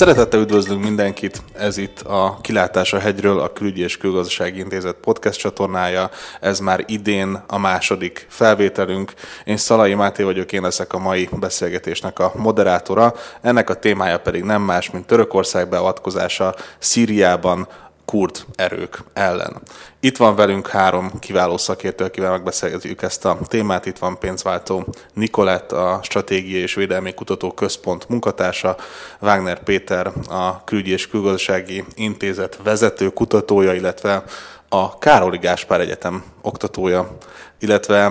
Szeretettel 0.00 0.40
üdvözlünk 0.40 0.82
mindenkit, 0.82 1.42
ez 1.52 1.76
itt 1.76 2.00
a 2.00 2.38
Kilátás 2.40 2.92
a 2.92 2.98
hegyről, 2.98 3.40
a 3.40 3.52
Külügyi 3.52 3.82
és 3.82 3.96
Külgazdasági 3.96 4.58
Intézet 4.58 4.94
podcast 4.94 5.38
csatornája. 5.38 6.10
Ez 6.40 6.58
már 6.60 6.84
idén 6.86 7.42
a 7.46 7.58
második 7.58 8.26
felvételünk. 8.28 9.12
Én 9.44 9.56
Szalai 9.56 9.94
Máté 9.94 10.22
vagyok, 10.22 10.52
én 10.52 10.62
leszek 10.62 10.92
a 10.92 10.98
mai 10.98 11.28
beszélgetésnek 11.32 12.18
a 12.18 12.32
moderátora. 12.36 13.14
Ennek 13.40 13.70
a 13.70 13.74
témája 13.74 14.18
pedig 14.18 14.42
nem 14.42 14.62
más, 14.62 14.90
mint 14.90 15.06
Törökország 15.06 15.68
beavatkozása 15.68 16.54
Szíriában 16.78 17.68
kurd 18.10 18.44
erők 18.54 19.04
ellen. 19.12 19.56
Itt 20.00 20.16
van 20.16 20.34
velünk 20.36 20.68
három 20.68 21.18
kiváló 21.18 21.56
szakértő, 21.56 22.04
akivel 22.04 22.30
megbeszélgetjük 22.30 23.02
ezt 23.02 23.24
a 23.24 23.38
témát. 23.48 23.86
Itt 23.86 23.98
van 23.98 24.18
pénzváltó 24.18 24.86
Nikolett, 25.14 25.72
a 25.72 26.00
Stratégiai 26.02 26.60
és 26.60 26.74
Védelmi 26.74 27.14
Kutató 27.14 27.52
Központ 27.52 28.08
munkatársa, 28.08 28.76
Wagner 29.20 29.62
Péter, 29.62 30.12
a 30.28 30.64
Külügyi 30.64 30.90
és 30.90 31.08
Külgazdasági 31.08 31.84
Intézet 31.94 32.58
vezető 32.62 33.08
kutatója, 33.08 33.74
illetve 33.74 34.24
a 34.72 34.98
Károli 34.98 35.38
Gáspár 35.38 35.80
Egyetem 35.80 36.24
oktatója, 36.42 37.16
illetve 37.60 38.04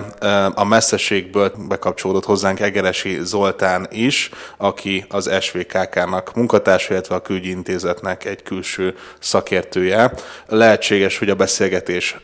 a 0.54 0.64
messzeségből 0.64 1.52
bekapcsolódott 1.68 2.24
hozzánk 2.24 2.60
Egeresi 2.60 3.18
Zoltán 3.22 3.86
is, 3.90 4.30
aki 4.56 5.04
az 5.08 5.30
SVKK-nak 5.40 6.34
munkatársa, 6.34 6.92
illetve 6.92 7.14
a 7.14 7.22
külügyi 7.22 7.50
intézetnek 7.50 8.24
egy 8.24 8.42
külső 8.42 8.96
szakértője. 9.18 10.12
Lehetséges, 10.46 11.18
hogy 11.18 11.30
a 11.30 11.34
beszélgetés 11.34 12.16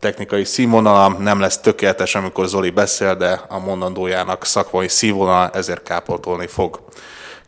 technikai 0.00 0.44
színvonala 0.44 1.08
nem 1.08 1.40
lesz 1.40 1.58
tökéletes, 1.58 2.14
amikor 2.14 2.46
Zoli 2.46 2.70
beszél, 2.70 3.14
de 3.14 3.40
a 3.48 3.58
mondandójának 3.58 4.44
szakmai 4.44 4.88
színvonala 4.88 5.50
ezért 5.50 5.82
kápoltolni 5.82 6.46
fog. 6.46 6.80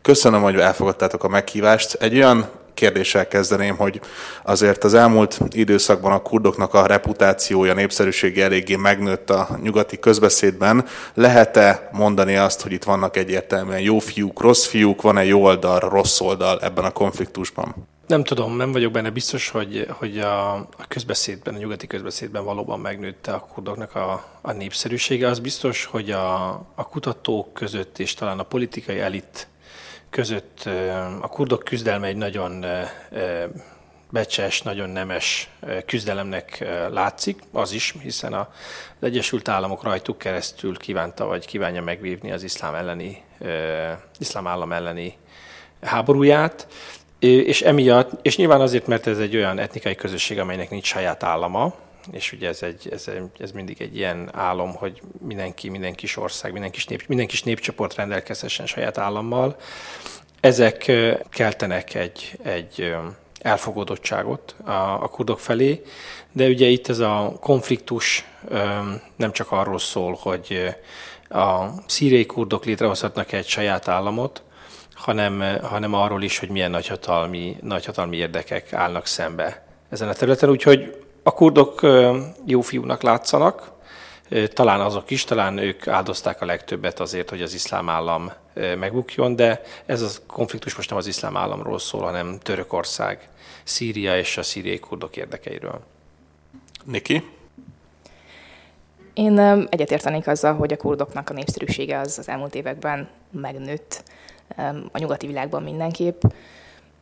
Köszönöm, 0.01 0.41
hogy 0.41 0.55
elfogadtátok 0.55 1.23
a 1.23 1.27
meghívást. 1.27 1.93
Egy 1.93 2.15
olyan 2.15 2.49
kérdéssel 2.73 3.27
kezdeném, 3.27 3.75
hogy 3.75 4.01
azért 4.43 4.83
az 4.83 4.93
elmúlt 4.93 5.39
időszakban 5.51 6.11
a 6.11 6.21
kurdoknak 6.21 6.73
a 6.73 6.85
reputációja, 6.85 7.73
népszerűsége 7.73 8.43
eléggé 8.43 8.75
megnőtt 8.75 9.29
a 9.29 9.59
nyugati 9.63 9.99
közbeszédben. 9.99 10.85
Lehet-e 11.13 11.89
mondani 11.91 12.35
azt, 12.35 12.61
hogy 12.61 12.71
itt 12.71 12.83
vannak 12.83 13.17
egyértelműen 13.17 13.79
jó 13.79 13.99
fiúk, 13.99 14.41
rossz 14.41 14.65
fiúk, 14.65 15.01
van-e 15.01 15.23
jó 15.23 15.43
oldal, 15.43 15.79
rossz 15.79 16.19
oldal 16.19 16.59
ebben 16.61 16.85
a 16.85 16.91
konfliktusban? 16.91 17.75
Nem 18.07 18.23
tudom, 18.23 18.57
nem 18.57 18.71
vagyok 18.71 18.91
benne 18.91 19.09
biztos, 19.09 19.49
hogy, 19.49 19.87
hogy 19.89 20.19
a, 20.19 20.53
a 20.55 20.85
közbeszédben, 20.87 21.55
a 21.55 21.57
nyugati 21.57 21.87
közbeszédben 21.87 22.43
valóban 22.43 22.79
megnőtte 22.79 23.31
a 23.31 23.39
kurdoknak 23.39 23.95
a, 23.95 24.25
a 24.41 24.51
népszerűsége. 24.51 25.27
Az 25.27 25.39
biztos, 25.39 25.85
hogy 25.85 26.11
a, 26.11 26.49
a 26.75 26.87
kutatók 26.89 27.53
között 27.53 27.99
és 27.99 28.13
talán 28.13 28.39
a 28.39 28.43
politikai 28.43 28.99
elit 28.99 29.47
között 30.13 30.69
a 31.21 31.27
kurdok 31.27 31.63
küzdelme 31.63 32.07
egy 32.07 32.15
nagyon 32.15 32.65
becses, 34.09 34.61
nagyon 34.61 34.89
nemes 34.89 35.49
küzdelemnek 35.85 36.65
látszik, 36.91 37.39
az 37.51 37.71
is, 37.71 37.95
hiszen 38.01 38.33
az 38.33 38.47
Egyesült 39.01 39.47
Államok 39.47 39.83
rajtuk 39.83 40.17
keresztül 40.17 40.77
kívánta, 40.77 41.25
vagy 41.25 41.45
kívánja 41.45 41.81
megvívni 41.81 42.31
az 42.31 42.43
iszlám 42.43 42.75
elleni, 42.75 43.21
iszlám 44.19 44.47
állam 44.47 44.71
elleni 44.71 45.17
háborúját, 45.81 46.67
és 47.19 47.61
emiatt, 47.61 48.09
és 48.21 48.37
nyilván 48.37 48.61
azért, 48.61 48.87
mert 48.87 49.07
ez 49.07 49.19
egy 49.19 49.35
olyan 49.35 49.59
etnikai 49.59 49.95
közösség, 49.95 50.39
amelynek 50.39 50.69
nincs 50.69 50.85
saját 50.85 51.23
állama, 51.23 51.73
és 52.11 52.31
ugye 52.31 52.47
ez, 52.47 52.61
egy, 52.61 52.87
ez, 52.91 53.09
ez 53.39 53.51
mindig 53.51 53.81
egy 53.81 53.95
ilyen 53.95 54.29
álom, 54.33 54.75
hogy 54.75 55.01
mindenki, 55.19 55.69
minden 55.69 55.95
kis 55.95 56.17
ország, 56.17 56.51
minden 56.51 56.71
kis, 56.71 56.85
nép, 56.85 57.03
minden 57.07 57.27
kis 57.27 57.43
népcsoport 57.43 57.95
rendelkezhessen 57.95 58.65
saját 58.65 58.97
állammal. 58.97 59.55
Ezek 60.39 60.91
keltenek 61.29 61.93
egy, 61.93 62.39
egy 62.43 62.95
elfogadottságot 63.39 64.55
a, 64.65 64.71
a 65.03 65.07
kurdok 65.07 65.39
felé, 65.39 65.81
de 66.31 66.47
ugye 66.47 66.67
itt 66.67 66.87
ez 66.87 66.99
a 66.99 67.37
konfliktus 67.39 68.25
nem 69.15 69.31
csak 69.31 69.51
arról 69.51 69.79
szól, 69.79 70.17
hogy 70.21 70.75
a 71.29 71.65
szíriai 71.85 72.25
kurdok 72.25 72.65
létrehozhatnak 72.65 73.31
egy 73.31 73.47
saját 73.47 73.87
államot, 73.87 74.43
hanem, 74.93 75.59
hanem 75.61 75.93
arról 75.93 76.23
is, 76.23 76.39
hogy 76.39 76.49
milyen 76.49 76.71
nagyhatalmi, 76.71 77.57
nagyhatalmi 77.61 78.17
érdekek 78.17 78.73
állnak 78.73 79.05
szembe 79.05 79.65
ezen 79.89 80.09
a 80.09 80.13
területen. 80.13 80.49
Úgyhogy 80.49 81.02
a 81.23 81.31
kurdok 81.31 81.81
jó 82.45 82.61
fiúnak 82.61 83.01
látszanak, 83.01 83.71
talán 84.53 84.79
azok 84.79 85.09
is, 85.09 85.23
talán 85.23 85.57
ők 85.57 85.87
áldozták 85.87 86.41
a 86.41 86.45
legtöbbet 86.45 86.99
azért, 86.99 87.29
hogy 87.29 87.41
az 87.41 87.53
iszlám 87.53 87.89
állam 87.89 88.31
megbukjon, 88.53 89.35
de 89.35 89.61
ez 89.85 90.01
a 90.01 90.07
konfliktus 90.27 90.75
most 90.75 90.89
nem 90.89 90.97
az 90.97 91.07
iszlám 91.07 91.37
államról 91.37 91.79
szól, 91.79 92.01
hanem 92.01 92.39
Törökország, 92.39 93.29
Szíria 93.63 94.17
és 94.17 94.37
a 94.37 94.43
szíriai 94.43 94.79
kurdok 94.79 95.17
érdekeiről. 95.17 95.79
Niki? 96.83 97.29
Én 99.13 99.39
egyetértenék 99.69 100.27
azzal, 100.27 100.53
hogy 100.53 100.73
a 100.73 100.77
kurdoknak 100.77 101.29
a 101.29 101.33
népszerűsége 101.33 101.99
az 101.99 102.17
az 102.17 102.29
elmúlt 102.29 102.55
években 102.55 103.09
megnőtt 103.31 104.03
a 104.91 104.97
nyugati 104.97 105.27
világban 105.27 105.63
mindenképp. 105.63 106.23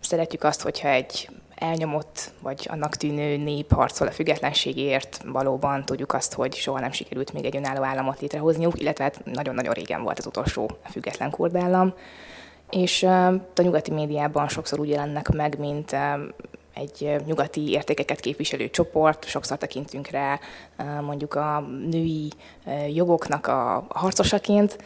Szeretjük 0.02 0.44
azt, 0.44 0.62
hogyha 0.62 0.88
egy 0.88 1.30
elnyomott, 1.56 2.32
vagy 2.42 2.68
annak 2.72 2.96
tűnő 2.96 3.38
nép 3.38 3.74
harcol 3.74 4.08
a 4.08 4.12
függetlenségért, 4.12 5.22
valóban 5.26 5.86
tudjuk 5.86 6.14
azt, 6.14 6.34
hogy 6.34 6.56
soha 6.56 6.80
nem 6.80 6.92
sikerült 6.92 7.34
még 7.34 7.46
egy 7.46 7.56
önálló 7.56 7.84
államot 7.84 8.20
létrehozniuk, 8.20 8.80
illetve 8.80 9.04
hát 9.04 9.26
nagyon-nagyon 9.26 9.74
régen 9.74 10.04
volt 10.04 10.20
az 10.20 10.26
utolsó 10.26 10.70
független 10.90 11.30
kurd. 11.30 11.58
És 12.70 13.04
a 13.04 13.62
nyugati 13.62 13.92
médiában 13.92 14.48
sokszor 14.48 14.80
úgy 14.80 14.90
jelennek 14.90 15.30
meg, 15.30 15.60
mint 15.60 15.96
egy 16.74 17.16
nyugati 17.26 17.70
értékeket 17.70 18.20
képviselő 18.20 18.70
csoport, 18.70 19.26
sokszor 19.26 19.58
tekintünk 19.58 20.08
rá 20.08 20.40
mondjuk 21.02 21.34
a 21.34 21.60
női 21.90 22.32
jogoknak 22.94 23.48
a 23.48 23.86
harcosaként, 23.90 24.78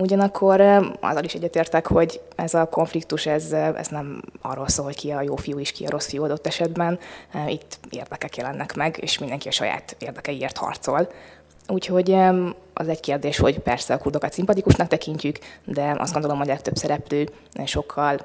Ugyanakkor 0.00 0.60
azzal 1.00 1.24
is 1.24 1.34
egyetértek, 1.34 1.86
hogy 1.86 2.20
ez 2.36 2.54
a 2.54 2.68
konfliktus, 2.68 3.26
ez, 3.26 3.52
ez 3.52 3.88
nem 3.88 4.22
arról 4.40 4.68
szól, 4.68 4.84
hogy 4.84 4.96
ki 4.96 5.10
a 5.10 5.22
jó 5.22 5.36
fiú 5.36 5.58
és 5.58 5.72
ki 5.72 5.84
a 5.84 5.90
rossz 5.90 6.08
fiú 6.08 6.24
adott 6.24 6.46
esetben. 6.46 6.98
Itt 7.46 7.78
érdekek 7.90 8.36
jelennek 8.36 8.74
meg, 8.74 8.98
és 9.00 9.18
mindenki 9.18 9.48
a 9.48 9.52
saját 9.52 9.96
érdekeiért 9.98 10.56
harcol. 10.56 11.08
Úgyhogy 11.68 12.16
az 12.74 12.88
egy 12.88 13.00
kérdés, 13.00 13.38
hogy 13.38 13.58
persze 13.58 13.94
a 13.94 13.98
kurdokat 13.98 14.32
szimpatikusnak 14.32 14.88
tekintjük, 14.88 15.38
de 15.64 15.94
azt 15.98 16.12
gondolom, 16.12 16.38
hogy 16.38 16.48
a 16.48 16.52
legtöbb 16.52 16.76
szereplő 16.76 17.28
sokkal 17.64 18.18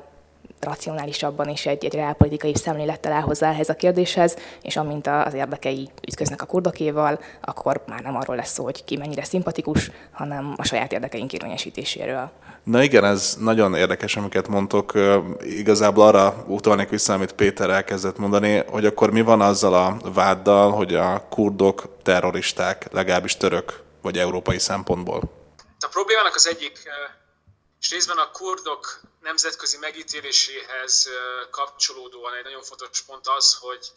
racionálisabban 0.59 1.47
és 1.47 1.65
egy, 1.65 1.85
egy 1.85 1.93
reálpolitikai 1.93 2.55
szemlélettel 2.55 3.11
áll 3.11 3.21
hozzá 3.21 3.49
ehhez 3.49 3.69
a 3.69 3.75
kérdéshez, 3.75 4.35
és 4.61 4.77
amint 4.77 5.07
az 5.07 5.33
érdekei 5.33 5.89
ütköznek 6.07 6.41
a 6.41 6.45
kurdokéval, 6.45 7.19
akkor 7.41 7.83
már 7.87 8.01
nem 8.01 8.15
arról 8.15 8.35
lesz 8.35 8.51
szó, 8.51 8.63
hogy 8.63 8.83
ki 8.83 8.97
mennyire 8.97 9.23
szimpatikus, 9.23 9.91
hanem 10.11 10.53
a 10.57 10.63
saját 10.63 10.91
érdekeink 10.91 11.33
érvényesítéséről. 11.33 12.31
Na 12.63 12.83
igen, 12.83 13.03
ez 13.03 13.35
nagyon 13.39 13.75
érdekes, 13.75 14.15
amiket 14.15 14.47
mondtok. 14.47 14.93
Igazából 15.41 16.07
arra 16.07 16.43
utalnék 16.47 16.89
vissza, 16.89 17.13
amit 17.13 17.33
Péter 17.33 17.69
elkezdett 17.69 18.17
mondani, 18.17 18.63
hogy 18.67 18.85
akkor 18.85 19.11
mi 19.11 19.21
van 19.21 19.41
azzal 19.41 19.73
a 19.73 19.97
váddal, 20.13 20.71
hogy 20.71 20.95
a 20.95 21.27
kurdok 21.29 21.97
terroristák, 22.03 22.87
legalábbis 22.91 23.37
török 23.37 23.83
vagy 24.01 24.17
európai 24.17 24.59
szempontból? 24.59 25.21
A 25.79 25.87
problémának 25.91 26.35
az 26.35 26.47
egyik, 26.47 26.79
és 27.85 27.91
részben 27.91 28.17
a 28.17 28.31
kurdok 28.31 28.99
nemzetközi 29.21 29.77
megítéléséhez 29.77 31.09
kapcsolódóan 31.51 32.33
egy 32.33 32.43
nagyon 32.43 32.63
fontos 32.63 33.01
pont 33.01 33.27
az, 33.27 33.57
hogy 33.59 33.91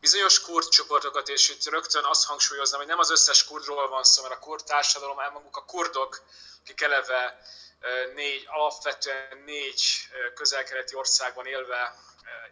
bizonyos 0.00 0.40
kurd 0.40 0.68
csoportokat, 0.68 1.28
és 1.28 1.48
itt 1.48 1.64
rögtön 1.64 2.04
azt 2.04 2.24
hangsúlyoznám, 2.24 2.80
hogy 2.80 2.88
nem 2.88 2.98
az 2.98 3.10
összes 3.10 3.44
kurdról 3.44 3.88
van 3.88 4.04
szó, 4.04 4.22
mert 4.22 4.34
a 4.34 4.38
kurd 4.38 4.64
társadalom, 4.64 5.18
elmaguk 5.18 5.56
a 5.56 5.64
kurdok, 5.64 6.22
akik 6.60 6.80
eleve 6.80 7.40
négy, 8.14 8.46
alapvetően 8.46 9.42
négy 9.44 9.82
közelkeleti 10.34 10.94
országban 10.94 11.46
élve 11.46 11.94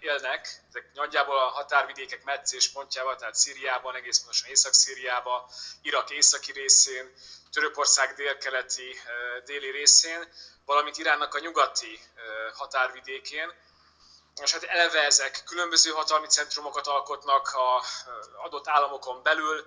élnek, 0.00 0.62
ezek 0.69 0.90
nagyjából 0.94 1.38
a 1.38 1.48
határvidékek 1.48 2.24
meccéspontjával, 2.24 3.16
tehát 3.16 3.34
Szíriában, 3.34 3.94
egész 3.94 4.19
pontosan 4.19 4.48
Észak-Szíriában, 4.48 5.42
Irak 5.82 6.10
északi 6.10 6.52
részén, 6.52 7.14
Törökország 7.52 8.14
délkeleti 8.14 9.00
déli 9.44 9.70
részén, 9.70 10.28
valamint 10.69 10.99
Iránnak 10.99 11.35
a 11.35 11.38
nyugati 11.38 12.00
határvidékén. 12.55 13.53
És 14.43 14.53
hát 14.53 14.62
eleve 14.62 15.05
ezek 15.05 15.43
különböző 15.47 15.91
hatalmi 15.91 16.26
centrumokat 16.26 16.87
alkotnak 16.87 17.49
a 17.55 17.82
adott 18.44 18.69
államokon 18.69 19.23
belül, 19.23 19.67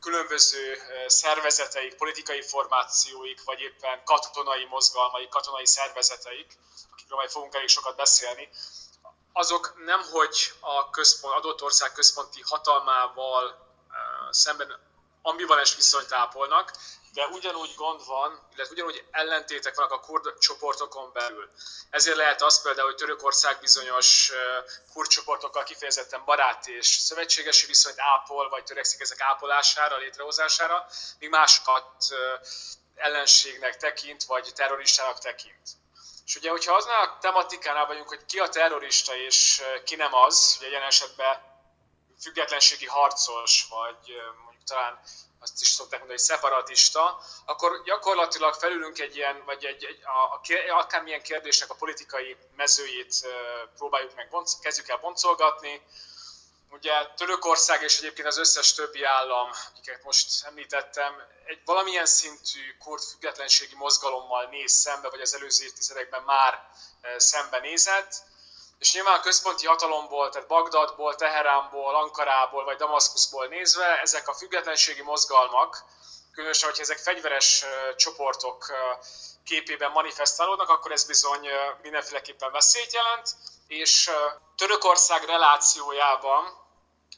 különböző 0.00 0.78
szervezeteik, 1.06 1.94
politikai 1.94 2.42
formációik, 2.42 3.44
vagy 3.44 3.60
éppen 3.60 4.04
katonai 4.04 4.64
mozgalmaik, 4.64 5.28
katonai 5.28 5.66
szervezeteik, 5.66 6.58
akikről 6.92 7.18
majd 7.18 7.30
fogunk 7.30 7.54
elég 7.54 7.68
sokat 7.68 7.96
beszélni, 7.96 8.48
azok 9.32 9.84
nem 9.84 10.02
hogy 10.10 10.52
a 10.60 10.90
központ, 10.90 11.34
adott 11.34 11.62
ország 11.62 11.92
központi 11.92 12.42
hatalmával 12.44 13.66
szemben 14.30 14.78
ambivalens 15.22 15.74
viszonyt 15.74 16.12
ápolnak, 16.12 16.72
de 17.18 17.26
ugyanúgy 17.26 17.74
gond 17.74 18.06
van, 18.06 18.48
illetve 18.54 18.74
ugyanúgy 18.74 19.04
ellentétek 19.10 19.74
vannak 19.74 19.92
a 19.92 20.00
kurd 20.00 20.38
csoportokon 20.38 21.12
belül. 21.12 21.50
Ezért 21.90 22.16
lehet 22.16 22.42
az 22.42 22.62
például, 22.62 22.86
hogy 22.86 22.96
Törökország 22.96 23.58
bizonyos 23.60 24.32
kurd 24.92 25.08
csoportokkal 25.08 25.62
kifejezetten 25.62 26.24
barát 26.24 26.66
és 26.66 26.86
szövetségesi 26.86 27.66
viszonyt 27.66 28.00
ápol, 28.00 28.48
vagy 28.48 28.64
törekszik 28.64 29.00
ezek 29.00 29.20
ápolására, 29.20 29.96
létrehozására, 29.96 30.86
míg 31.18 31.30
másokat 31.30 32.04
ellenségnek 32.94 33.76
tekint, 33.76 34.24
vagy 34.24 34.52
terroristának 34.54 35.18
tekint. 35.18 35.68
És 36.26 36.36
ugye, 36.36 36.50
hogyha 36.50 36.74
aznál 36.74 37.02
a 37.02 37.18
tematikánál 37.20 37.86
vagyunk, 37.86 38.08
hogy 38.08 38.24
ki 38.26 38.38
a 38.38 38.48
terrorista 38.48 39.16
és 39.16 39.62
ki 39.84 39.96
nem 39.96 40.14
az, 40.14 40.56
ugye 40.58 40.68
ilyen 40.68 40.82
esetben 40.82 41.47
függetlenségi 42.20 42.86
harcos, 42.86 43.66
vagy 43.70 44.16
mondjuk 44.44 44.64
talán 44.64 45.00
azt 45.40 45.60
is 45.60 45.68
szokták 45.68 45.98
mondani, 45.98 46.18
hogy 46.18 46.28
szeparatista, 46.28 47.20
akkor 47.44 47.82
gyakorlatilag 47.84 48.54
felülünk 48.54 48.98
egy 48.98 49.16
ilyen, 49.16 49.44
vagy 49.44 49.64
egy, 49.64 49.84
egy 49.84 50.00
a, 50.04 50.34
a, 50.34 50.78
akármilyen 50.78 51.22
kérdésnek 51.22 51.70
a 51.70 51.74
politikai 51.74 52.36
mezőjét 52.56 53.26
próbáljuk 53.76 54.14
meg, 54.14 54.28
kezdjük 54.60 54.88
el 54.88 54.96
boncolgatni. 54.96 55.82
Ugye 56.70 57.06
Törökország 57.16 57.82
és 57.82 57.98
egyébként 57.98 58.26
az 58.26 58.38
összes 58.38 58.74
többi 58.74 59.04
állam, 59.04 59.50
akiket 59.70 60.04
most 60.04 60.44
említettem, 60.44 61.14
egy 61.44 61.60
valamilyen 61.64 62.06
szintű 62.06 62.76
kurd 62.78 63.02
függetlenségi 63.02 63.74
mozgalommal 63.74 64.44
néz 64.44 64.72
szembe, 64.72 65.08
vagy 65.08 65.20
az 65.20 65.34
előző 65.34 65.64
évtizedekben 65.64 66.22
már 66.22 66.70
szembe 67.16 67.58
nézett 67.58 68.22
és 68.78 68.92
nyilván 68.92 69.20
központi 69.20 69.66
hatalomból, 69.66 70.28
tehát 70.28 70.48
Bagdadból, 70.48 71.14
Teheránból, 71.14 71.94
Ankarából 71.94 72.64
vagy 72.64 72.76
Damaszkuszból 72.76 73.46
nézve, 73.46 74.00
ezek 74.00 74.28
a 74.28 74.34
függetlenségi 74.34 75.02
mozgalmak, 75.02 75.84
különösen, 76.32 76.68
hogyha 76.68 76.82
ezek 76.82 76.98
fegyveres 76.98 77.64
csoportok 77.96 78.72
képében 79.44 79.90
manifestálódnak, 79.90 80.68
akkor 80.68 80.92
ez 80.92 81.04
bizony 81.04 81.48
mindenféleképpen 81.82 82.52
veszélyt 82.52 82.92
jelent, 82.92 83.36
és 83.66 84.10
Törökország 84.56 85.24
relációjában, 85.24 86.66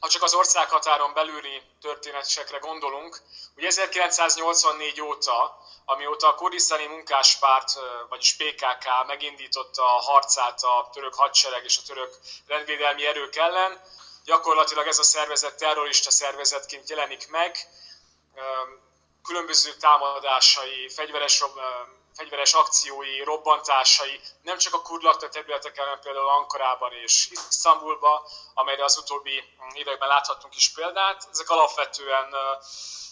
ha 0.01 0.07
csak 0.07 0.23
az 0.23 0.33
országhatáron 0.33 1.13
belüli 1.13 1.61
történetekre 1.81 2.57
gondolunk, 2.57 3.21
hogy 3.53 3.63
1984 3.63 5.01
óta 5.01 5.59
amióta 5.85 6.27
a 6.27 6.35
kurdisztáni 6.35 6.85
munkáspárt, 6.85 7.71
vagyis 8.09 8.35
PKK 8.35 8.85
megindította 9.07 9.83
a 9.95 9.99
harcát 9.99 10.63
a 10.63 10.89
török 10.93 11.13
hadsereg 11.13 11.63
és 11.63 11.77
a 11.77 11.81
török 11.87 12.17
rendvédelmi 12.47 13.05
erők 13.05 13.35
ellen, 13.35 13.81
gyakorlatilag 14.25 14.87
ez 14.87 14.99
a 14.99 15.03
szervezet 15.03 15.57
terrorista 15.57 16.11
szervezetként 16.11 16.89
jelenik 16.89 17.29
meg, 17.29 17.57
különböző 19.23 19.73
támadásai, 19.73 20.89
fegyveres, 20.89 21.43
fegyveres 22.15 22.53
akciói, 22.53 23.23
robbantásai, 23.23 24.19
nem 24.41 24.57
csak 24.57 24.73
a 24.73 24.81
kurd 24.81 25.29
területeken, 25.31 25.83
hanem 25.83 25.99
például 25.99 26.29
Ankarában 26.29 26.91
és 26.93 27.29
Isztambulban, 27.31 28.21
amelyre 28.53 28.83
az 28.83 28.97
utóbbi 28.97 29.43
években 29.73 30.07
láthattunk 30.07 30.55
is 30.55 30.69
példát. 30.69 31.27
Ezek 31.31 31.49
alapvetően 31.49 32.33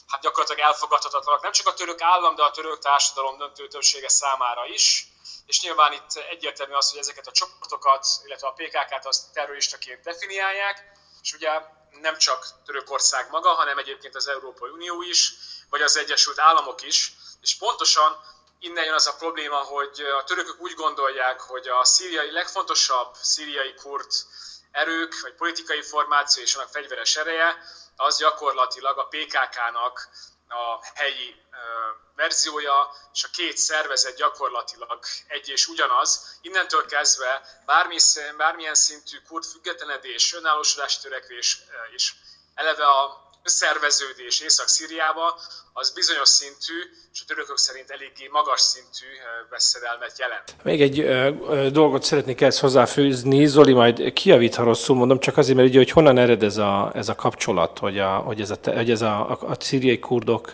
hát 0.07 0.21
gyakorlatilag 0.21 0.61
elfogadhatatlanak 0.61 1.41
nem 1.41 1.51
csak 1.51 1.67
a 1.67 1.73
török 1.73 2.01
állam, 2.01 2.35
de 2.35 2.43
a 2.43 2.51
török 2.51 2.79
társadalom 2.79 3.37
döntő 3.37 3.67
többsége 3.67 4.09
számára 4.09 4.65
is. 4.65 5.07
És 5.45 5.61
nyilván 5.61 5.93
itt 5.93 6.15
egyértelmű 6.29 6.73
az, 6.73 6.89
hogy 6.89 6.99
ezeket 6.99 7.27
a 7.27 7.31
csoportokat, 7.31 8.07
illetve 8.25 8.47
a 8.47 8.53
PKK-t 8.53 9.05
azt 9.05 9.33
terroristaként 9.33 10.01
definiálják, 10.01 10.97
és 11.21 11.33
ugye 11.33 11.49
nem 12.01 12.17
csak 12.17 12.47
Törökország 12.65 13.29
maga, 13.29 13.49
hanem 13.49 13.77
egyébként 13.77 14.15
az 14.15 14.27
Európai 14.27 14.69
Unió 14.69 15.01
is, 15.01 15.33
vagy 15.69 15.81
az 15.81 15.97
Egyesült 15.97 16.39
Államok 16.39 16.81
is, 16.81 17.13
és 17.41 17.57
pontosan 17.57 18.17
innen 18.59 18.85
jön 18.85 18.94
az 18.94 19.07
a 19.07 19.15
probléma, 19.15 19.57
hogy 19.57 20.01
a 20.19 20.23
törökök 20.23 20.59
úgy 20.59 20.73
gondolják, 20.73 21.41
hogy 21.41 21.67
a 21.67 21.83
szíriai 21.83 22.31
legfontosabb 22.31 23.15
szíriai 23.21 23.73
kurd 23.73 24.11
erők, 24.71 25.19
vagy 25.21 25.33
politikai 25.33 25.81
formáció 25.81 26.44
és 26.44 26.56
annak 26.56 26.69
fegyveres 26.69 27.15
ereje, 27.15 27.57
az 27.95 28.17
gyakorlatilag 28.17 28.97
a 28.97 29.07
PKK-nak 29.07 30.09
a 30.47 30.85
helyi 30.94 31.35
verziója, 32.15 32.91
és 33.13 33.23
a 33.23 33.29
két 33.33 33.57
szervezet 33.57 34.15
gyakorlatilag 34.15 35.00
egy 35.27 35.50
és 35.50 35.67
ugyanaz. 35.67 36.38
Innentől 36.41 36.85
kezdve 36.85 37.61
bármi, 37.65 37.97
bármilyen 38.38 38.75
szintű 38.75 39.17
kurd 39.27 39.45
függetlenedés, 39.45 40.33
önállósodás 40.33 41.00
törekvés 41.00 41.57
és 41.91 42.13
eleve 42.56 42.85
a 42.85 43.28
szerveződés 43.49 44.39
Észak-Szíriába, 44.39 45.39
az 45.73 45.91
bizonyos 45.91 46.29
szintű, 46.29 46.73
és 47.13 47.21
a 47.21 47.23
törökök 47.27 47.57
szerint 47.57 47.89
eléggé 47.89 48.27
magas 48.31 48.61
szintű 48.61 49.05
veszedelmet 49.49 50.19
jelent. 50.19 50.55
Még 50.63 50.81
egy 50.81 50.99
ö, 50.99 51.69
dolgot 51.71 52.03
szeretnék 52.03 52.41
ezt 52.41 52.59
hozzáfűzni, 52.59 53.45
Zoli 53.45 53.73
majd 53.73 54.13
kiavít, 54.13 54.55
ha 54.55 54.63
rosszul 54.63 54.95
mondom, 54.95 55.19
csak 55.19 55.37
azért, 55.37 55.57
mert 55.57 55.69
ugye, 55.69 55.77
hogy 55.77 55.91
honnan 55.91 56.17
ered 56.17 56.43
ez 56.43 56.57
a, 56.57 56.91
ez 56.93 57.09
a 57.09 57.15
kapcsolat, 57.15 57.79
hogy, 57.79 57.99
a, 57.99 58.09
hogy 58.09 58.41
ez, 58.41 58.49
a, 58.49 58.57
hogy 58.63 58.91
ez 58.91 59.01
a, 59.01 59.29
a, 59.29 59.39
a 59.41 59.55
szíriai 59.59 59.99
kurdok 59.99 60.53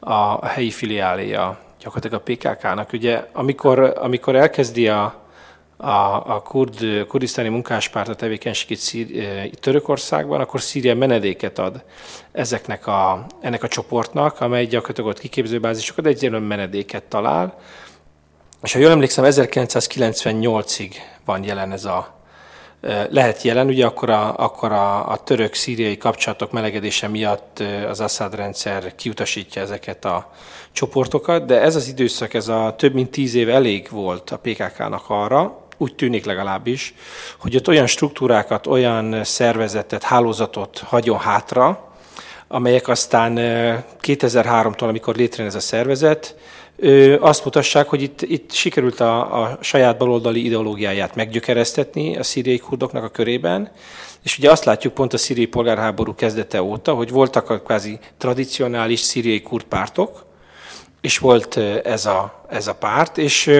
a 0.00 0.46
helyi 0.46 0.70
filiáléja 0.70 1.60
gyakorlatilag 1.80 2.20
a 2.20 2.32
PKK-nak. 2.32 2.92
Ugye, 2.92 3.28
amikor, 3.32 3.78
amikor 3.78 4.36
elkezdi 4.36 4.88
a, 4.88 5.21
a, 5.82 6.34
a 6.34 6.42
kurd, 6.42 7.06
kurdisztáni 7.08 7.48
munkáspárt 7.48 8.08
a 8.08 8.14
tevékenységét 8.14 8.78
Szír, 8.78 9.06
Törökországban, 9.60 10.40
akkor 10.40 10.60
Szíria 10.60 10.94
menedéket 10.94 11.58
ad 11.58 11.84
ezeknek 12.32 12.86
a, 12.86 13.26
ennek 13.40 13.62
a 13.62 13.68
csoportnak, 13.68 14.40
amely 14.40 14.66
gyakorlatilag 14.66 15.10
ott 15.10 15.18
kiképzőbázisokat 15.18 16.06
egyszerűen 16.06 16.42
menedéket 16.42 17.02
talál. 17.02 17.58
És 18.62 18.72
ha 18.72 18.78
jól 18.78 18.90
emlékszem, 18.90 19.24
1998-ig 19.28 20.94
van 21.24 21.44
jelen 21.44 21.72
ez 21.72 21.84
a, 21.84 22.20
lehet 23.10 23.42
jelen, 23.42 23.66
ugye 23.66 23.86
akkor 23.86 24.10
a, 24.10 24.36
akkor 24.36 24.72
a, 24.72 25.10
a 25.10 25.16
török-szíriai 25.16 25.96
kapcsolatok 25.96 26.52
melegedése 26.52 27.08
miatt 27.08 27.62
az 27.88 28.00
Assad 28.00 28.34
rendszer 28.34 28.94
kiutasítja 28.94 29.62
ezeket 29.62 30.04
a 30.04 30.30
csoportokat, 30.72 31.44
de 31.44 31.60
ez 31.60 31.76
az 31.76 31.88
időszak, 31.88 32.34
ez 32.34 32.48
a 32.48 32.74
több 32.76 32.94
mint 32.94 33.10
tíz 33.10 33.34
év 33.34 33.48
elég 33.48 33.88
volt 33.90 34.30
a 34.30 34.38
PKK-nak 34.38 35.04
arra, 35.08 35.60
úgy 35.76 35.94
tűnik 35.94 36.24
legalábbis, 36.24 36.94
hogy 37.38 37.56
ott 37.56 37.68
olyan 37.68 37.86
struktúrákat, 37.86 38.66
olyan 38.66 39.24
szervezetet, 39.24 40.02
hálózatot 40.02 40.78
hagyjon 40.78 41.18
hátra, 41.18 41.92
amelyek 42.48 42.88
aztán 42.88 43.34
2003-tól, 44.02 44.88
amikor 44.88 45.16
létrejön 45.16 45.50
ez 45.50 45.56
a 45.56 45.60
szervezet, 45.60 46.36
azt 47.20 47.44
mutassák, 47.44 47.88
hogy 47.88 48.02
itt, 48.02 48.22
itt 48.22 48.52
sikerült 48.52 49.00
a, 49.00 49.42
a 49.42 49.58
saját 49.60 49.98
baloldali 49.98 50.44
ideológiáját 50.44 51.14
meggyökeresztetni 51.14 52.16
a 52.16 52.22
szíriai 52.22 52.58
kurdoknak 52.58 53.04
a 53.04 53.08
körében, 53.08 53.70
és 54.22 54.38
ugye 54.38 54.50
azt 54.50 54.64
látjuk 54.64 54.94
pont 54.94 55.12
a 55.12 55.18
szíriai 55.18 55.46
polgárháború 55.46 56.14
kezdete 56.14 56.62
óta, 56.62 56.94
hogy 56.94 57.10
voltak 57.10 57.50
a 57.50 57.60
kvázi 57.60 57.98
tradicionális 58.18 59.00
szíriai 59.00 59.42
kurd 59.42 59.64
pártok, 59.64 60.24
és 61.00 61.18
volt 61.18 61.56
ez 61.84 62.06
a, 62.06 62.44
ez 62.48 62.66
a 62.66 62.74
párt, 62.74 63.18
és 63.18 63.50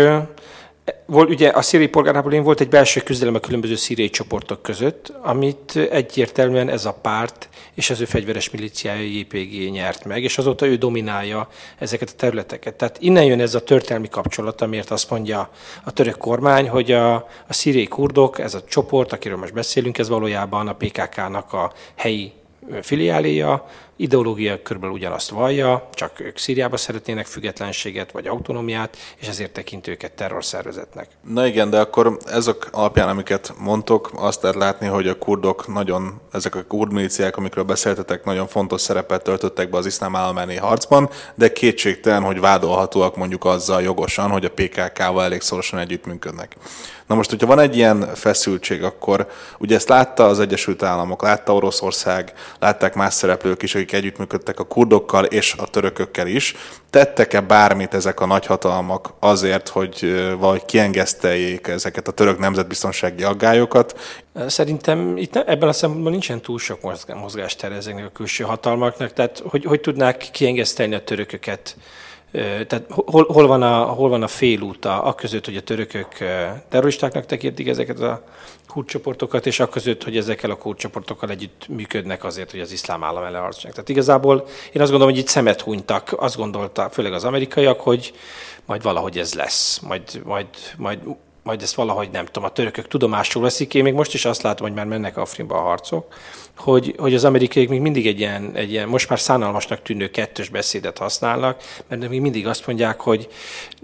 volt, 1.06 1.30
ugye 1.30 1.48
a 1.48 1.62
szíriai 1.62 1.88
polgárháborúban 1.88 2.44
volt 2.44 2.60
egy 2.60 2.68
belső 2.68 3.00
küzdelem 3.00 3.34
a 3.34 3.38
különböző 3.38 3.74
szíriai 3.74 4.10
csoportok 4.10 4.62
között, 4.62 5.12
amit 5.22 5.76
egyértelműen 5.76 6.68
ez 6.68 6.84
a 6.84 6.92
párt 6.92 7.48
és 7.74 7.90
az 7.90 8.00
ő 8.00 8.04
fegyveres 8.04 8.50
milíciája 8.50 9.02
JPG 9.02 9.70
nyert 9.70 10.04
meg, 10.04 10.22
és 10.22 10.38
azóta 10.38 10.66
ő 10.66 10.76
dominálja 10.76 11.48
ezeket 11.78 12.08
a 12.08 12.16
területeket. 12.16 12.74
Tehát 12.74 12.96
innen 13.00 13.24
jön 13.24 13.40
ez 13.40 13.54
a 13.54 13.64
történelmi 13.64 14.08
kapcsolat, 14.08 14.60
amiért 14.60 14.90
azt 14.90 15.10
mondja 15.10 15.50
a 15.84 15.92
török 15.92 16.16
kormány, 16.16 16.68
hogy 16.68 16.92
a, 16.92 17.14
a 17.48 17.52
szíriai 17.52 17.86
kurdok, 17.88 18.38
ez 18.38 18.54
a 18.54 18.64
csoport, 18.64 19.12
akiről 19.12 19.36
most 19.36 19.54
beszélünk, 19.54 19.98
ez 19.98 20.08
valójában 20.08 20.68
a 20.68 20.74
PKK-nak 20.74 21.52
a 21.52 21.72
helyi 21.94 22.32
filiáléja, 22.82 23.66
ideológia 24.02 24.62
körülbelül 24.62 24.96
ugyanazt 24.96 25.30
vallja, 25.30 25.88
csak 25.94 26.20
ők 26.20 26.38
Szíriába 26.38 26.76
szeretnének 26.76 27.26
függetlenséget 27.26 28.12
vagy 28.12 28.26
autonómiát, 28.26 28.96
és 29.16 29.28
ezért 29.28 29.52
tekint 29.52 29.86
őket 29.86 30.12
terrorszervezetnek. 30.12 31.08
Na 31.28 31.46
igen, 31.46 31.70
de 31.70 31.80
akkor 31.80 32.18
ezek 32.26 32.68
alapján, 32.72 33.08
amiket 33.08 33.54
mondtok, 33.58 34.10
azt 34.14 34.42
lehet 34.42 34.56
látni, 34.56 34.86
hogy 34.86 35.08
a 35.08 35.18
kurdok 35.18 35.66
nagyon, 35.72 36.20
ezek 36.32 36.54
a 36.54 36.64
kurd 36.64 36.92
miliciák, 36.92 37.36
amikről 37.36 37.64
beszéltetek, 37.64 38.24
nagyon 38.24 38.46
fontos 38.46 38.80
szerepet 38.80 39.22
töltöttek 39.22 39.70
be 39.70 39.76
az 39.76 39.86
iszlám 39.86 40.16
állam 40.16 40.50
harcban, 40.60 41.10
de 41.34 41.52
kétségtelen, 41.52 42.22
hogy 42.22 42.40
vádolhatóak 42.40 43.16
mondjuk 43.16 43.44
azzal 43.44 43.82
jogosan, 43.82 44.30
hogy 44.30 44.44
a 44.44 44.50
PKK-val 44.50 45.24
elég 45.24 45.40
szorosan 45.40 45.78
együttműködnek. 45.78 46.56
Na 47.12 47.18
most, 47.18 47.30
hogyha 47.30 47.46
van 47.46 47.58
egy 47.58 47.76
ilyen 47.76 48.14
feszültség, 48.14 48.82
akkor 48.82 49.26
ugye 49.58 49.74
ezt 49.74 49.88
látta 49.88 50.26
az 50.26 50.40
Egyesült 50.40 50.82
Államok, 50.82 51.22
látta 51.22 51.54
Oroszország, 51.54 52.32
látták 52.58 52.94
más 52.94 53.14
szereplők 53.14 53.62
is, 53.62 53.74
akik 53.74 53.92
együttműködtek 53.92 54.60
a 54.60 54.64
kurdokkal 54.64 55.24
és 55.24 55.54
a 55.58 55.66
törökökkel 55.66 56.26
is. 56.26 56.54
Tettek-e 56.90 57.40
bármit 57.40 57.94
ezek 57.94 58.20
a 58.20 58.26
nagyhatalmak 58.26 59.12
azért, 59.18 59.68
hogy 59.68 60.24
vagy 60.38 60.64
kiengeszteljék 60.64 61.66
ezeket 61.66 62.08
a 62.08 62.12
török 62.12 62.38
nemzetbiztonsági 62.38 63.22
aggályokat? 63.22 64.00
Szerintem 64.46 65.16
itt 65.16 65.36
ebben 65.36 65.68
a 65.68 65.72
szempontból 65.72 66.10
nincsen 66.10 66.40
túl 66.40 66.58
sok 66.58 66.80
mozgástere 67.14 67.74
ezeknek 67.74 68.06
a 68.06 68.12
külső 68.12 68.44
hatalmaknak, 68.44 69.12
tehát 69.12 69.42
hogy, 69.46 69.64
hogy 69.64 69.80
tudnák 69.80 70.28
kiengesztelni 70.32 70.94
a 70.94 71.04
törököket 71.04 71.76
tehát 72.32 72.84
hol, 72.88 73.24
hol, 73.24 73.46
van 73.46 73.62
a, 73.62 73.82
hol 73.82 74.08
van 74.08 74.22
a 74.22 74.28
félút 74.28 74.84
a, 74.84 75.14
között, 75.16 75.44
hogy 75.44 75.56
a 75.56 75.60
törökök 75.60 76.08
terroristáknak 76.68 77.26
tekintik 77.26 77.68
ezeket 77.68 78.00
a 78.00 78.22
kurcsoportokat, 78.68 79.46
és 79.46 79.60
a 79.60 79.68
között, 79.68 80.04
hogy 80.04 80.16
ezekkel 80.16 80.50
a 80.50 80.56
kurcsoportokkal 80.56 81.30
együtt 81.30 81.68
működnek 81.68 82.24
azért, 82.24 82.50
hogy 82.50 82.60
az 82.60 82.72
iszlám 82.72 83.04
állam 83.04 83.24
ellen 83.24 83.40
harcoljanak. 83.40 83.72
Tehát 83.72 83.88
igazából 83.88 84.46
én 84.72 84.80
azt 84.82 84.90
gondolom, 84.90 85.14
hogy 85.14 85.22
itt 85.22 85.28
szemet 85.28 85.60
hunytak, 85.60 86.14
azt 86.18 86.36
gondolta, 86.36 86.90
főleg 86.90 87.12
az 87.12 87.24
amerikaiak, 87.24 87.80
hogy 87.80 88.12
majd 88.64 88.82
valahogy 88.82 89.18
ez 89.18 89.34
lesz, 89.34 89.78
majd, 89.78 90.20
majd, 90.24 90.46
majd 90.76 90.98
majd 91.42 91.62
ezt 91.62 91.74
valahogy 91.74 92.08
nem 92.10 92.24
tudom, 92.24 92.44
a 92.44 92.52
törökök 92.52 92.88
tudomásul 92.88 93.42
veszik. 93.42 93.74
Én 93.74 93.82
még 93.82 93.94
most 93.94 94.14
is 94.14 94.24
azt 94.24 94.42
látom, 94.42 94.66
hogy 94.66 94.76
már 94.76 94.86
mennek 94.86 95.16
Afrinba 95.16 95.56
a 95.56 95.60
harcok, 95.60 96.14
hogy, 96.56 96.94
hogy 96.98 97.14
az 97.14 97.24
amerikaiak 97.24 97.68
még 97.68 97.80
mindig 97.80 98.06
egy 98.06 98.18
ilyen, 98.18 98.50
egy 98.54 98.70
ilyen, 98.70 98.88
most 98.88 99.08
már 99.08 99.20
szánalmasnak 99.20 99.82
tűnő 99.82 100.10
kettős 100.10 100.48
beszédet 100.48 100.98
használnak, 100.98 101.62
mert 101.88 102.08
még 102.08 102.20
mindig 102.20 102.46
azt 102.46 102.66
mondják, 102.66 103.00
hogy 103.00 103.28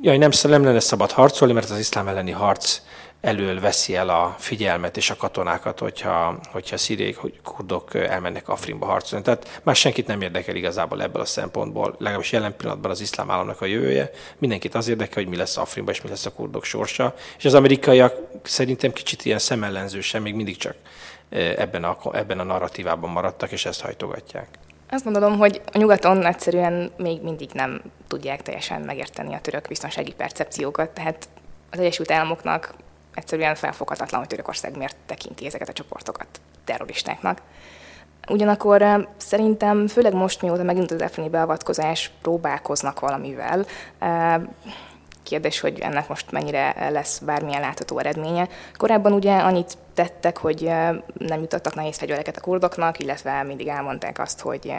jaj, 0.00 0.18
nem, 0.18 0.30
nem 0.42 0.64
lenne 0.64 0.80
szabad 0.80 1.10
harcolni, 1.10 1.52
mert 1.52 1.70
az 1.70 1.78
iszlám 1.78 2.08
elleni 2.08 2.30
harc 2.30 2.80
elől 3.20 3.60
veszi 3.60 3.96
el 3.96 4.08
a 4.08 4.34
figyelmet 4.38 4.96
és 4.96 5.10
a 5.10 5.16
katonákat, 5.16 5.78
hogyha, 5.78 6.38
hogyha 6.52 6.76
szíriai 6.76 7.12
hogy 7.12 7.40
kurdok 7.42 7.94
elmennek 7.94 8.48
Afrinba 8.48 8.86
harcolni. 8.86 9.24
Tehát 9.24 9.60
már 9.62 9.76
senkit 9.76 10.06
nem 10.06 10.20
érdekel 10.20 10.56
igazából 10.56 11.02
ebből 11.02 11.22
a 11.22 11.24
szempontból, 11.24 11.94
legalábbis 11.98 12.32
jelen 12.32 12.56
pillanatban 12.56 12.90
az 12.90 13.00
iszlám 13.00 13.30
államnak 13.30 13.60
a 13.60 13.64
jövője. 13.64 14.10
Mindenkit 14.38 14.74
az 14.74 14.88
érdekel, 14.88 15.22
hogy 15.22 15.32
mi 15.32 15.36
lesz 15.36 15.56
Afrinba 15.56 15.90
és 15.90 16.02
mi 16.02 16.08
lesz 16.08 16.26
a 16.26 16.32
kurdok 16.32 16.64
sorsa. 16.64 17.14
És 17.38 17.44
az 17.44 17.54
amerikaiak 17.54 18.16
szerintem 18.42 18.92
kicsit 18.92 19.24
ilyen 19.24 19.38
szemellenzősen 19.38 20.22
még 20.22 20.34
mindig 20.34 20.56
csak 20.56 20.74
ebben 21.56 21.84
a, 21.84 21.96
ebben 22.12 22.38
a 22.38 22.44
narratívában 22.44 23.10
maradtak, 23.10 23.50
és 23.50 23.64
ezt 23.64 23.80
hajtogatják. 23.80 24.48
Azt 24.90 25.04
gondolom, 25.04 25.38
hogy 25.38 25.60
a 25.72 25.78
nyugaton 25.78 26.26
egyszerűen 26.26 26.92
még 26.96 27.22
mindig 27.22 27.50
nem 27.52 27.82
tudják 28.06 28.42
teljesen 28.42 28.80
megérteni 28.80 29.34
a 29.34 29.40
török 29.40 29.68
biztonsági 29.68 30.12
percepciókat, 30.12 30.90
tehát 30.90 31.28
az 31.70 31.78
Egyesült 31.78 32.10
Államoknak 32.10 32.74
egyszerűen 33.14 33.54
felfoghatatlan, 33.54 34.20
hogy 34.20 34.28
Törökország 34.28 34.76
miért 34.76 34.96
tekinti 35.06 35.46
ezeket 35.46 35.68
a 35.68 35.72
csoportokat 35.72 36.26
terroristáknak. 36.64 37.42
Ugyanakkor 38.28 39.08
szerintem, 39.16 39.86
főleg 39.86 40.14
most, 40.14 40.42
mióta 40.42 40.62
megint 40.62 40.90
az 40.90 41.02
EFRINI 41.02 41.28
beavatkozás, 41.28 42.10
próbálkoznak 42.22 43.00
valamivel. 43.00 43.66
Kérdés, 45.28 45.60
hogy 45.60 45.78
ennek 45.78 46.08
most 46.08 46.30
mennyire 46.30 46.90
lesz 46.90 47.18
bármilyen 47.18 47.60
látható 47.60 47.98
eredménye. 47.98 48.48
Korábban 48.76 49.12
ugye 49.12 49.36
annyit 49.36 49.78
tettek, 49.94 50.36
hogy 50.36 50.60
nem 51.18 51.40
jutottak 51.40 51.74
nehéz 51.74 51.96
fegyvereket 51.96 52.36
a 52.36 52.40
kurdoknak, 52.40 52.98
illetve 52.98 53.42
mindig 53.42 53.68
elmondták 53.68 54.18
azt, 54.18 54.40
hogy 54.40 54.72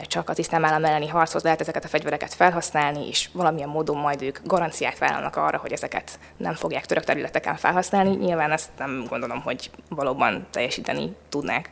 csak 0.00 0.28
az 0.28 0.38
iszlám 0.38 0.64
állam 0.64 0.84
elleni 0.84 1.08
harchoz 1.08 1.42
lehet 1.42 1.60
ezeket 1.60 1.84
a 1.84 1.88
fegyvereket 1.88 2.34
felhasználni, 2.34 3.08
és 3.08 3.28
valamilyen 3.32 3.68
módon 3.68 3.96
majd 3.96 4.22
ők 4.22 4.38
garanciát 4.44 4.98
vállalnak 4.98 5.36
arra, 5.36 5.58
hogy 5.58 5.72
ezeket 5.72 6.18
nem 6.36 6.54
fogják 6.54 6.86
török 6.86 7.04
területeken 7.04 7.56
felhasználni. 7.56 8.16
Nyilván 8.16 8.52
ezt 8.52 8.70
nem 8.78 9.04
gondolom, 9.08 9.40
hogy 9.40 9.70
valóban 9.88 10.46
teljesíteni 10.50 11.16
tudnák. 11.28 11.68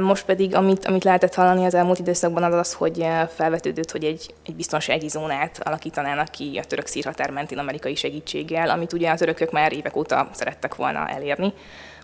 Most 0.00 0.24
pedig, 0.24 0.54
amit, 0.54 0.84
amit 0.86 1.04
lehetett 1.04 1.34
hallani 1.34 1.64
az 1.64 1.74
elmúlt 1.74 1.98
időszakban, 1.98 2.42
az 2.42 2.54
az, 2.54 2.74
hogy 2.74 3.06
felvetődött, 3.34 3.90
hogy 3.90 4.04
egy, 4.04 4.34
egy 4.44 4.56
biztonsági 4.56 5.08
zónát 5.08 5.60
alakítanának 5.64 6.28
ki 6.28 6.58
a 6.58 6.64
török 6.64 6.86
szírhatár 6.86 7.30
mentén 7.30 7.58
amerikai 7.58 7.94
segítséggel, 7.94 8.70
amit 8.70 8.92
ugye 8.92 9.10
a 9.10 9.16
törökök 9.16 9.50
már 9.50 9.72
évek 9.72 9.96
óta 9.96 10.28
szerettek 10.32 10.74
volna 10.74 11.08
elérni. 11.08 11.54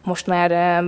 Most 0.03 0.27
már 0.27 0.83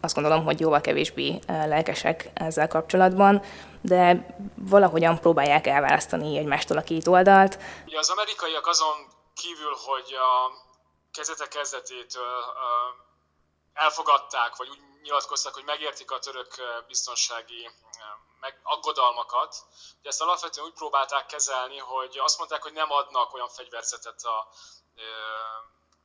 azt 0.00 0.14
gondolom, 0.14 0.44
hogy 0.44 0.60
jóval 0.60 0.80
kevésbé 0.80 1.38
lelkesek 1.46 2.30
ezzel 2.34 2.68
kapcsolatban, 2.68 3.42
de 3.80 4.26
valahogyan 4.54 5.18
próbálják 5.18 5.66
elválasztani 5.66 6.38
egymástól 6.38 6.76
a 6.76 6.82
két 6.82 7.06
oldalt. 7.06 7.58
Ugye 7.86 7.98
az 7.98 8.10
amerikaiak 8.10 8.66
azon 8.66 8.96
kívül, 9.34 9.74
hogy 9.86 10.14
a 10.14 10.52
kezdete 11.12 11.46
kezdetétől 11.48 12.36
elfogadták, 13.78 14.56
vagy 14.56 14.68
úgy 14.68 14.80
nyilatkoztak, 15.02 15.54
hogy 15.54 15.64
megértik 15.64 16.10
a 16.10 16.18
török 16.18 16.54
biztonsági 16.86 17.70
meg 18.40 18.60
aggodalmakat. 18.62 19.56
Ugye 19.98 20.08
ezt 20.08 20.20
alapvetően 20.20 20.66
úgy 20.66 20.72
próbálták 20.72 21.26
kezelni, 21.26 21.78
hogy 21.78 22.18
azt 22.18 22.38
mondták, 22.38 22.62
hogy 22.62 22.72
nem 22.72 22.92
adnak 22.92 23.34
olyan 23.34 23.48
fegyverzetet 23.48 24.22
a, 24.22 24.48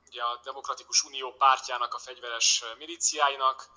ugye 0.08 0.24
a 0.24 0.40
Demokratikus 0.44 1.04
Unió 1.04 1.32
pártjának 1.32 1.94
a 1.94 2.00
fegyveres 2.00 2.64
miliciáinak, 2.78 3.70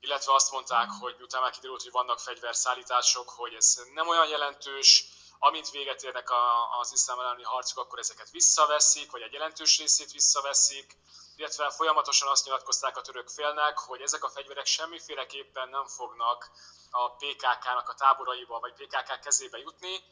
illetve 0.00 0.34
azt 0.34 0.52
mondták, 0.52 0.88
hogy 1.00 1.14
miután 1.16 1.42
már 1.42 1.50
kiderült, 1.50 1.82
hogy 1.82 1.92
vannak 1.92 2.20
fegyverszállítások, 2.20 3.28
hogy 3.28 3.54
ez 3.54 3.74
nem 3.92 4.08
olyan 4.08 4.28
jelentős, 4.28 5.04
amint 5.38 5.70
véget 5.70 6.02
érnek 6.02 6.30
a, 6.30 6.78
az 6.78 6.92
iszlám 6.92 7.20
elleni 7.20 7.42
harcok, 7.42 7.78
akkor 7.78 7.98
ezeket 7.98 8.30
visszaveszik, 8.30 9.10
vagy 9.10 9.22
egy 9.22 9.32
jelentős 9.32 9.78
részét 9.78 10.12
visszaveszik, 10.12 10.96
illetve 11.36 11.70
folyamatosan 11.70 12.28
azt 12.28 12.44
nyilatkozták 12.44 12.96
a 12.96 13.00
török 13.00 13.28
félnek, 13.28 13.78
hogy 13.78 14.00
ezek 14.00 14.24
a 14.24 14.28
fegyverek 14.28 14.66
semmiféleképpen 14.66 15.68
nem 15.68 15.86
fognak 15.86 16.50
a 16.90 17.10
PKK-nak 17.10 17.88
a 17.88 17.94
táboraiba, 17.94 18.60
vagy 18.60 18.72
PKK 18.72 19.20
kezébe 19.20 19.58
jutni, 19.58 20.04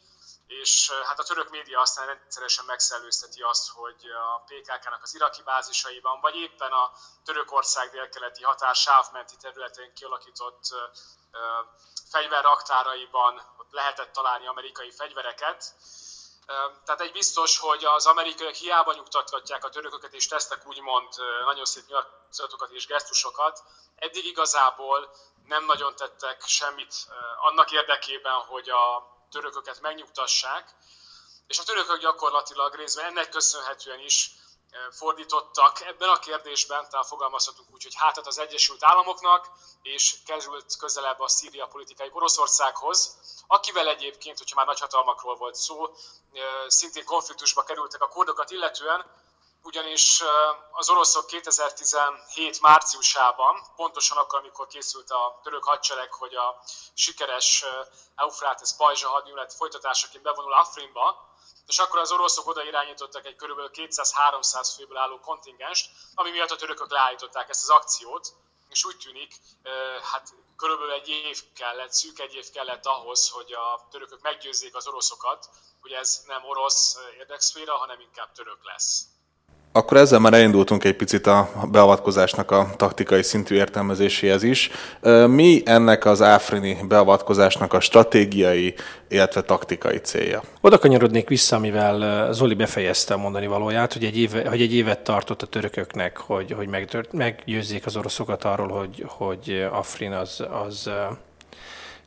és 0.46 0.90
hát 0.90 1.18
a 1.18 1.22
török 1.22 1.50
média 1.50 1.80
aztán 1.80 2.06
rendszeresen 2.06 2.64
megszellőzteti 2.64 3.42
azt, 3.42 3.68
hogy 3.68 4.10
a 4.10 4.44
PKK-nak 4.46 5.02
az 5.02 5.14
iraki 5.14 5.42
bázisaiban, 5.42 6.20
vagy 6.20 6.34
éppen 6.36 6.72
a 6.72 6.92
Törökország 7.24 7.90
délkeleti 7.90 8.42
határ 8.42 8.74
sávmenti 8.74 9.36
területén 9.36 9.92
kialakított 9.94 10.62
fegyverraktáraiban 12.10 13.42
lehetett 13.70 14.12
találni 14.12 14.46
amerikai 14.46 14.90
fegyvereket. 14.90 15.74
Tehát 16.84 17.00
egy 17.00 17.12
biztos, 17.12 17.58
hogy 17.58 17.84
az 17.84 18.06
amerikaiak 18.06 18.54
hiába 18.54 18.92
nyugtatgatják 18.92 19.64
a 19.64 19.68
törököket, 19.68 20.12
és 20.12 20.26
tesznek 20.26 20.66
úgymond 20.66 21.08
nagyon 21.44 21.64
szép 21.64 21.86
nyilatkozatokat 21.86 22.70
és 22.70 22.86
gesztusokat, 22.86 23.62
eddig 23.96 24.24
igazából 24.24 25.14
nem 25.46 25.64
nagyon 25.64 25.96
tettek 25.96 26.42
semmit 26.46 26.94
annak 27.40 27.70
érdekében, 27.70 28.34
hogy 28.34 28.70
a 28.70 29.10
törököket 29.30 29.80
megnyugtassák, 29.80 30.74
és 31.46 31.58
a 31.58 31.62
törökök 31.62 32.00
gyakorlatilag 32.00 32.74
részben 32.74 33.04
ennek 33.04 33.28
köszönhetően 33.28 34.00
is 34.00 34.30
fordítottak. 34.90 35.80
Ebben 35.80 36.08
a 36.08 36.18
kérdésben, 36.18 36.88
tehát 36.88 37.06
fogalmazhatunk 37.06 37.68
úgy, 37.72 37.82
hogy 37.82 37.94
hátat 37.94 38.26
az 38.26 38.38
Egyesült 38.38 38.84
Államoknak, 38.84 39.48
és 39.82 40.16
került 40.26 40.76
közelebb 40.76 41.20
a 41.20 41.28
Szíria 41.28 41.66
politikai 41.66 42.10
Oroszországhoz, 42.12 43.16
akivel 43.46 43.88
egyébként, 43.88 44.38
hogyha 44.38 44.56
már 44.56 44.66
nagyhatalmakról 44.66 45.36
volt 45.36 45.54
szó, 45.54 45.90
szintén 46.66 47.04
konfliktusba 47.04 47.62
kerültek 47.62 48.02
a 48.02 48.08
kurdokat 48.08 48.50
illetően, 48.50 49.04
ugyanis 49.62 50.22
az 50.72 50.90
oroszok 50.90 51.26
2017 51.26 52.60
márciusában, 52.60 53.62
pontosan 53.76 54.16
akkor, 54.16 54.38
amikor 54.38 54.66
készült 54.66 55.10
a 55.10 55.40
török 55.42 55.64
hadsereg, 55.64 56.12
hogy 56.12 56.34
a 56.34 56.62
sikeres 56.94 57.64
Eufrates 58.14 58.70
pajzsa 58.76 59.08
hadművelet 59.08 59.54
folytatásaként 59.54 60.22
bevonul 60.22 60.52
Afrinba, 60.52 61.30
és 61.66 61.78
akkor 61.78 61.98
az 61.98 62.12
oroszok 62.12 62.46
oda 62.46 62.64
irányítottak 62.64 63.26
egy 63.26 63.36
kb. 63.36 63.60
200-300 63.72 64.72
főből 64.76 64.96
álló 64.96 65.20
kontingenst, 65.20 65.90
ami 66.14 66.30
miatt 66.30 66.50
a 66.50 66.56
törökök 66.56 66.90
leállították 66.90 67.48
ezt 67.48 67.62
az 67.62 67.70
akciót, 67.70 68.32
és 68.68 68.84
úgy 68.84 68.96
tűnik, 68.96 69.34
hát 70.12 70.34
körülbelül 70.56 70.92
egy 70.92 71.08
év 71.08 71.42
kellett, 71.54 71.92
szűk 71.92 72.18
egy 72.18 72.34
év 72.34 72.50
kellett 72.50 72.86
ahhoz, 72.86 73.28
hogy 73.28 73.52
a 73.52 73.88
törökök 73.90 74.22
meggyőzzék 74.22 74.74
az 74.74 74.86
oroszokat, 74.86 75.48
hogy 75.80 75.92
ez 75.92 76.22
nem 76.26 76.44
orosz 76.44 76.98
érdekszféra, 77.18 77.76
hanem 77.76 78.00
inkább 78.00 78.32
török 78.32 78.64
lesz. 78.64 79.04
Akkor 79.74 79.96
ezzel 79.96 80.18
már 80.18 80.32
elindultunk 80.32 80.84
egy 80.84 80.96
picit 80.96 81.26
a 81.26 81.48
beavatkozásnak 81.70 82.50
a 82.50 82.70
taktikai 82.76 83.22
szintű 83.22 83.54
értelmezéséhez 83.54 84.42
is. 84.42 84.70
Mi 85.26 85.62
ennek 85.64 86.04
az 86.04 86.22
áfrini 86.22 86.76
beavatkozásnak 86.88 87.72
a 87.72 87.80
stratégiai, 87.80 88.74
illetve 89.08 89.42
taktikai 89.42 89.98
célja? 89.98 90.42
Oda 90.60 90.78
kanyarodnék 90.78 91.28
vissza, 91.28 91.56
amivel 91.56 92.32
Zoli 92.32 92.54
befejezte 92.54 93.14
a 93.14 93.16
mondani 93.16 93.46
valóját, 93.46 93.92
hogy 93.92 94.04
egy, 94.04 94.18
éve, 94.18 94.48
hogy 94.48 94.60
egy 94.60 94.74
évet 94.74 95.00
tartott 95.00 95.42
a 95.42 95.46
törököknek, 95.46 96.16
hogy, 96.16 96.52
hogy 96.52 96.68
megtört, 96.68 97.12
meggyőzzék 97.12 97.86
az 97.86 97.96
oroszokat 97.96 98.44
arról, 98.44 98.68
hogy, 98.68 99.04
hogy 99.06 99.66
Afrin 99.70 100.12
az, 100.12 100.44
az 100.66 100.90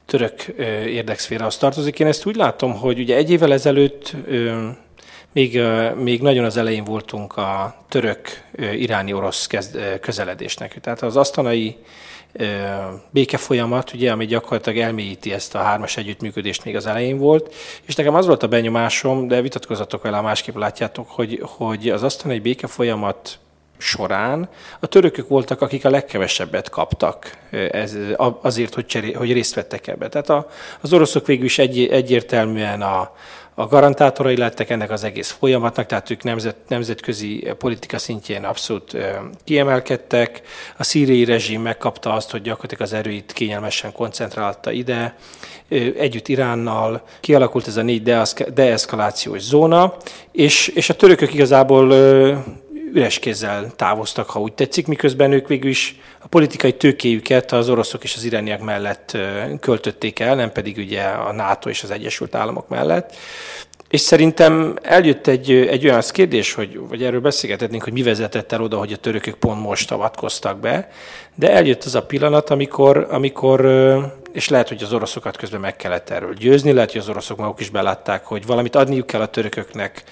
török 0.06 0.42
érdekszférához 0.86 1.58
tartozik. 1.58 2.00
Én 2.00 2.08
ezt 2.08 2.26
úgy 2.26 2.36
látom, 2.36 2.74
hogy 2.74 3.00
ugye 3.00 3.16
egy 3.16 3.32
évvel 3.32 3.54
ezelőtt 3.54 4.16
még, 5.36 5.62
még 5.96 6.22
nagyon 6.22 6.46
az 6.46 6.58
elején 6.58 6.84
voltunk 6.84 7.38
a 7.38 7.76
török-iráni 7.90 9.14
orosz 9.14 9.48
közeledésnek. 10.02 10.80
Tehát 10.82 11.02
az 11.02 11.18
asztanai 11.18 11.78
békefolyamat, 13.10 13.94
ugye, 13.94 14.12
ami 14.12 14.26
gyakorlatilag 14.26 14.80
elmélyíti 14.80 15.34
ezt 15.34 15.56
a 15.56 15.58
hármas 15.58 15.98
együttműködést 15.98 16.66
még 16.66 16.76
az 16.76 16.86
elején 16.86 17.18
volt, 17.18 17.54
és 17.86 17.96
nekem 17.96 18.16
az 18.16 18.26
volt 18.26 18.44
a 18.44 18.48
benyomásom, 18.48 19.28
de 19.28 19.42
vitatkozatok 19.42 20.04
vele, 20.04 20.22
másképp 20.22 20.56
látjátok, 20.56 21.10
hogy, 21.10 21.40
hogy 21.44 21.90
az 21.90 22.24
egy 22.28 22.42
békefolyamat 22.42 23.40
során 23.78 24.50
a 24.80 24.88
törökök 24.88 25.28
voltak, 25.28 25.62
akik 25.62 25.86
a 25.86 25.90
legkevesebbet 25.90 26.70
kaptak 26.70 27.38
ez, 27.72 27.98
azért, 28.42 28.74
hogy, 28.74 28.86
cseré, 28.86 29.12
hogy 29.12 29.34
részt 29.34 29.54
vettek 29.54 29.88
ebbe. 29.88 30.10
Tehát 30.10 30.30
a, 30.30 30.48
az 30.82 30.94
oroszok 30.94 31.26
végül 31.26 31.46
is 31.46 31.58
egy, 31.58 31.88
egyértelműen 31.88 32.82
a, 32.82 33.12
a 33.58 33.68
garantátorai 33.68 34.38
lettek 34.38 34.70
ennek 34.70 34.92
az 34.92 35.04
egész 35.04 35.32
folyamatnak, 35.40 35.86
tehát 35.86 36.10
ők 36.10 36.24
nemzet, 36.24 36.56
nemzetközi 36.68 37.48
politika 37.58 37.98
szintjén 37.98 38.44
abszolút 38.44 38.98
kiemelkedtek. 39.44 40.42
A 40.78 40.84
szíriai 40.84 41.26
rezsim 41.26 41.62
megkapta 41.62 42.14
azt, 42.14 42.32
hogy 42.32 42.42
gyakorlatilag 42.42 42.84
az 42.84 42.94
erőit 42.94 43.32
kényelmesen 43.32 43.92
koncentrálta 43.92 44.72
ide. 44.72 45.16
Együtt 45.98 46.28
Iránnal 46.28 47.04
kialakult 47.20 47.68
ez 47.68 47.78
a 47.78 47.82
négy 47.82 48.14
deeszkalációs 48.54 49.42
zóna, 49.42 49.96
és, 50.32 50.68
és 50.68 50.90
a 50.90 50.96
törökök 50.96 51.34
igazából 51.34 51.94
üres 52.94 53.20
kézzel 53.20 53.72
távoztak, 53.76 54.30
ha 54.30 54.40
úgy 54.40 54.54
tetszik, 54.54 54.88
miközben 54.88 55.32
ők 55.32 55.48
végül 55.48 55.70
is 55.70 56.00
a 56.20 56.28
politikai 56.28 56.74
tőkéjüket 56.74 57.52
az 57.52 57.70
oroszok 57.70 58.04
és 58.04 58.16
az 58.16 58.24
irániak 58.24 58.62
mellett 58.62 59.18
költötték 59.60 60.20
el, 60.20 60.36
nem 60.36 60.52
pedig 60.52 60.78
ugye 60.78 61.02
a 61.02 61.32
NATO 61.32 61.70
és 61.70 61.84
az 61.84 61.92
Egyesült 61.92 62.36
Államok 62.36 62.68
mellett. 62.68 63.16
És 63.90 64.02
szerintem 64.02 64.78
eljött 64.82 65.28
egy, 65.28 65.52
egy 65.52 65.86
olyan 65.86 66.02
kérdés, 66.08 66.54
hogy, 66.54 66.80
vagy 66.90 67.04
erről 67.04 67.20
beszélgethetnénk, 67.20 67.84
hogy 67.84 67.94
mi 67.94 68.04
vezetett 68.04 68.52
el 68.52 68.62
oda, 68.62 68.78
hogy 68.78 68.94
a 68.94 68.98
törökök 68.98 69.36
pont 69.36 69.62
most 69.62 69.92
avatkoztak 69.92 70.60
be, 70.60 70.90
de 71.36 71.52
eljött 71.52 71.84
az 71.84 71.96
a 71.96 72.06
pillanat, 72.06 72.50
amikor, 72.50 73.08
amikor 73.10 73.66
és 74.36 74.50
lehet, 74.50 74.68
hogy 74.68 74.84
az 74.84 74.94
oroszokat 74.94 75.38
közben 75.38 75.60
meg 75.60 75.76
kellett 75.76 76.10
erről 76.10 76.34
győzni, 76.34 76.72
lehet, 76.72 76.92
hogy 76.92 77.02
az 77.02 77.10
oroszok 77.10 77.38
maguk 77.38 77.60
is 77.60 77.70
belátták, 77.70 78.26
hogy 78.26 78.46
valamit 78.46 78.76
adniuk 78.76 79.08
kell 79.08 79.22
a 79.22 79.28
törököknek 79.28 80.04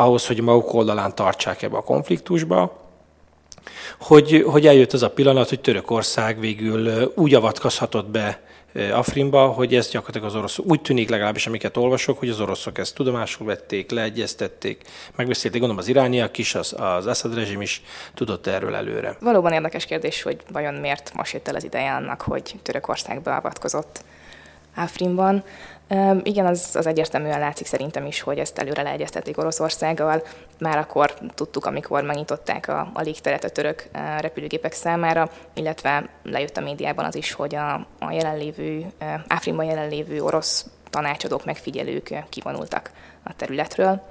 ahhoz, 0.00 0.26
hogy 0.26 0.40
maguk 0.40 0.74
oldalán 0.74 1.14
tartsák 1.14 1.62
ebbe 1.62 1.76
a 1.76 1.82
konfliktusba, 1.82 2.78
hogy, 4.00 4.44
hogy 4.46 4.66
eljött 4.66 4.92
az 4.92 5.02
a 5.02 5.10
pillanat, 5.10 5.48
hogy 5.48 5.60
Törökország 5.60 6.40
végül 6.40 7.12
úgy 7.14 7.34
avatkozhatott 7.34 8.06
be 8.06 8.40
Afrinba, 8.92 9.46
hogy 9.46 9.74
ez 9.74 9.90
gyakorlatilag 9.90 10.28
az 10.28 10.34
oroszok, 10.34 10.66
úgy 10.66 10.80
tűnik 10.80 11.08
legalábbis, 11.08 11.46
amiket 11.46 11.76
olvasok, 11.76 12.18
hogy 12.18 12.28
az 12.28 12.40
oroszok 12.40 12.78
ezt 12.78 12.94
tudomásul 12.94 13.46
vették, 13.46 13.90
leegyeztették, 13.90 14.82
megbeszélték, 15.16 15.60
gondolom 15.60 15.82
az 15.82 15.88
irániak 15.88 16.38
is, 16.38 16.54
az, 16.54 16.74
az 16.78 17.06
Assad 17.06 17.34
rezsim 17.34 17.60
is 17.60 17.82
tudott 18.14 18.46
erről 18.46 18.74
előre. 18.74 19.16
Valóban 19.20 19.52
érdekes 19.52 19.84
kérdés, 19.84 20.22
hogy 20.22 20.36
vajon 20.52 20.74
miért 20.74 21.12
most 21.14 21.32
jött 21.32 21.48
el 21.48 21.54
az 21.54 21.64
ideje 21.64 21.92
annak, 21.92 22.20
hogy 22.20 22.54
Törökország 22.62 23.22
beavatkozott 23.22 24.04
Afrinban. 24.82 25.44
Igen, 26.22 26.46
az, 26.46 26.70
az 26.74 26.86
egyértelműen 26.86 27.38
látszik 27.38 27.66
szerintem 27.66 28.06
is, 28.06 28.20
hogy 28.20 28.38
ezt 28.38 28.58
előre 28.58 28.82
leegyeztették 28.82 29.38
Oroszországgal. 29.38 30.22
Már 30.58 30.78
akkor 30.78 31.14
tudtuk, 31.34 31.66
amikor 31.66 32.02
megnyitották 32.02 32.68
a, 32.68 32.90
a 32.94 33.00
légteret 33.00 33.44
a 33.44 33.50
török 33.50 33.88
repülőgépek 34.20 34.72
számára, 34.72 35.30
illetve 35.54 36.08
lejött 36.22 36.56
a 36.56 36.60
médiában 36.60 37.04
az 37.04 37.14
is, 37.14 37.32
hogy 37.32 37.54
a, 37.54 37.74
a 37.98 38.10
jelenlévő, 38.10 38.86
Áfrinban 39.28 39.64
jelenlévő 39.64 40.22
orosz 40.22 40.66
tanácsadók, 40.90 41.44
megfigyelők 41.44 42.14
kivonultak 42.28 42.90
a 43.22 43.36
területről. 43.36 44.02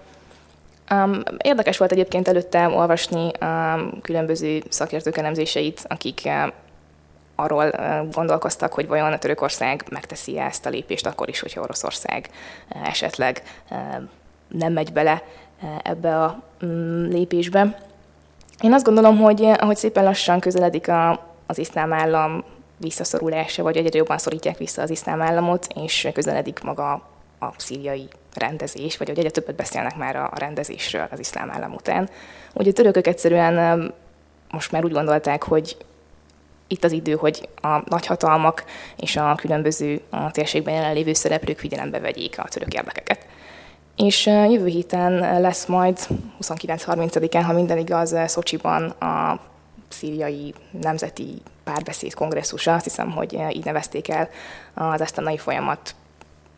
Érdekes 1.38 1.78
volt 1.78 1.92
egyébként 1.92 2.28
előtte 2.28 2.68
olvasni 2.68 3.32
a 3.32 3.80
különböző 4.02 4.64
szakértők 4.70 5.18
elemzéseit, 5.18 5.86
akik 5.88 6.30
arról 7.40 7.72
gondolkoztak, 8.12 8.74
hogy 8.74 8.88
vajon 8.88 9.14
a 9.14 9.18
Törökország 9.18 9.86
megteszi 9.90 10.40
ezt 10.40 10.66
a 10.66 10.70
lépést 10.70 11.06
akkor 11.06 11.30
is, 11.30 11.40
hogyha 11.40 11.62
Oroszország 11.62 12.30
esetleg 12.84 13.44
nem 14.48 14.74
megy 14.74 14.94
bele 14.94 15.24
ebbe 15.84 16.24
a 16.24 16.42
mm, 16.66 17.10
lépésbe. 17.10 17.78
Én 18.62 18.74
azt 18.74 18.86
gondolom, 18.86 19.18
hogy 19.18 19.44
ahogy 19.44 19.76
szépen 19.76 20.04
lassan 20.04 20.40
közeledik 20.40 20.88
a, 20.88 21.26
az 21.46 21.58
iszlám 21.58 21.94
állam 21.94 22.44
visszaszorulása, 22.78 23.64
vagy 23.64 23.78
egyre 23.78 23.98
jobban 23.98 24.18
szorítják 24.18 24.58
vissza 24.58 24.82
az 24.82 24.90
iszlám 24.90 25.22
államot, 25.22 25.68
és 25.76 26.08
közeledik 26.14 26.62
maga 26.64 26.92
a 27.40 27.48
szíriai 27.58 28.08
rendezés, 28.34 28.98
vagy 28.98 29.08
hogy 29.08 29.18
egyre 29.18 29.30
többet 29.30 29.56
beszélnek 29.56 29.98
már 29.98 30.16
a 30.16 30.32
rendezésről 30.36 31.08
az 31.12 31.20
iszlám 31.20 31.52
állam 31.52 31.74
után. 31.74 32.10
Ugye 32.54 32.70
a 32.70 32.74
törökök 32.74 33.08
egyszerűen 33.08 33.94
most 34.52 34.72
már 34.72 34.84
úgy 34.84 34.92
gondolták, 34.92 35.44
hogy 35.44 35.78
itt 36.72 36.84
az 36.84 36.92
idő, 36.92 37.14
hogy 37.14 37.50
a 37.62 37.82
nagyhatalmak 37.86 38.64
és 38.98 39.16
a 39.16 39.36
különböző 39.36 40.02
a 40.10 40.32
térségben 40.32 40.74
jelenlévő 40.74 41.14
szereplők 41.14 41.60
figyelembe 41.60 42.00
vegyék 42.00 42.40
a 42.40 42.48
török 42.48 42.74
érdekeket. 42.74 43.26
És 43.96 44.26
jövő 44.26 44.68
héten 44.68 45.42
lesz 45.42 45.66
majd 45.66 46.00
29-30-án, 46.42 47.44
ha 47.46 47.54
minden 47.54 47.78
igaz, 47.78 48.16
Szocsiban 48.28 48.90
a 48.90 49.40
szíriai 49.88 50.54
nemzeti 50.82 51.42
párbeszéd 51.64 52.14
kongresszusa, 52.14 52.74
azt 52.74 52.84
hiszem, 52.84 53.12
hogy 53.12 53.38
így 53.52 53.66
nevezték 53.66 54.10
el 54.10 54.30
az 54.74 55.02
esztenai 55.02 55.38
folyamat 55.38 55.96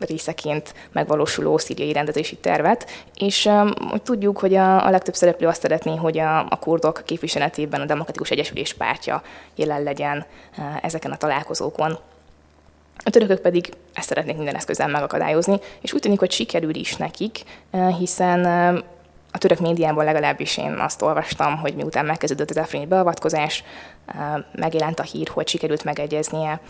részeként 0.04 0.74
megvalósuló 0.92 1.58
szíriai 1.58 1.92
rendezési 1.92 2.36
tervet, 2.36 2.90
és 3.14 3.48
hogy 3.88 4.02
tudjuk, 4.02 4.38
hogy 4.38 4.54
a, 4.54 4.86
a 4.86 4.90
legtöbb 4.90 5.14
szereplő 5.14 5.46
azt 5.46 5.60
szeretné, 5.60 5.96
hogy 5.96 6.18
a, 6.18 6.38
a 6.38 6.58
kurdok 6.60 7.02
képviseletében 7.04 7.80
a 7.80 7.84
Demokratikus 7.84 8.30
Egyesülés 8.30 8.74
pártja 8.74 9.22
jelen 9.54 9.82
legyen 9.82 10.26
ezeken 10.82 11.10
a 11.10 11.16
találkozókon. 11.16 11.98
A 13.04 13.10
törökök 13.10 13.40
pedig 13.40 13.72
ezt 13.94 14.08
szeretnék 14.08 14.36
minden 14.36 14.54
eszközzel 14.54 14.88
megakadályozni, 14.88 15.58
és 15.80 15.92
úgy 15.92 16.00
tűnik, 16.00 16.18
hogy 16.18 16.30
sikerül 16.30 16.74
is 16.74 16.96
nekik, 16.96 17.42
hiszen 17.98 18.44
a 19.32 19.38
török 19.38 19.58
médiában 19.58 20.04
legalábbis 20.04 20.56
én 20.56 20.72
azt 20.72 21.02
olvastam, 21.02 21.56
hogy 21.56 21.74
miután 21.74 22.04
megkezdődött 22.04 22.50
az 22.50 22.56
afrini 22.56 22.86
beavatkozás, 22.86 23.64
megjelent 24.52 25.00
a 25.00 25.02
hír, 25.02 25.28
hogy 25.28 25.48
sikerült 25.48 25.84
megegyeznie 25.84 26.60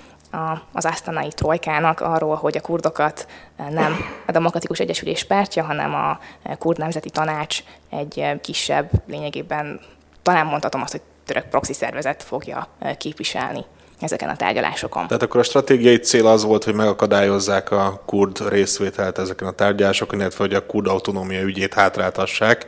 az 0.73 0.85
asztanai 0.85 1.29
trojkának 1.29 2.01
arról, 2.01 2.37
hogy 2.37 2.57
a 2.57 2.61
kurdokat 2.61 3.27
nem 3.71 3.97
a 4.27 4.33
Demokratikus 4.33 4.79
Egyesülés 4.79 5.25
pártja, 5.25 5.65
hanem 5.65 5.95
a 5.95 6.19
kurd 6.59 6.79
nemzeti 6.79 7.11
tanács 7.11 7.59
egy 7.91 8.41
kisebb, 8.41 8.91
lényegében 9.07 9.81
talán 10.23 10.47
mondhatom 10.47 10.83
azt, 10.83 10.93
hogy 10.93 11.03
török 11.25 11.49
proxy 11.49 11.73
szervezet 11.73 12.23
fogja 12.23 12.69
képviselni 12.99 13.65
ezeken 14.01 14.29
a 14.29 14.37
tárgyalásokon. 14.37 15.07
Tehát 15.07 15.23
akkor 15.23 15.41
a 15.41 15.43
stratégiai 15.43 15.99
cél 15.99 16.27
az 16.27 16.45
volt, 16.45 16.65
hogy 16.65 16.75
megakadályozzák 16.75 17.71
a 17.71 18.03
kurd 18.07 18.49
részvételt 18.49 19.19
ezeken 19.19 19.49
a 19.49 19.53
tárgyalásokon, 19.53 20.21
illetve 20.21 20.45
hogy 20.45 20.55
a 20.55 20.67
kurd 20.67 20.87
autonómia 20.87 21.41
ügyét 21.41 21.75
hátráltassák. 21.75 22.67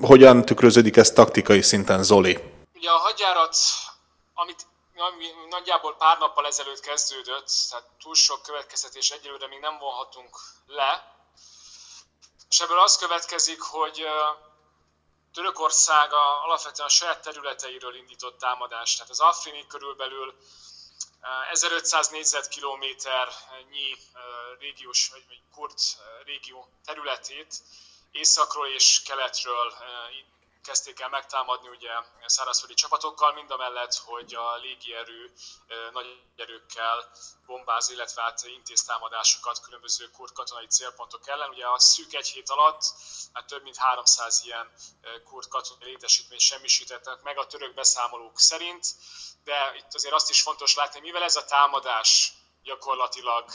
Hogyan 0.00 0.44
tükröződik 0.44 0.96
ez 0.96 1.10
taktikai 1.10 1.62
szinten, 1.62 2.02
Zoli? 2.02 2.38
Ugye 2.74 2.88
a 2.88 2.98
hadjárat, 2.98 3.56
amit 4.34 4.66
nagyjából 5.48 5.96
pár 5.96 6.18
nappal 6.18 6.46
ezelőtt 6.46 6.80
kezdődött, 6.80 7.50
tehát 7.70 7.86
túl 8.02 8.14
sok 8.14 8.42
következtetés 8.42 9.10
egyelőre 9.10 9.46
még 9.46 9.60
nem 9.60 9.78
vonhatunk 9.78 10.36
le, 10.66 11.18
és 12.48 12.60
ebből 12.60 12.78
az 12.78 12.96
következik, 12.98 13.60
hogy 13.60 14.06
Törökország 15.32 16.12
alapvetően 16.12 16.88
a 16.88 16.90
saját 16.90 17.22
területeiről 17.22 17.94
indított 17.94 18.38
támadást. 18.38 18.96
Tehát 18.96 19.10
az 19.10 19.20
Afrini 19.20 19.66
körülbelül 19.66 20.34
1500 21.50 22.08
négyzetkilométernyi 22.08 23.96
régiós, 24.58 25.08
vagy 25.08 25.42
kurd 25.54 25.78
régió 26.24 26.68
területét 26.84 27.54
északról 28.10 28.66
és 28.66 29.02
keletről 29.02 29.74
kezdték 30.62 31.00
el 31.00 31.08
megtámadni 31.08 31.68
ugye 31.68 31.90
szárazföldi 32.26 32.74
csapatokkal, 32.74 33.32
mind 33.32 33.50
a 33.50 33.56
mellett, 33.56 33.94
hogy 33.94 34.34
a 34.34 34.56
légierő 34.56 35.32
nagy 35.92 36.22
erőkkel 36.36 37.10
bombáz, 37.46 37.90
illetve 37.90 38.22
hát 38.22 38.42
intéz 38.44 38.84
támadásokat 38.84 39.60
különböző 39.60 40.10
kurd 40.10 40.32
katonai 40.32 40.66
célpontok 40.66 41.28
ellen. 41.28 41.48
Ugye 41.48 41.66
a 41.66 41.78
szűk 41.78 42.14
egy 42.14 42.28
hét 42.28 42.50
alatt 42.50 42.82
hát 43.32 43.46
több 43.46 43.62
mint 43.62 43.76
300 43.76 44.42
ilyen 44.44 44.72
kurd 45.24 45.48
katonai 45.48 45.90
létesítményt 45.90 46.40
semmisítettek 46.40 47.22
meg 47.22 47.38
a 47.38 47.46
török 47.46 47.74
beszámolók 47.74 48.40
szerint, 48.40 48.86
de 49.44 49.72
itt 49.76 49.94
azért 49.94 50.14
azt 50.14 50.30
is 50.30 50.42
fontos 50.42 50.74
látni, 50.74 51.00
mivel 51.00 51.22
ez 51.22 51.36
a 51.36 51.44
támadás 51.44 52.32
gyakorlatilag 52.62 53.50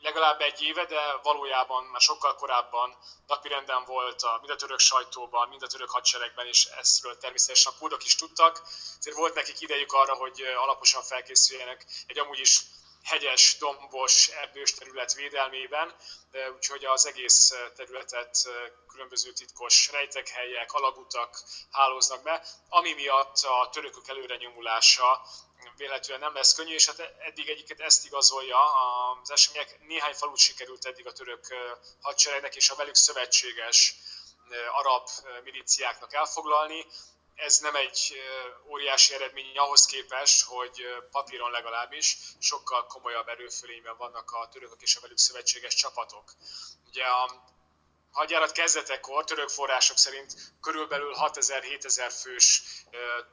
legalább 0.00 0.40
egy 0.40 0.62
éve, 0.62 0.84
de 0.84 1.20
valójában 1.22 1.84
már 1.84 2.00
sokkal 2.00 2.34
korábban 2.34 2.96
napirenden 3.26 3.84
volt 3.84 4.22
a, 4.22 4.36
mind 4.40 4.50
a 4.50 4.56
török 4.56 4.78
sajtóban, 4.78 5.48
mind 5.48 5.62
a 5.62 5.66
török 5.66 5.90
hadseregben, 5.90 6.46
és 6.46 6.64
ezről 6.64 7.18
természetesen 7.18 7.72
a 7.72 7.78
kurdok 7.78 8.04
is 8.04 8.16
tudtak. 8.16 8.62
Ezért 8.98 9.16
volt 9.16 9.34
nekik 9.34 9.60
idejük 9.60 9.92
arra, 9.92 10.14
hogy 10.14 10.40
alaposan 10.40 11.02
felkészüljenek 11.02 11.86
egy 12.06 12.18
amúgy 12.18 12.38
is 12.38 12.60
hegyes, 13.06 13.56
dombos, 13.58 14.28
erdős 14.28 14.74
terület 14.74 15.14
védelmében, 15.14 15.94
de 16.30 16.50
úgyhogy 16.50 16.84
az 16.84 17.06
egész 17.06 17.54
területet 17.76 18.48
különböző 18.88 19.32
titkos 19.32 19.90
rejtekhelyek, 19.92 20.72
alagutak 20.72 21.42
hálóznak 21.70 22.22
be, 22.22 22.46
ami 22.68 22.92
miatt 22.92 23.36
a 23.36 23.68
törökök 23.72 24.08
előre 24.08 24.36
nyomulása 24.36 25.22
véletlenül 25.76 26.24
nem 26.24 26.34
lesz 26.34 26.54
könnyű, 26.54 26.74
és 26.74 26.86
hát 26.86 27.12
eddig 27.18 27.48
egyiket 27.48 27.80
ezt 27.80 28.04
igazolja 28.04 28.58
az 29.22 29.30
események. 29.30 29.78
Néhány 29.86 30.14
falut 30.14 30.38
sikerült 30.38 30.84
eddig 30.84 31.06
a 31.06 31.12
török 31.12 31.46
hadseregnek 32.00 32.56
és 32.56 32.70
a 32.70 32.74
velük 32.74 32.94
szövetséges 32.94 33.94
arab 34.72 35.08
milíciáknak 35.44 36.14
elfoglalni. 36.14 36.86
Ez 37.34 37.58
nem 37.58 37.74
egy 37.74 38.20
óriási 38.68 39.14
eredmény 39.14 39.58
ahhoz 39.58 39.86
képest, 39.86 40.44
hogy 40.44 40.86
papíron 41.10 41.50
legalábbis 41.50 42.16
sokkal 42.38 42.86
komolyabb 42.86 43.28
erőfölényben 43.28 43.96
vannak 43.96 44.30
a 44.30 44.48
törökök 44.48 44.82
és 44.82 44.96
a 44.96 45.00
velük 45.00 45.18
szövetséges 45.18 45.74
csapatok. 45.74 46.32
Ugye 46.86 47.04
a 47.04 47.54
hadjárat 48.16 48.52
kezdetekor 48.52 49.24
török 49.24 49.48
források 49.48 49.98
szerint 49.98 50.34
körülbelül 50.60 51.14
6000-7000 51.18 52.14
fős 52.20 52.62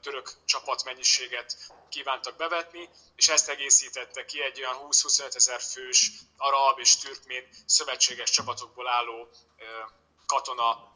török 0.01 0.31
csapatmennyiséget 0.45 1.57
kívántak 1.89 2.35
bevetni, 2.35 2.89
és 3.15 3.27
ezt 3.27 3.49
egészítette 3.49 4.25
ki 4.25 4.41
egy 4.41 4.59
olyan 4.59 4.87
20-25 4.89 5.35
ezer 5.35 5.61
fős 5.61 6.11
arab 6.37 6.79
és 6.79 6.97
türkmén 6.97 7.49
szövetséges 7.65 8.29
csapatokból 8.29 8.87
álló 8.87 9.29
katona 10.25 10.91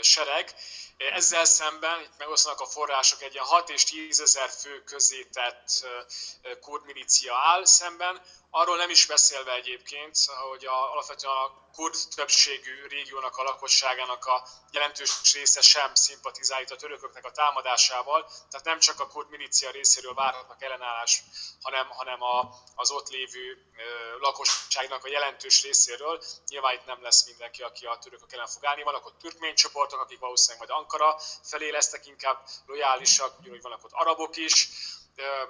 sereg. 0.00 0.54
Ezzel 0.96 1.44
szemben, 1.44 2.00
itt 2.00 2.18
megoszlanak 2.18 2.60
a 2.60 2.66
források, 2.66 3.22
egy 3.22 3.32
ilyen 3.32 3.44
6 3.44 3.70
és 3.70 3.84
10 3.84 4.20
ezer 4.20 4.50
fő 4.50 4.82
közé 4.84 5.22
tett 5.32 5.68
kurd 6.60 6.84
milícia 6.84 7.34
áll 7.36 7.64
szemben, 7.64 8.22
Arról 8.50 8.76
nem 8.76 8.90
is 8.90 9.06
beszélve 9.06 9.52
egyébként, 9.54 10.16
hogy 10.50 10.66
a, 10.66 10.92
alapvetően 10.92 11.32
a 11.32 11.70
kurd 11.72 11.94
többségű 12.14 12.86
régiónak 12.86 13.36
a 13.36 13.42
lakosságának 13.42 14.24
a 14.24 14.48
jelentős 14.70 15.32
része 15.34 15.60
sem 15.60 15.94
szimpatizál 15.94 16.62
itt 16.62 16.70
a 16.70 16.76
törököknek 16.76 17.24
a 17.24 17.30
támadásával, 17.30 18.30
tehát 18.50 18.66
nem 18.66 18.78
csak 18.78 19.00
a 19.00 19.06
kurd 19.06 19.30
milícia 19.30 19.70
részéről 19.70 20.14
várhatnak 20.14 20.62
ellenállás, 20.62 21.22
hanem, 21.62 21.88
hanem 21.88 22.22
a, 22.22 22.54
az 22.74 22.90
ott 22.90 23.08
lévő 23.08 23.70
ö, 23.76 24.18
lakosságnak 24.18 25.04
a 25.04 25.08
jelentős 25.08 25.62
részéről. 25.62 26.22
Nyilván 26.46 26.74
itt 26.74 26.86
nem 26.86 27.02
lesz 27.02 27.26
mindenki, 27.26 27.62
aki 27.62 27.86
a 27.86 27.98
törökök 27.98 28.32
ellen 28.32 28.46
fog 28.46 28.64
állni. 28.64 28.82
Vannak 28.82 29.06
ott 29.06 29.18
türkmény 29.18 29.54
csoportok, 29.54 30.00
akik 30.00 30.18
valószínűleg 30.18 30.68
majd 30.68 30.80
Ankara 30.80 31.20
felé 31.42 31.70
lesznek 31.70 32.06
inkább 32.06 32.44
lojálisak, 32.66 33.38
ugyanúgy 33.38 33.62
vannak 33.62 33.84
ott 33.84 33.92
arabok 33.92 34.36
is 34.36 34.68
de 35.16 35.48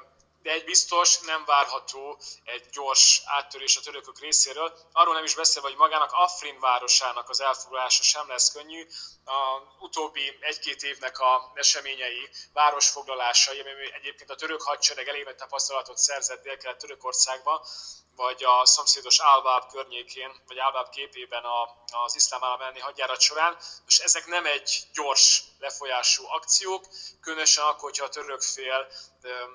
egy 0.49 0.65
biztos 0.65 1.19
nem 1.19 1.45
várható 1.45 2.19
egy 2.45 2.67
gyors 2.73 3.23
áttörés 3.25 3.77
a 3.77 3.81
törökök 3.81 4.21
részéről. 4.21 4.79
Arról 4.93 5.15
nem 5.15 5.25
is 5.25 5.35
beszélve, 5.35 5.69
hogy 5.69 5.77
magának 5.77 6.13
Afrin 6.13 6.61
városának 6.61 7.29
az 7.29 7.41
elfoglalása 7.41 8.03
sem 8.03 8.29
lesz 8.29 8.53
könnyű. 8.53 8.87
A 9.25 9.63
utóbbi 9.79 10.39
egy-két 10.41 10.83
évnek 10.83 11.19
a 11.19 11.53
eseményei, 11.55 12.29
városfoglalásai, 12.53 13.61
ami 13.61 13.71
egyébként 13.93 14.31
a 14.31 14.35
török 14.35 14.63
hadsereg 14.63 15.09
elég 15.09 15.35
tapasztalatot 15.35 15.99
szerzett 15.99 16.43
dél 16.43 16.77
Törökországba, 16.77 17.67
vagy 18.17 18.45
a 18.45 18.67
szomszédos 18.67 19.21
Álbáb 19.21 19.71
környékén, 19.71 20.43
vagy 20.47 20.59
Álbáb 20.59 20.89
képében 20.89 21.43
az 22.05 22.15
iszlám 22.15 22.45
állam 22.45 22.61
elleni 22.61 22.81
hadjárat 22.81 23.21
során. 23.21 23.57
Most 23.85 24.03
ezek 24.03 24.27
nem 24.27 24.47
egy 24.47 24.83
gyors 24.95 25.43
lefolyású 25.59 26.25
akciók, 26.27 26.85
különösen 27.21 27.65
akkor, 27.65 27.81
hogyha 27.81 28.05
a 28.05 28.09
török 28.09 28.43
fél 28.43 28.89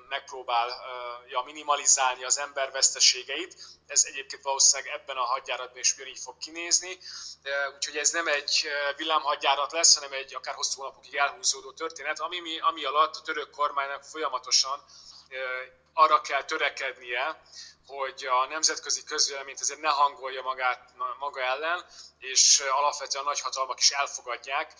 megpróbálja 0.08 1.42
minimalizálni 1.44 2.24
az 2.24 2.38
ember 2.38 2.70
veszteségeit. 2.70 3.56
Ez 3.86 4.04
egyébként 4.04 4.42
valószínűleg 4.42 4.92
ebben 4.92 5.16
a 5.16 5.24
hadjáratban 5.24 5.78
is 5.78 5.94
ugyanígy 5.94 6.18
fog 6.18 6.38
kinézni. 6.38 6.98
Úgyhogy 7.74 7.96
ez 7.96 8.10
nem 8.10 8.26
egy 8.26 8.68
villámhadjárat 8.96 9.72
lesz, 9.72 9.94
hanem 9.94 10.12
egy 10.12 10.34
akár 10.34 10.54
hosszú 10.54 10.80
hónapokig 10.80 11.14
elhúzódó 11.14 11.72
történet, 11.72 12.20
ami, 12.20 12.58
ami 12.60 12.84
alatt 12.84 13.16
a 13.16 13.22
török 13.22 13.50
kormánynak 13.50 14.04
folyamatosan 14.04 14.84
arra 15.94 16.20
kell 16.20 16.44
törekednie, 16.44 17.42
hogy 17.86 18.26
a 18.26 18.46
nemzetközi 18.46 19.04
közvéleményt 19.04 19.60
azért 19.60 19.80
ne 19.80 19.88
hangolja 19.88 20.42
magát, 20.42 20.92
maga 21.18 21.40
ellen, 21.40 21.84
és 22.18 22.60
alapvetően 22.60 23.24
a 23.24 23.26
nagyhatalmak 23.26 23.80
is 23.80 23.90
elfogadják 23.90 24.74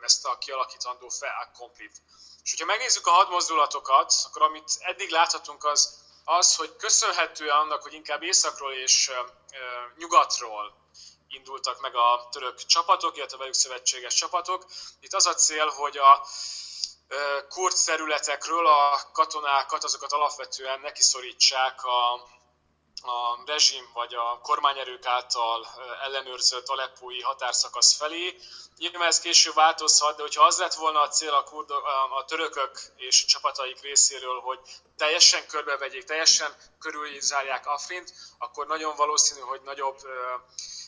ezt 0.00 0.26
a 0.26 0.38
kialakítandó 0.38 1.08
fel 1.08 1.50
komplit. 1.58 1.96
És 2.42 2.50
hogyha 2.50 2.66
megnézzük 2.66 3.06
a 3.06 3.10
hadmozdulatokat, 3.10 4.12
akkor 4.26 4.42
amit 4.42 4.70
eddig 4.78 5.10
láthatunk 5.10 5.64
az, 5.64 5.98
az, 6.24 6.56
hogy 6.56 6.76
köszönhetően 6.76 7.56
annak, 7.56 7.82
hogy 7.82 7.92
inkább 7.92 8.22
északról 8.22 8.72
és 8.72 9.10
nyugatról 9.96 10.78
indultak 11.28 11.80
meg 11.80 11.94
a 11.94 12.28
török 12.30 12.66
csapatok, 12.66 13.16
illetve 13.16 13.36
velük 13.36 13.54
szövetséges 13.54 14.14
csapatok. 14.14 14.66
Itt 15.00 15.14
az 15.14 15.26
a 15.26 15.34
cél, 15.34 15.66
hogy 15.66 15.98
a 15.98 16.26
kurd 17.48 17.74
területekről 17.84 18.66
a 18.66 19.00
katonákat, 19.12 19.84
azokat 19.84 20.12
alapvetően 20.12 20.80
nekiszorítsák 20.80 21.84
a, 21.84 22.12
a 23.02 23.42
rezsim 23.46 23.90
vagy 23.94 24.14
a 24.14 24.40
kormányerők 24.42 25.06
által 25.06 25.66
ellenőrzött 26.02 26.68
aleppói 26.68 27.20
határszakasz 27.20 27.96
felé. 27.96 28.36
Nyilván 28.76 29.08
ez 29.08 29.20
később 29.20 29.54
változhat, 29.54 30.16
de 30.16 30.22
hogyha 30.22 30.44
az 30.44 30.58
lett 30.58 30.74
volna 30.74 31.00
a 31.00 31.08
cél 31.08 31.32
a, 31.32 31.42
kurd, 31.42 31.70
a 32.18 32.24
törökök 32.24 32.80
és 32.96 33.24
csapataik 33.24 33.80
részéről, 33.80 34.40
hogy 34.40 34.58
teljesen 34.96 35.46
körbevegyék, 35.46 36.04
teljesen 36.04 36.56
körülzárják 36.78 37.66
Afrint, 37.66 38.12
akkor 38.38 38.66
nagyon 38.66 38.96
valószínű, 38.96 39.40
hogy 39.40 39.60
nagyobb 39.62 39.98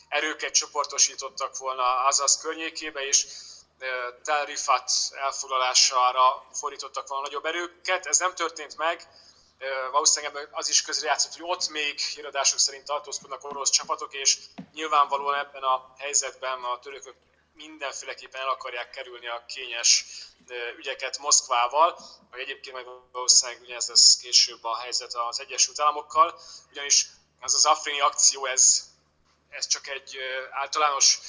erőket 0.07 0.53
csoportosítottak 0.53 1.57
volna 1.57 2.05
Azaz 2.05 2.37
környékébe, 2.41 3.07
és 3.07 3.25
Tel 4.23 4.45
Rifat 4.45 4.91
elfoglalására 5.11 6.45
fordítottak 6.53 7.07
volna 7.07 7.23
nagyobb 7.23 7.45
erőket. 7.45 8.05
Ez 8.05 8.19
nem 8.19 8.35
történt 8.35 8.77
meg, 8.77 9.07
valószínűleg 9.91 10.47
az 10.51 10.69
is 10.69 10.81
közrejátszott, 10.81 11.33
hogy 11.33 11.49
ott 11.49 11.69
még 11.69 11.99
híradások 11.99 12.59
szerint 12.59 12.85
tartózkodnak 12.85 13.43
orosz 13.43 13.69
csapatok, 13.69 14.13
és 14.13 14.37
nyilvánvalóan 14.73 15.35
ebben 15.35 15.63
a 15.63 15.93
helyzetben 15.97 16.63
a 16.63 16.79
törökök 16.79 17.15
mindenféleképpen 17.53 18.41
el 18.41 18.49
akarják 18.49 18.89
kerülni 18.89 19.27
a 19.27 19.45
kényes 19.47 20.05
ügyeket 20.77 21.17
Moszkvával, 21.17 21.99
vagy 22.31 22.39
egyébként 22.39 22.75
meg 22.75 22.85
valószínűleg 23.11 23.61
ugyanez 23.61 23.87
lesz 23.87 24.17
később 24.17 24.63
a 24.63 24.77
helyzet 24.77 25.13
az 25.13 25.39
Egyesült 25.39 25.79
Államokkal, 25.79 26.39
ugyanis 26.69 27.07
ez 27.39 27.53
az 27.53 27.65
afrini 27.65 27.99
akció, 27.99 28.45
ez 28.45 28.92
ez 29.57 29.67
csak 29.67 29.87
egy 29.87 30.17
általános 30.51 31.19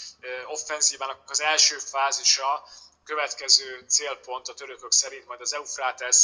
offenzívának 0.47 1.23
az 1.27 1.43
első 1.43 1.77
fázisa, 1.79 2.65
következő 3.05 3.85
célpont 3.89 4.49
a 4.49 4.55
törökök 4.55 4.93
szerint 4.93 5.27
majd 5.27 5.41
az 5.41 5.55
Eufrates 5.55 6.17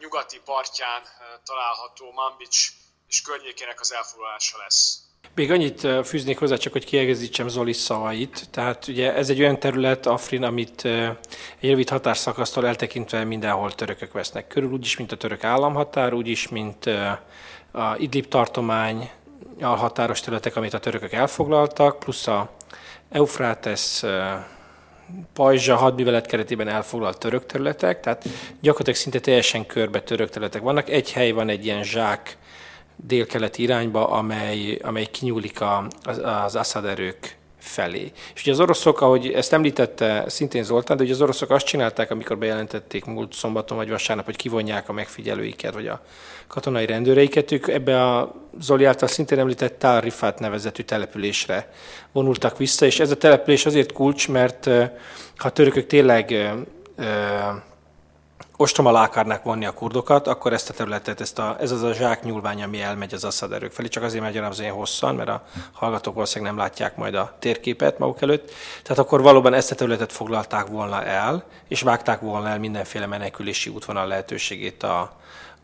nyugati 0.00 0.40
partján 0.44 1.02
található 1.44 2.12
Mambics 2.12 2.68
és 3.08 3.22
környékének 3.22 3.80
az 3.80 3.92
elfoglalása 3.92 4.58
lesz. 4.58 5.00
Még 5.34 5.50
annyit 5.50 6.06
fűznék 6.06 6.38
hozzá, 6.38 6.56
csak 6.56 6.72
hogy 6.72 6.84
kiegészítsem 6.84 7.48
Zoli 7.48 7.72
szavait. 7.72 8.50
Tehát 8.50 8.86
ugye 8.88 9.14
ez 9.14 9.28
egy 9.28 9.40
olyan 9.40 9.58
terület, 9.58 10.06
Afrin, 10.06 10.42
amit 10.42 10.84
egy 10.84 11.16
rövid 11.60 11.88
határszakasztól 11.88 12.66
eltekintve 12.66 13.24
mindenhol 13.24 13.74
törökök 13.74 14.12
vesznek 14.12 14.46
körül, 14.46 14.70
úgyis, 14.70 14.96
mint 14.96 15.12
a 15.12 15.16
török 15.16 15.44
államhatár, 15.44 16.12
úgyis, 16.12 16.48
mint 16.48 16.86
a 17.72 17.94
Idlib 17.98 18.28
tartomány, 18.28 19.10
határos 19.60 20.20
területek, 20.20 20.56
amit 20.56 20.74
a 20.74 20.78
törökök 20.78 21.12
elfoglaltak, 21.12 21.98
plusz 21.98 22.26
a 22.26 22.50
Eufrates 23.10 24.04
pajzsa 25.32 25.76
hadművelet 25.76 26.26
keretében 26.26 26.68
elfoglalt 26.68 27.18
török 27.18 27.46
területek, 27.46 28.00
tehát 28.00 28.24
gyakorlatilag 28.60 28.98
szinte 28.98 29.20
teljesen 29.20 29.66
körbe 29.66 30.02
török 30.02 30.30
területek 30.30 30.62
vannak. 30.62 30.88
Egy 30.88 31.12
hely 31.12 31.30
van 31.30 31.48
egy 31.48 31.64
ilyen 31.64 31.82
zsák 31.82 32.38
délkeleti 32.96 33.62
irányba, 33.62 34.08
amely, 34.08 34.78
amely 34.82 35.06
kinyúlik 35.06 35.60
a, 35.60 35.86
az, 36.02 36.20
az 36.24 36.56
Assad 36.56 36.84
erők 36.84 37.36
felé. 37.66 38.12
És 38.34 38.42
ugye 38.42 38.52
az 38.52 38.60
oroszok, 38.60 39.00
ahogy 39.00 39.32
ezt 39.32 39.52
említette 39.52 40.24
szintén 40.26 40.62
Zoltán, 40.62 40.96
de 40.96 41.02
ugye 41.02 41.12
az 41.12 41.22
oroszok 41.22 41.50
azt 41.50 41.66
csinálták, 41.66 42.10
amikor 42.10 42.38
bejelentették 42.38 43.04
múlt 43.04 43.32
szombaton 43.32 43.76
vagy 43.76 43.90
vasárnap, 43.90 44.24
hogy 44.24 44.36
kivonják 44.36 44.88
a 44.88 44.92
megfigyelőiket, 44.92 45.74
vagy 45.74 45.86
a 45.86 46.00
katonai 46.46 46.86
rendőreiket, 46.86 47.52
ők 47.52 47.68
ebbe 47.68 48.04
a 48.04 48.34
Zoli 48.60 48.84
által 48.84 49.08
szintén 49.08 49.38
említett 49.38 49.78
Tárifát 49.78 50.38
nevezetű 50.38 50.82
településre 50.82 51.72
vonultak 52.12 52.58
vissza, 52.58 52.86
és 52.86 53.00
ez 53.00 53.10
a 53.10 53.16
település 53.16 53.66
azért 53.66 53.92
kulcs, 53.92 54.28
mert 54.28 54.64
ha 55.36 55.48
a 55.48 55.50
törökök 55.50 55.86
tényleg 55.86 56.54
ostrom 58.56 58.86
alá 58.86 59.04
akarnák 59.04 59.42
vonni 59.42 59.66
a 59.66 59.72
kurdokat, 59.72 60.26
akkor 60.26 60.52
ezt 60.52 60.70
a 60.70 60.72
területet, 60.72 61.20
ezt 61.20 61.38
a, 61.38 61.56
ez 61.60 61.70
az 61.70 61.82
a 61.82 61.92
zsák 61.92 62.22
nyúlvány, 62.22 62.62
ami 62.62 62.80
elmegy 62.80 63.14
az 63.14 63.24
Assad 63.24 63.52
erők 63.52 63.72
felé, 63.72 63.88
csak 63.88 64.02
azért 64.02 64.22
megy 64.22 64.36
az 64.36 64.60
én 64.60 64.72
hosszan, 64.72 65.14
mert 65.14 65.28
a 65.28 65.44
hallgatók 65.72 66.14
valószínűleg 66.14 66.54
nem 66.54 66.62
látják 66.62 66.96
majd 66.96 67.14
a 67.14 67.34
térképet 67.38 67.98
maguk 67.98 68.22
előtt. 68.22 68.50
Tehát 68.82 68.98
akkor 68.98 69.22
valóban 69.22 69.54
ezt 69.54 69.70
a 69.70 69.74
területet 69.74 70.12
foglalták 70.12 70.66
volna 70.66 71.04
el, 71.04 71.44
és 71.68 71.80
vágták 71.80 72.20
volna 72.20 72.48
el 72.48 72.58
mindenféle 72.58 73.06
menekülési 73.06 73.70
útvonal 73.70 74.06
lehetőségét 74.06 74.82
a, 74.82 75.12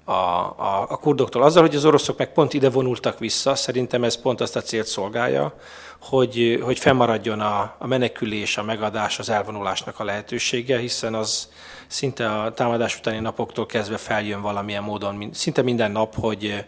a, 0.05 0.13
a, 0.13 0.87
a 0.89 0.97
kurdoktól. 0.97 1.43
Azzal, 1.43 1.63
hogy 1.63 1.75
az 1.75 1.85
oroszok 1.85 2.19
meg 2.19 2.33
pont 2.33 2.55
ide 2.55 2.71
vonultak 2.71 3.19
vissza, 3.19 3.55
szerintem 3.55 4.05
ez 4.05 4.21
pont 4.21 4.41
azt 4.41 4.57
a 4.57 4.61
célt 4.61 4.87
szolgálja, 4.87 5.55
hogy, 6.01 6.61
hogy 6.63 6.79
fennmaradjon 6.79 7.41
a, 7.41 7.75
a 7.79 7.87
menekülés, 7.87 8.57
a 8.57 8.63
megadás, 8.63 9.19
az 9.19 9.29
elvonulásnak 9.29 10.01
a 10.01 10.05
lehetősége, 10.05 10.79
hiszen 10.79 11.15
az 11.15 11.49
szinte 11.93 12.31
a 12.31 12.53
támadás 12.53 12.99
utáni 12.99 13.19
napoktól 13.19 13.67
kezdve 13.67 13.97
feljön 13.97 14.41
valamilyen 14.41 14.83
módon, 14.83 15.29
szinte 15.33 15.63
minden 15.63 15.91
nap, 15.91 16.15
hogy 16.15 16.65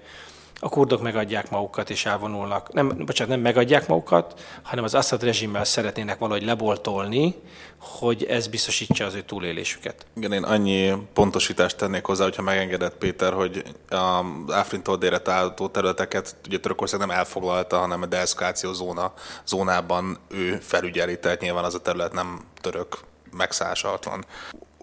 a 0.61 0.69
kurdok 0.69 1.03
megadják 1.03 1.51
magukat 1.51 1.91
és 1.91 2.07
elvonulnak. 2.07 2.73
Nem, 2.73 2.89
bocsánat, 2.89 3.33
nem 3.35 3.43
megadják 3.43 3.89
magukat, 3.89 4.41
hanem 4.63 4.85
az 4.85 4.95
Assad 4.95 5.23
rezsimmel 5.23 5.65
szeretnének 5.65 6.19
valahogy 6.19 6.45
leboltolni, 6.45 7.35
hogy 7.79 8.25
ez 8.25 8.47
biztosítsa 8.47 9.05
az 9.05 9.15
ő 9.15 9.23
túlélésüket. 9.23 10.07
Igen, 10.17 10.33
én 10.33 10.43
annyi 10.43 10.93
pontosítást 11.13 11.77
tennék 11.77 12.05
hozzá, 12.05 12.25
hogyha 12.25 12.43
megengedett 12.43 12.97
Péter, 12.97 13.33
hogy 13.33 13.63
az 13.89 14.53
Áfrintól 14.53 14.97
délre 14.97 15.19
található 15.19 15.69
területeket 15.69 16.37
ugye 16.47 16.59
Törökország 16.59 17.01
nem 17.01 17.11
elfoglalta, 17.11 17.79
hanem 17.79 18.03
a 18.03 18.07
deeszkáció 18.07 18.73
zóna, 18.73 19.13
zónában 19.47 20.19
ő 20.29 20.59
felügyeli, 20.61 21.19
tehát 21.19 21.41
nyilván 21.41 21.65
az 21.65 21.75
a 21.75 21.81
terület 21.81 22.13
nem 22.13 22.41
török 22.61 22.99
megszállatlan. 23.37 24.25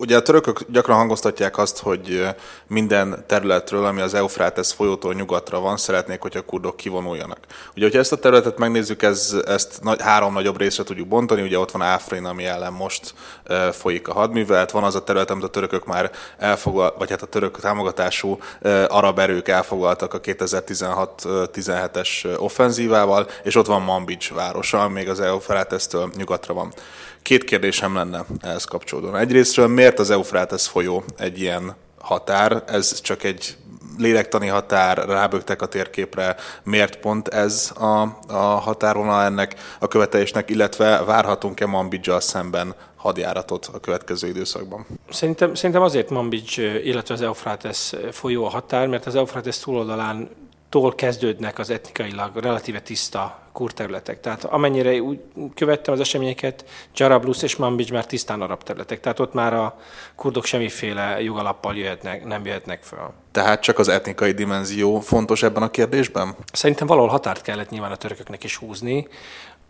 Ugye 0.02 0.18
a 0.18 0.22
törökök 0.22 0.60
gyakran 0.72 0.98
hangoztatják 0.98 1.58
azt, 1.58 1.80
hogy 1.80 2.28
minden 2.68 3.24
területről, 3.28 3.86
ami 3.86 4.02
az 4.02 4.14
Eufrates 4.14 4.74
folyótól 4.74 5.14
nyugatra 5.14 5.60
van, 5.60 5.78
szeretnék, 5.78 6.22
hogy 6.22 6.38
a 6.38 6.42
kurdok 6.42 6.78
kivonuljanak. 6.78 7.38
Ugye, 7.76 7.84
hogyha 7.84 8.00
ezt 8.00 8.12
a 8.12 8.20
területet 8.20 8.58
megnézzük, 8.58 9.02
ez, 9.02 9.36
ezt 9.46 9.80
nagy, 9.82 10.02
három 10.02 10.34
nagyobb 10.34 10.58
részre 10.58 10.84
tudjuk 10.84 11.08
bontani. 11.08 11.42
Ugye 11.42 11.60
ott 11.60 11.72
van 11.72 11.82
Áfrin, 11.82 12.26
ami 12.26 12.46
ellen 12.46 12.74
most 12.74 13.14
e, 13.44 13.72
folyik 13.72 14.08
a 14.08 14.14
hadművelet, 14.14 14.72
van 14.72 14.84
az 14.84 14.96
a 14.96 15.04
terület, 15.04 15.30
amit 15.30 15.44
a 15.44 15.48
törökök 15.48 15.86
már 15.86 16.12
elfoglal, 16.38 16.96
vagy 16.98 17.10
hát 17.10 17.22
a 17.22 17.26
török 17.26 17.60
támogatású 17.60 18.38
e, 18.62 18.86
arab 18.86 19.20
erők 19.20 19.48
elfoglaltak 19.48 20.14
a 20.14 20.22
2016-17-es 20.22 22.40
offenzívával, 22.40 23.28
és 23.44 23.56
ott 23.56 23.66
van 23.66 23.82
Manbij 23.82 24.18
városa, 24.34 24.90
még 24.90 25.10
az 25.10 25.20
Eufratestől 25.20 26.12
nyugatra 26.16 26.54
van. 26.54 26.74
Két 27.22 27.44
kérdésem 27.44 27.96
lenne 27.96 28.26
ehhez 28.42 28.64
kapcsolódóan. 28.64 29.18
Egyrésztről 29.18 29.68
miért 29.68 29.91
az 30.00 30.10
Eufrates 30.10 30.68
folyó 30.68 31.04
egy 31.18 31.40
ilyen 31.40 31.76
határ? 32.00 32.64
Ez 32.68 33.02
csak 33.02 33.24
egy 33.24 33.56
lélektani 33.98 34.48
határ, 34.48 34.98
rábögtek 34.98 35.62
a 35.62 35.66
térképre, 35.66 36.36
miért 36.64 37.00
pont 37.00 37.28
ez 37.28 37.72
a, 37.76 38.02
a 38.28 38.38
határvonal 38.38 39.24
ennek 39.24 39.56
a 39.80 39.88
követelésnek, 39.88 40.50
illetve 40.50 41.04
várhatunk-e 41.04 41.66
Mambidzsal 41.66 42.20
szemben 42.20 42.76
hadjáratot 42.96 43.70
a 43.74 43.80
következő 43.80 44.28
időszakban? 44.28 44.86
Szerintem, 45.10 45.54
szerintem 45.54 45.82
azért 45.82 46.10
Mambidzs, 46.10 46.58
illetve 46.84 47.14
az 47.14 47.22
Eufrates 47.22 47.94
folyó 48.12 48.46
a 48.46 48.50
határ, 48.50 48.88
mert 48.88 49.06
az 49.06 49.16
Eufrates 49.16 49.60
túloldalán 49.60 50.30
tól 50.72 50.96
kezdődnek 50.96 51.60
az 51.60 51.70
etnikailag 51.70 52.36
relatíve 52.36 52.82
tiszta 52.82 53.40
kurterületek. 53.52 54.20
Tehát 54.20 54.44
amennyire 54.44 55.02
úgy 55.02 55.20
követtem 55.56 55.94
az 55.94 56.00
eseményeket, 56.00 56.66
Jarablus 56.96 57.44
és 57.44 57.56
Manbij 57.56 57.88
már 57.92 58.06
tisztán 58.06 58.42
arab 58.42 58.64
területek. 58.64 59.00
Tehát 59.00 59.20
ott 59.20 59.34
már 59.34 59.54
a 59.54 59.80
kurdok 60.16 60.46
semmiféle 60.46 61.22
jogalappal 61.22 61.76
jöhetnek, 61.76 62.26
nem 62.26 62.46
jöhetnek 62.46 62.84
föl. 62.84 63.14
Tehát 63.32 63.62
csak 63.62 63.80
az 63.80 63.88
etnikai 63.88 64.32
dimenzió 64.32 65.00
fontos 65.00 65.44
ebben 65.44 65.64
a 65.64 65.72
kérdésben? 65.72 66.36
Szerintem 66.54 66.88
valahol 66.88 67.10
határt 67.10 67.42
kellett 67.42 67.70
nyilván 67.70 67.92
a 67.92 67.96
törököknek 67.96 68.44
is 68.44 68.56
húzni. 68.56 69.08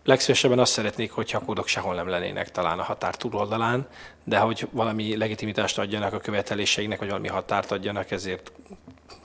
Legszívesebben 0.04 0.60
azt 0.60 0.72
szeretnék, 0.72 1.12
hogyha 1.12 1.38
a 1.38 1.46
kurdok 1.46 1.68
sehol 1.68 1.96
nem 1.96 2.08
lennének 2.08 2.52
talán 2.52 2.80
a 2.80 2.84
határ 2.84 3.16
túloldalán, 3.16 3.88
de 4.24 4.38
hogy 4.38 4.68
valami 4.72 5.18
legitimitást 5.18 5.80
adjanak 5.80 6.14
a 6.14 6.20
követeléseiknek, 6.20 7.00
vagy 7.00 7.08
valami 7.08 7.28
határt 7.28 7.72
adjanak, 7.72 8.12
ezért 8.12 8.52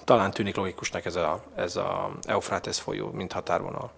talán 0.05 0.31
tűnik 0.31 0.57
logikusnak 0.57 1.05
ez 1.05 1.17
a, 1.17 1.45
ez 1.57 1.77
a 1.77 2.11
Eufrates 2.23 2.81
folyó, 2.81 3.11
mint 3.11 3.33
határvonal. 3.33 3.93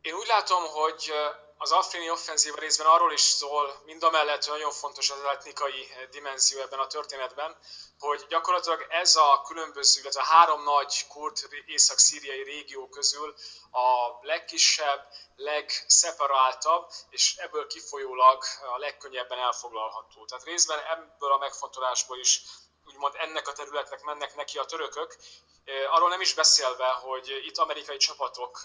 Én 0.00 0.14
úgy 0.14 0.26
látom, 0.26 0.62
hogy 0.62 1.12
az 1.58 1.72
afrini 1.72 2.10
offenzíva 2.10 2.56
részben 2.58 2.86
arról 2.86 3.12
is 3.12 3.20
szól, 3.20 3.82
mind 3.84 4.02
a 4.02 4.10
mellett, 4.10 4.44
hogy 4.44 4.58
nagyon 4.58 4.72
fontos 4.72 5.10
az 5.10 5.22
etnikai 5.32 5.88
dimenzió 6.10 6.60
ebben 6.60 6.78
a 6.78 6.86
történetben, 6.86 7.56
hogy 7.98 8.26
gyakorlatilag 8.28 8.86
ez 8.88 9.16
a 9.16 9.42
különböző, 9.46 10.00
illetve 10.00 10.20
a 10.20 10.24
három 10.24 10.62
nagy 10.62 11.06
kurd 11.08 11.36
észak-szíriai 11.66 12.42
régió 12.42 12.88
közül 12.88 13.34
a 13.70 14.18
legkisebb, 14.22 15.08
legszeparáltabb, 15.36 16.90
és 17.10 17.36
ebből 17.36 17.66
kifolyólag 17.66 18.42
a 18.74 18.78
legkönnyebben 18.78 19.38
elfoglalható. 19.38 20.24
Tehát 20.24 20.44
részben 20.44 20.78
ebből 20.78 21.32
a 21.32 21.38
megfontolásból 21.38 22.18
is 22.18 22.42
úgymond 22.86 23.14
ennek 23.18 23.48
a 23.48 23.52
területnek 23.52 24.02
mennek 24.02 24.34
neki 24.34 24.58
a 24.58 24.64
törökök, 24.64 25.16
Arról 25.90 26.08
nem 26.08 26.20
is 26.20 26.34
beszélve, 26.34 26.86
hogy 26.86 27.42
itt 27.44 27.58
amerikai 27.58 27.96
csapatok 27.96 28.60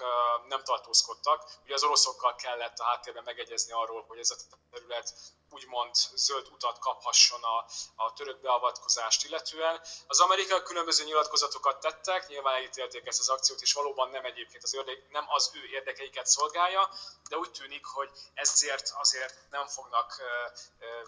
nem 0.47 0.63
tartózkodtak, 0.63 1.43
ugye 1.63 1.73
az 1.73 1.83
oroszokkal 1.83 2.35
kellett 2.35 2.77
a 2.77 2.83
háttérben 2.83 3.23
megegyezni 3.23 3.71
arról, 3.71 4.05
hogy 4.07 4.19
ez 4.19 4.31
a 4.31 4.35
terület 4.71 5.13
úgymond 5.51 5.95
zöld 6.15 6.47
utat 6.51 6.79
kaphasson 6.79 7.43
a, 7.43 7.65
a 7.95 8.13
török 8.13 8.41
beavatkozást 8.41 9.25
illetően. 9.25 9.81
Az 10.07 10.19
amerikai 10.19 10.63
különböző 10.63 11.03
nyilatkozatokat 11.03 11.79
tettek, 11.79 12.27
nyilván 12.27 12.55
elítélték 12.55 13.07
ezt 13.07 13.19
az 13.19 13.29
akciót, 13.29 13.61
és 13.61 13.73
valóban 13.73 14.09
nem 14.09 14.25
egyébként 14.25 14.63
az, 14.63 14.73
érdek, 14.73 15.09
nem 15.09 15.25
az 15.27 15.51
ő 15.53 15.65
érdekeiket 15.71 16.25
szolgálja, 16.25 16.89
de 17.29 17.37
úgy 17.37 17.51
tűnik, 17.51 17.85
hogy 17.85 18.09
ezért 18.33 18.91
azért 18.93 19.35
nem 19.49 19.67
fognak 19.67 20.21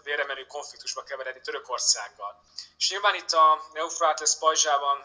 véremenő 0.02 0.46
konfliktusba 0.46 1.02
keveredni 1.02 1.40
Törökországgal. 1.40 2.42
És 2.78 2.90
nyilván 2.90 3.14
itt 3.14 3.32
a 3.32 3.62
Eufrates 3.72 4.38
pajzsában 4.38 5.04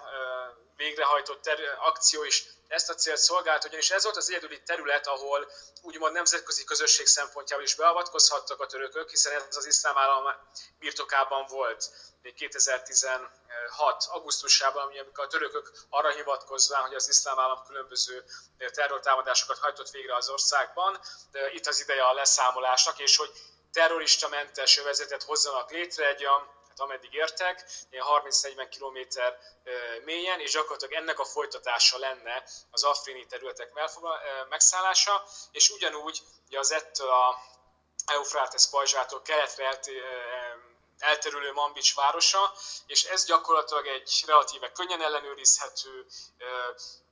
végrehajtott 0.75 1.49
akció 1.79 2.23
is 2.23 2.43
ezt 2.69 2.89
a 2.89 2.95
célt 2.95 3.17
szolgált, 3.17 3.65
ugyanis 3.65 3.89
ez 3.89 4.03
volt 4.03 4.17
az 4.17 4.29
egyedüli 4.29 4.61
terület, 4.61 5.07
ahol 5.07 5.51
úgymond 5.81 6.13
nemzetközi 6.13 6.63
közösség 6.63 7.07
szempontjából 7.07 7.65
is 7.65 7.75
beavatkozhattak 7.75 8.59
a 8.61 8.65
törökök, 8.65 9.09
hiszen 9.09 9.41
ez 9.49 9.55
az 9.55 9.65
iszlám 9.65 9.97
állam 9.97 10.23
birtokában 10.79 11.45
volt 11.45 11.89
még 12.21 12.33
2016. 12.33 14.05
augusztusában, 14.09 14.83
amikor 14.99 15.23
a 15.23 15.27
törökök 15.27 15.71
arra 15.89 16.09
hivatkozván, 16.09 16.81
hogy 16.81 16.95
az 16.95 17.07
iszlám 17.09 17.39
állam 17.39 17.63
különböző 17.67 18.23
terrortámadásokat 18.73 19.57
hajtott 19.57 19.89
végre 19.89 20.15
az 20.15 20.29
országban, 20.29 20.99
de 21.31 21.51
itt 21.51 21.67
az 21.67 21.81
ideje 21.81 22.03
a 22.03 22.13
leszámolásnak, 22.13 22.99
és 22.99 23.17
hogy 23.17 23.31
terrorista-mentes 23.71 24.77
övezetet 24.77 25.23
hozzanak 25.23 25.71
létre, 25.71 26.07
egy 26.07 26.25
olyan 26.25 26.58
ameddig 26.79 27.13
értek, 27.13 27.65
30-40 27.91 28.67
km 28.77 29.19
mélyen, 30.05 30.39
és 30.39 30.51
gyakorlatilag 30.51 30.93
ennek 30.93 31.19
a 31.19 31.25
folytatása 31.25 31.97
lenne 31.97 32.43
az 32.71 32.83
afrini 32.83 33.25
területek 33.25 33.71
megszállása, 34.49 35.23
és 35.51 35.69
ugyanúgy 35.69 36.21
ugye 36.47 36.59
az 36.59 36.71
ettől 36.71 37.09
a 37.09 37.35
Eufrates 38.05 38.69
pajzsától 38.69 39.21
keletre 39.21 39.79
elterülő 40.99 41.51
Mambics 41.51 41.95
városa, 41.95 42.53
és 42.85 43.03
ez 43.03 43.25
gyakorlatilag 43.25 43.87
egy 43.87 44.23
relatíve 44.25 44.71
könnyen 44.71 45.01
ellenőrizhető, 45.01 46.05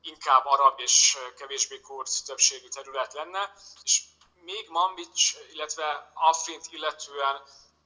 inkább 0.02 0.46
arab 0.46 0.80
és 0.80 1.18
kevésbé 1.38 1.80
kurd 1.80 2.08
többségű 2.26 2.68
terület 2.68 3.14
lenne, 3.14 3.54
és 3.84 4.02
még 4.34 4.70
Mambics, 4.70 5.36
illetve 5.52 6.12
Afrint 6.14 6.66
illetően 6.70 7.42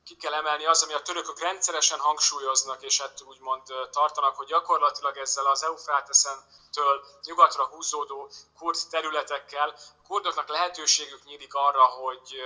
ki 0.05 0.15
kell 0.15 0.33
emelni 0.33 0.65
az, 0.65 0.83
ami 0.83 0.93
a 0.93 1.01
törökök 1.01 1.39
rendszeresen 1.39 1.99
hangsúlyoznak, 1.99 2.83
és 2.83 2.99
ettől 2.99 3.27
úgymond 3.27 3.61
tartanak, 3.91 4.35
hogy 4.35 4.47
gyakorlatilag 4.47 5.17
ezzel 5.17 5.45
az 5.45 5.63
Eufráteszentől 5.63 7.05
nyugatra 7.23 7.65
húzódó 7.65 8.31
kurd 8.57 8.77
területekkel 8.89 9.69
a 9.69 10.07
kurdoknak 10.07 10.47
lehetőségük 10.47 11.23
nyílik 11.23 11.53
arra, 11.53 11.85
hogy 11.85 12.41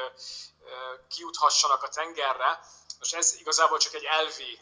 kiuthassanak 1.10 1.84
a 1.84 1.90
tengerre. 1.90 2.60
Most 3.00 3.14
ez 3.16 3.34
igazából 3.40 3.78
csak 3.78 3.94
egy 3.94 4.04
elvi 4.04 4.60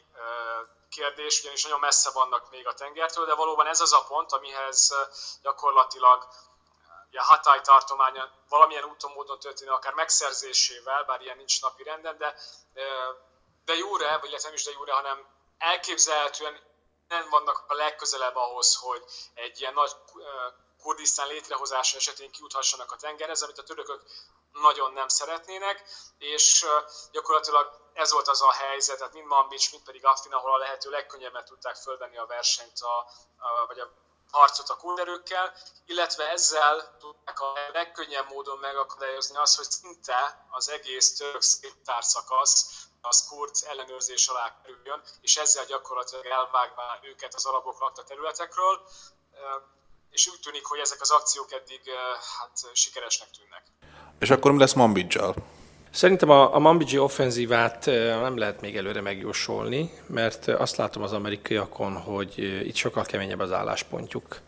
kérdés, 0.89 1.39
ugyanis 1.41 1.63
nagyon 1.63 1.79
messze 1.79 2.12
vannak 2.12 2.49
még 2.49 2.67
a 2.67 2.73
tengertől, 2.73 3.25
de 3.25 3.36
valóban 3.36 3.67
ez 3.67 3.79
az 3.79 3.93
a 3.93 4.03
pont, 4.08 4.32
amihez 4.32 4.93
gyakorlatilag 5.41 6.27
a 7.17 7.23
Hatay 7.23 7.62
tartománya 7.62 8.32
valamilyen 8.49 8.84
úton, 8.84 9.12
módon 9.12 9.39
történő, 9.39 9.71
akár 9.71 9.93
megszerzésével, 9.93 11.04
bár 11.04 11.21
ilyen 11.21 11.38
nincs 11.38 11.62
napi 11.62 11.84
renden, 11.84 12.17
de 12.17 12.36
de 13.65 13.73
jóre, 13.73 14.17
vagy 14.17 14.39
nem 14.43 14.54
is 14.54 14.63
de 14.63 14.71
jóre, 14.71 14.93
hanem 14.93 15.26
elképzelhetően 15.58 16.60
nem 17.08 17.30
vannak 17.30 17.63
a 17.67 17.73
legközelebb 17.73 18.36
ahhoz, 18.36 18.76
hogy 18.76 19.04
egy 19.34 19.62
ilyen 19.62 19.73
nagy 19.73 19.91
Kurdisztán 20.82 21.28
létrehozása 21.28 21.97
esetén 21.97 22.32
kiuthassanak 22.32 22.91
a 22.91 22.95
tengerhez, 22.95 23.41
amit 23.41 23.58
a 23.58 23.63
törökök 23.63 24.04
nagyon 24.52 24.93
nem 24.93 25.08
szeretnének, 25.08 25.84
és 26.17 26.65
gyakorlatilag 27.12 27.89
ez 27.93 28.12
volt 28.12 28.28
az 28.28 28.41
a 28.41 28.52
helyzet, 28.52 28.97
tehát 28.97 29.13
mind 29.13 29.26
Manbic, 29.26 29.71
mind 29.71 29.84
pedig 29.84 30.06
Afrin, 30.06 30.34
ahol 30.34 30.54
a 30.54 30.58
lehető 30.58 30.89
legkönnyebben 30.89 31.45
tudták 31.45 31.76
fölvenni 31.76 32.17
a 32.17 32.26
versenyt, 32.26 32.80
a, 32.80 32.97
a, 33.38 33.65
vagy 33.67 33.80
a 33.80 33.91
harcot 34.33 34.69
a 34.69 34.75
kurderőkkel, 34.75 35.53
illetve 35.85 36.29
ezzel 36.29 36.97
tudták 36.99 37.39
a 37.39 37.53
legkönnyebb 37.73 38.29
módon 38.29 38.57
megakadályozni 38.57 39.37
azt, 39.37 39.57
hogy 39.57 39.69
szinte 39.69 40.45
az 40.49 40.69
egész 40.69 41.17
török 41.17 41.41
széttárszakasz 41.41 42.87
az 43.01 43.27
kurd 43.27 43.55
ellenőrzés 43.67 44.27
alá 44.27 44.61
kerüljön, 44.61 45.01
és 45.21 45.37
ezzel 45.37 45.65
gyakorlatilag 45.65 46.25
elvágvá 46.25 46.99
őket 47.01 47.33
az 47.33 47.45
arabok 47.45 47.79
lakta 47.79 48.03
területekről, 48.03 48.81
és 50.09 50.27
úgy 50.27 50.39
tűnik, 50.39 50.65
hogy 50.65 50.79
ezek 50.79 51.01
az 51.01 51.11
akciók 51.11 51.51
eddig 51.51 51.81
hát, 52.37 52.69
sikeresnek 52.73 53.29
tűnnek. 53.29 53.63
És 54.19 54.29
akkor 54.29 54.51
mi 54.51 54.59
lesz 54.59 54.73
Mambidzsal? 54.73 55.35
Szerintem 55.93 56.29
a, 56.29 56.56
a 56.56 56.60
Mambiji 56.60 56.97
offenzívát 56.97 57.86
nem 58.21 58.38
lehet 58.38 58.62
még 58.62 58.77
előre 58.77 59.01
megjósolni, 59.01 59.89
mert 60.08 60.47
azt 60.47 60.75
látom 60.75 61.03
az 61.03 61.13
amerikaiakon, 61.13 61.93
hogy 61.93 62.62
itt 62.65 62.75
sokkal 62.75 63.03
keményebb 63.03 63.39
az 63.39 63.51
álláspontjuk 63.51 64.41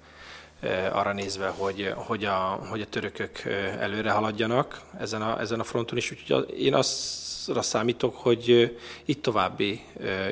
arra 0.91 1.13
nézve, 1.13 1.47
hogy, 1.47 1.93
hogy, 1.95 2.25
a, 2.25 2.59
hogy 2.69 2.81
a 2.81 2.85
törökök 2.85 3.43
előre 3.79 4.11
haladjanak 4.11 4.81
ezen 4.99 5.21
a, 5.21 5.39
ezen 5.39 5.59
a 5.59 5.63
fronton 5.63 5.97
is. 5.97 6.11
Úgyhogy 6.11 6.59
én 6.59 6.73
azra 6.73 7.61
számítok, 7.61 8.15
hogy 8.15 8.75
itt 9.05 9.21
további 9.21 9.83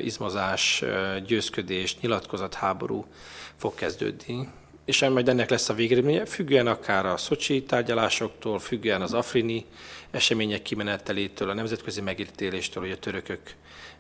izmozás, 0.02 0.84
győzködés, 1.26 2.00
nyilatkozat, 2.00 2.54
háború 2.54 3.06
fog 3.56 3.76
kezdődni. 3.76 4.48
És 4.86 5.00
majd 5.00 5.30
ennek 5.30 5.50
lesz 5.50 5.70
a 5.70 5.74
végeredménye, 5.74 6.26
függően 6.26 6.68
akár 6.68 7.06
a 7.06 7.18
szocsi 7.18 7.64
tárgyalásoktól, 7.64 8.60
függően 8.60 9.02
az 9.02 9.14
afrini 9.14 9.66
események 10.14 10.62
kimenetelétől, 10.62 11.50
a 11.50 11.54
nemzetközi 11.54 12.02
megítéléstől, 12.02 12.84
hogy 12.84 12.92
a 12.92 13.00
törökök 13.00 13.42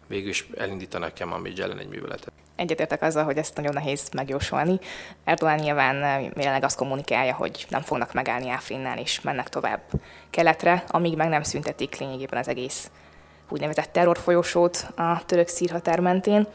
végül 0.08 0.30
is 0.30 0.48
elindítanak 0.58 1.14
a 1.20 1.26
Mambidzs 1.26 1.60
ellen 1.60 1.80
egy 1.80 1.88
műveletet. 1.88 2.32
Egyetértek 2.56 3.02
azzal, 3.02 3.24
hogy 3.24 3.38
ezt 3.38 3.56
nagyon 3.56 3.74
nehéz 3.74 4.10
megjósolni. 4.10 4.80
Erdogan 5.24 5.56
nyilván 5.56 6.04
eh, 6.04 6.30
jelenleg 6.36 6.64
azt 6.64 6.78
kommunikálja, 6.78 7.34
hogy 7.34 7.66
nem 7.70 7.82
fognak 7.82 8.14
megállni 8.14 8.50
Áfrinnál, 8.50 8.98
és 8.98 9.22
mennek 9.22 9.50
tovább 9.50 9.82
keletre, 10.30 10.84
amíg 10.88 11.16
meg 11.16 11.30
nem 11.30 11.44
szüntetik 11.44 11.98
lényegében 11.98 12.40
az 12.40 12.48
egész 12.48 12.92
úgynevezett 13.50 13.92
terrorfolyosót 13.92 14.88
a 14.96 15.26
török 15.26 15.48
szírhatár 15.48 16.00
mentén. 16.00 16.48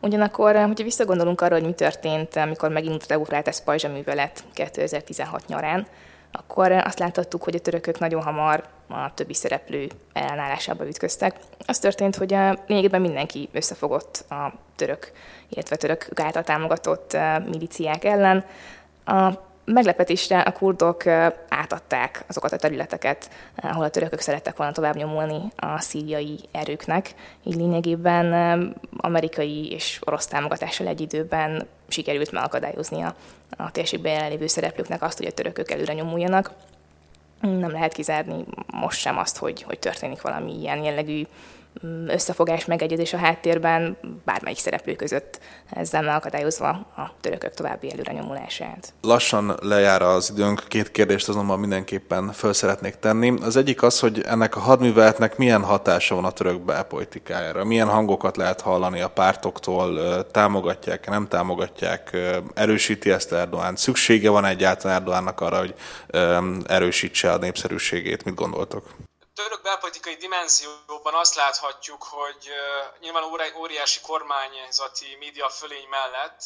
Ugyanakkor, 0.00 0.56
eh, 0.56 0.66
hogyha 0.66 0.84
visszagondolunk 0.84 1.40
arra, 1.40 1.54
hogy 1.54 1.64
mi 1.64 1.72
történt, 1.72 2.36
amikor 2.36 2.70
megindult 2.70 3.02
az 3.02 3.10
Eufrates 3.10 3.60
pajzsa 3.60 3.88
művelet 3.88 4.44
2016 4.52 5.46
nyarán, 5.46 5.86
akkor 6.32 6.72
azt 6.72 6.98
láthattuk, 6.98 7.42
hogy 7.42 7.54
a 7.54 7.60
törökök 7.60 7.98
nagyon 7.98 8.22
hamar 8.22 8.64
a 8.88 9.14
többi 9.14 9.34
szereplő 9.34 9.88
ellenállásába 10.12 10.86
ütköztek. 10.86 11.36
Az 11.66 11.78
történt, 11.78 12.16
hogy 12.16 12.34
a 12.34 12.58
lényegében 12.66 13.00
mindenki 13.00 13.48
összefogott 13.52 14.24
a 14.28 14.52
török, 14.76 15.12
illetve 15.48 15.76
török 15.76 16.08
által 16.14 16.42
támogatott 16.42 17.16
miliciák 17.46 18.04
ellen. 18.04 18.44
A 19.04 19.48
meglepetésre 19.64 20.40
a 20.40 20.52
kurdok 20.52 21.06
átadták 21.48 22.24
azokat 22.26 22.52
a 22.52 22.56
területeket, 22.56 23.30
ahol 23.56 23.84
a 23.84 23.90
törökök 23.90 24.20
szerettek 24.20 24.56
volna 24.56 24.72
tovább 24.72 24.96
nyomulni 24.96 25.40
a 25.56 25.80
szíriai 25.80 26.38
erőknek. 26.52 27.14
Így 27.44 27.54
lényegében 27.54 28.32
amerikai 28.96 29.72
és 29.72 29.98
orosz 30.04 30.26
támogatással 30.26 30.86
egy 30.86 31.00
időben 31.00 31.66
sikerült 31.88 32.32
megakadályozni 32.32 33.02
a, 33.02 33.14
a 33.56 33.70
térségben 33.70 34.12
jelenlévő 34.12 34.46
szereplőknek 34.46 35.02
azt, 35.02 35.18
hogy 35.18 35.26
a 35.26 35.32
törökök 35.32 35.70
előre 35.70 35.92
nyomuljanak. 35.92 36.50
Nem 37.40 37.70
lehet 37.70 37.92
kizárni 37.92 38.44
most 38.72 39.00
sem 39.00 39.18
azt, 39.18 39.36
hogy, 39.36 39.62
hogy 39.62 39.78
történik 39.78 40.22
valami 40.22 40.60
ilyen 40.60 40.82
jellegű 40.84 41.26
összefogás, 42.06 42.64
megegyezés 42.64 43.12
a 43.12 43.16
háttérben 43.16 43.96
bármelyik 44.24 44.58
szereplő 44.58 44.94
között, 44.94 45.40
ezzel 45.70 46.02
megakadályozva 46.02 46.68
a 46.96 47.12
törökök 47.20 47.54
további 47.54 47.92
előrenyomulását. 47.92 48.92
Lassan 49.00 49.56
lejár 49.62 50.02
az 50.02 50.30
időnk, 50.30 50.64
két 50.68 50.90
kérdést 50.90 51.28
azonban 51.28 51.58
mindenképpen 51.58 52.32
föl 52.32 52.52
szeretnék 52.52 52.94
tenni. 52.94 53.34
Az 53.42 53.56
egyik 53.56 53.82
az, 53.82 54.00
hogy 54.00 54.22
ennek 54.26 54.56
a 54.56 54.60
hadműveletnek 54.60 55.36
milyen 55.36 55.62
hatása 55.62 56.14
van 56.14 56.24
a 56.24 56.30
török 56.30 56.60
belpolitikájára, 56.60 57.64
milyen 57.64 57.88
hangokat 57.88 58.36
lehet 58.36 58.60
hallani 58.60 59.00
a 59.00 59.08
pártoktól, 59.08 59.98
támogatják, 60.30 61.08
nem 61.08 61.28
támogatják, 61.28 62.16
erősíti 62.54 63.10
ezt 63.10 63.32
Erdoğan, 63.32 63.76
szüksége 63.76 64.30
van 64.30 64.44
egyáltalán 64.44 65.02
Erdoğannak 65.02 65.40
arra, 65.40 65.58
hogy 65.58 65.74
erősítse 66.66 67.32
a 67.32 67.38
népszerűségét, 67.38 68.24
mit 68.24 68.34
gondoltok? 68.34 69.08
Török 69.34 69.62
belpolitikai 69.62 70.14
dimenzióban 70.14 71.14
azt 71.14 71.34
láthatjuk, 71.34 72.02
hogy 72.02 72.50
nyilván 72.98 73.54
óriási 73.56 74.00
kormányzati 74.00 75.16
média 75.18 75.48
fölény 75.48 75.88
mellett 75.88 76.42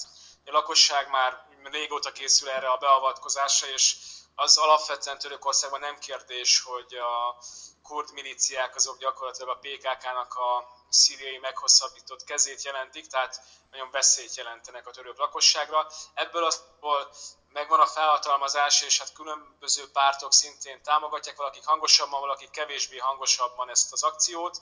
a 0.47 0.51
lakosság 0.51 1.11
már 1.11 1.47
régóta 1.63 2.13
készül 2.13 2.49
erre 2.49 2.71
a 2.71 2.77
beavatkozásra, 2.77 3.69
és 3.69 3.97
az 4.35 4.59
alapvetően 4.59 5.19
Törökországban 5.19 5.81
nem 5.81 5.99
kérdés, 5.99 6.63
hogy 6.63 6.95
a 6.95 7.39
kurd 7.83 8.13
milíciák 8.13 8.75
azok 8.75 8.99
gyakorlatilag 8.99 9.49
a 9.49 9.59
PKK-nak 9.61 10.35
a 10.35 10.69
szíriai 10.89 11.39
meghosszabbított 11.39 12.25
kezét 12.25 12.63
jelentik, 12.63 13.07
tehát 13.07 13.41
nagyon 13.71 13.91
veszélyt 13.91 14.37
jelentenek 14.37 14.87
a 14.87 14.91
török 14.91 15.19
lakosságra. 15.19 15.87
Ebből 16.15 16.45
azból 16.45 17.15
megvan 17.55 17.81
a 17.81 17.87
felhatalmazás, 17.87 18.83
és 18.83 18.99
hát 18.99 19.13
különböző 19.13 19.91
pártok 19.91 20.33
szintén 20.33 20.83
támogatják, 20.83 21.37
valakik 21.37 21.65
hangosabban, 21.65 22.21
valakik 22.21 22.51
kevésbé 22.51 22.99
hangosabban 22.99 23.71
ezt 23.71 23.93
az 23.93 24.03
akciót. 24.03 24.61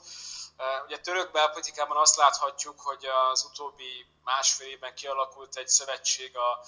Ugye 0.85 0.99
török 0.99 1.31
belpolitikában 1.31 1.97
azt 1.97 2.15
láthatjuk, 2.15 2.81
hogy 2.81 3.05
az 3.05 3.43
utóbbi 3.43 4.05
másfél 4.23 4.67
évben 4.67 4.95
kialakult 4.95 5.55
egy 5.55 5.67
szövetség 5.67 6.37
a 6.37 6.65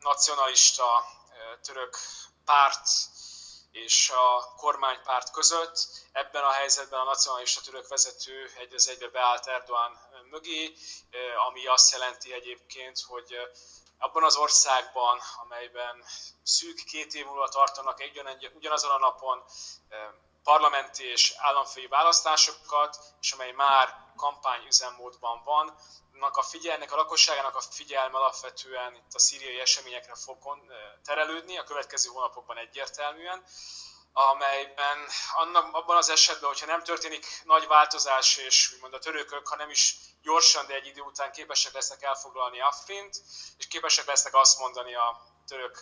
nacionalista 0.00 1.04
török 1.62 1.96
párt 2.44 2.88
és 3.72 4.10
a 4.10 4.54
kormánypárt 4.56 5.30
között. 5.30 5.88
Ebben 6.12 6.44
a 6.44 6.50
helyzetben 6.50 7.00
a 7.00 7.04
nacionalista 7.04 7.60
török 7.60 7.88
vezető 7.88 8.50
egy 8.58 8.74
az 8.74 8.88
egybe 8.88 9.08
beállt 9.08 9.46
Erdoğan 9.46 9.92
mögé, 10.30 10.74
ami 11.48 11.66
azt 11.66 11.92
jelenti 11.92 12.32
egyébként, 12.32 13.00
hogy 13.00 13.36
abban 14.02 14.24
az 14.24 14.36
országban, 14.36 15.20
amelyben 15.42 16.04
szűk 16.42 16.84
két 16.84 17.14
év 17.14 17.26
múlva 17.26 17.48
tartanak 17.48 18.00
egy, 18.00 18.50
ugyanazon 18.54 18.90
a 18.90 18.98
napon 18.98 19.44
parlamenti 20.42 21.04
és 21.04 21.34
államfői 21.36 21.86
választásokat, 21.86 22.98
és 23.20 23.32
amely 23.32 23.52
már 23.52 23.96
kampányüzemmódban 24.16 25.42
van, 25.44 25.76
a 26.32 26.42
figyelnek, 26.42 26.92
a 26.92 26.96
lakosságának 26.96 27.56
a 27.56 27.60
figyelme 27.60 28.16
alapvetően 28.16 28.94
itt 28.94 29.14
a 29.14 29.18
szíriai 29.18 29.60
eseményekre 29.60 30.14
fog 30.14 30.38
terelődni 31.04 31.58
a 31.58 31.64
következő 31.64 32.08
hónapokban 32.08 32.58
egyértelműen, 32.58 33.44
amelyben 34.12 34.98
annak, 35.34 35.74
abban 35.74 35.96
az 35.96 36.08
esetben, 36.08 36.48
hogyha 36.48 36.66
nem 36.66 36.82
történik 36.82 37.26
nagy 37.44 37.66
változás, 37.66 38.36
és 38.36 38.72
úgymond 38.74 38.94
a 38.94 38.98
törökök, 38.98 39.48
ha 39.48 39.56
nem 39.56 39.70
is 39.70 39.96
gyorsan, 40.22 40.66
de 40.66 40.74
egy 40.74 40.86
idő 40.86 41.00
után 41.00 41.32
képesek 41.32 41.72
lesznek 41.72 42.02
elfoglalni 42.02 42.60
Affint, 42.60 43.16
és 43.58 43.66
képesek 43.66 44.06
lesznek 44.06 44.34
azt 44.34 44.58
mondani 44.58 44.94
a 44.94 45.31
török 45.46 45.80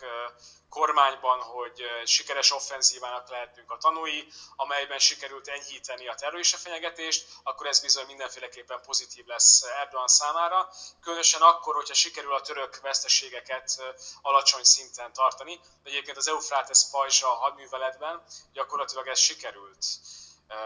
kormányban, 0.69 1.41
hogy 1.41 1.83
sikeres 2.05 2.51
offenzívának 2.51 3.29
lehetünk 3.29 3.71
a 3.71 3.77
tanúi, 3.77 4.27
amelyben 4.55 4.99
sikerült 4.99 5.47
enyhíteni 5.47 6.07
a 6.07 6.15
terrorista 6.15 6.57
fenyegetést, 6.57 7.25
akkor 7.43 7.67
ez 7.67 7.79
bizony 7.79 8.05
mindenféleképpen 8.05 8.81
pozitív 8.85 9.25
lesz 9.25 9.61
Erdogan 9.61 10.07
számára. 10.07 10.69
Különösen 11.01 11.41
akkor, 11.41 11.75
hogyha 11.75 11.93
sikerül 11.93 12.33
a 12.33 12.41
török 12.41 12.79
veszteségeket 12.79 13.95
alacsony 14.21 14.63
szinten 14.63 15.13
tartani. 15.13 15.59
De 15.83 15.89
egyébként 15.89 16.17
az 16.17 16.27
Eufrates 16.27 16.89
pajzsa 16.91 17.27
hadműveletben 17.27 18.23
gyakorlatilag 18.53 19.07
ez 19.07 19.19
sikerült 19.19 19.85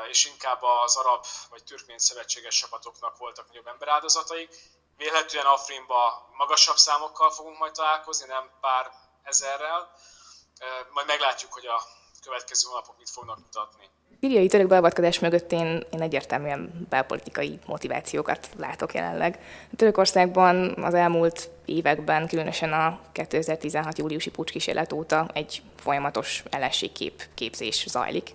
és 0.10 0.26
inkább 0.26 0.62
az 0.62 0.96
arab 0.96 1.26
vagy 1.50 1.64
türkmén 1.64 1.98
szövetséges 1.98 2.56
csapatoknak 2.56 3.18
voltak 3.18 3.48
nagyobb 3.48 3.68
emberáldozataik. 3.68 4.56
Vélhetően 4.98 5.46
Afrinba 5.46 6.30
magasabb 6.38 6.78
számokkal 6.78 7.32
fogunk 7.32 7.58
majd 7.58 7.74
találkozni, 7.74 8.28
nem 8.28 8.50
pár 8.62 8.92
ezerrel. 9.24 9.92
Majd 10.94 11.08
meglátjuk, 11.08 11.54
hogy 11.54 11.66
a 11.66 11.82
következő 12.24 12.68
hónapok 12.68 12.98
mit 12.98 13.10
fognak 13.10 13.38
mutatni. 13.38 13.90
Szíriai 14.22 14.48
török 14.48 14.68
beavatkozás 14.68 15.20
mögött 15.20 15.52
én, 15.52 15.86
én 15.92 16.02
egyértelműen 16.02 16.86
belpolitikai 16.90 17.60
motivációkat 17.66 18.50
látok 18.58 18.94
jelenleg. 18.94 19.40
Törökországban 19.76 20.84
az 20.84 20.94
elmúlt 20.94 21.50
években, 21.66 22.28
különösen 22.28 22.74
a 22.74 23.00
2016. 23.12 23.98
júliusi 23.98 24.30
pucskísérlet 24.30 24.94
óta 24.94 25.28
egy 25.34 25.62
folyamatos 25.76 26.44
ellenségkép 26.50 27.24
képzés 27.34 27.86
zajlik. 27.88 28.30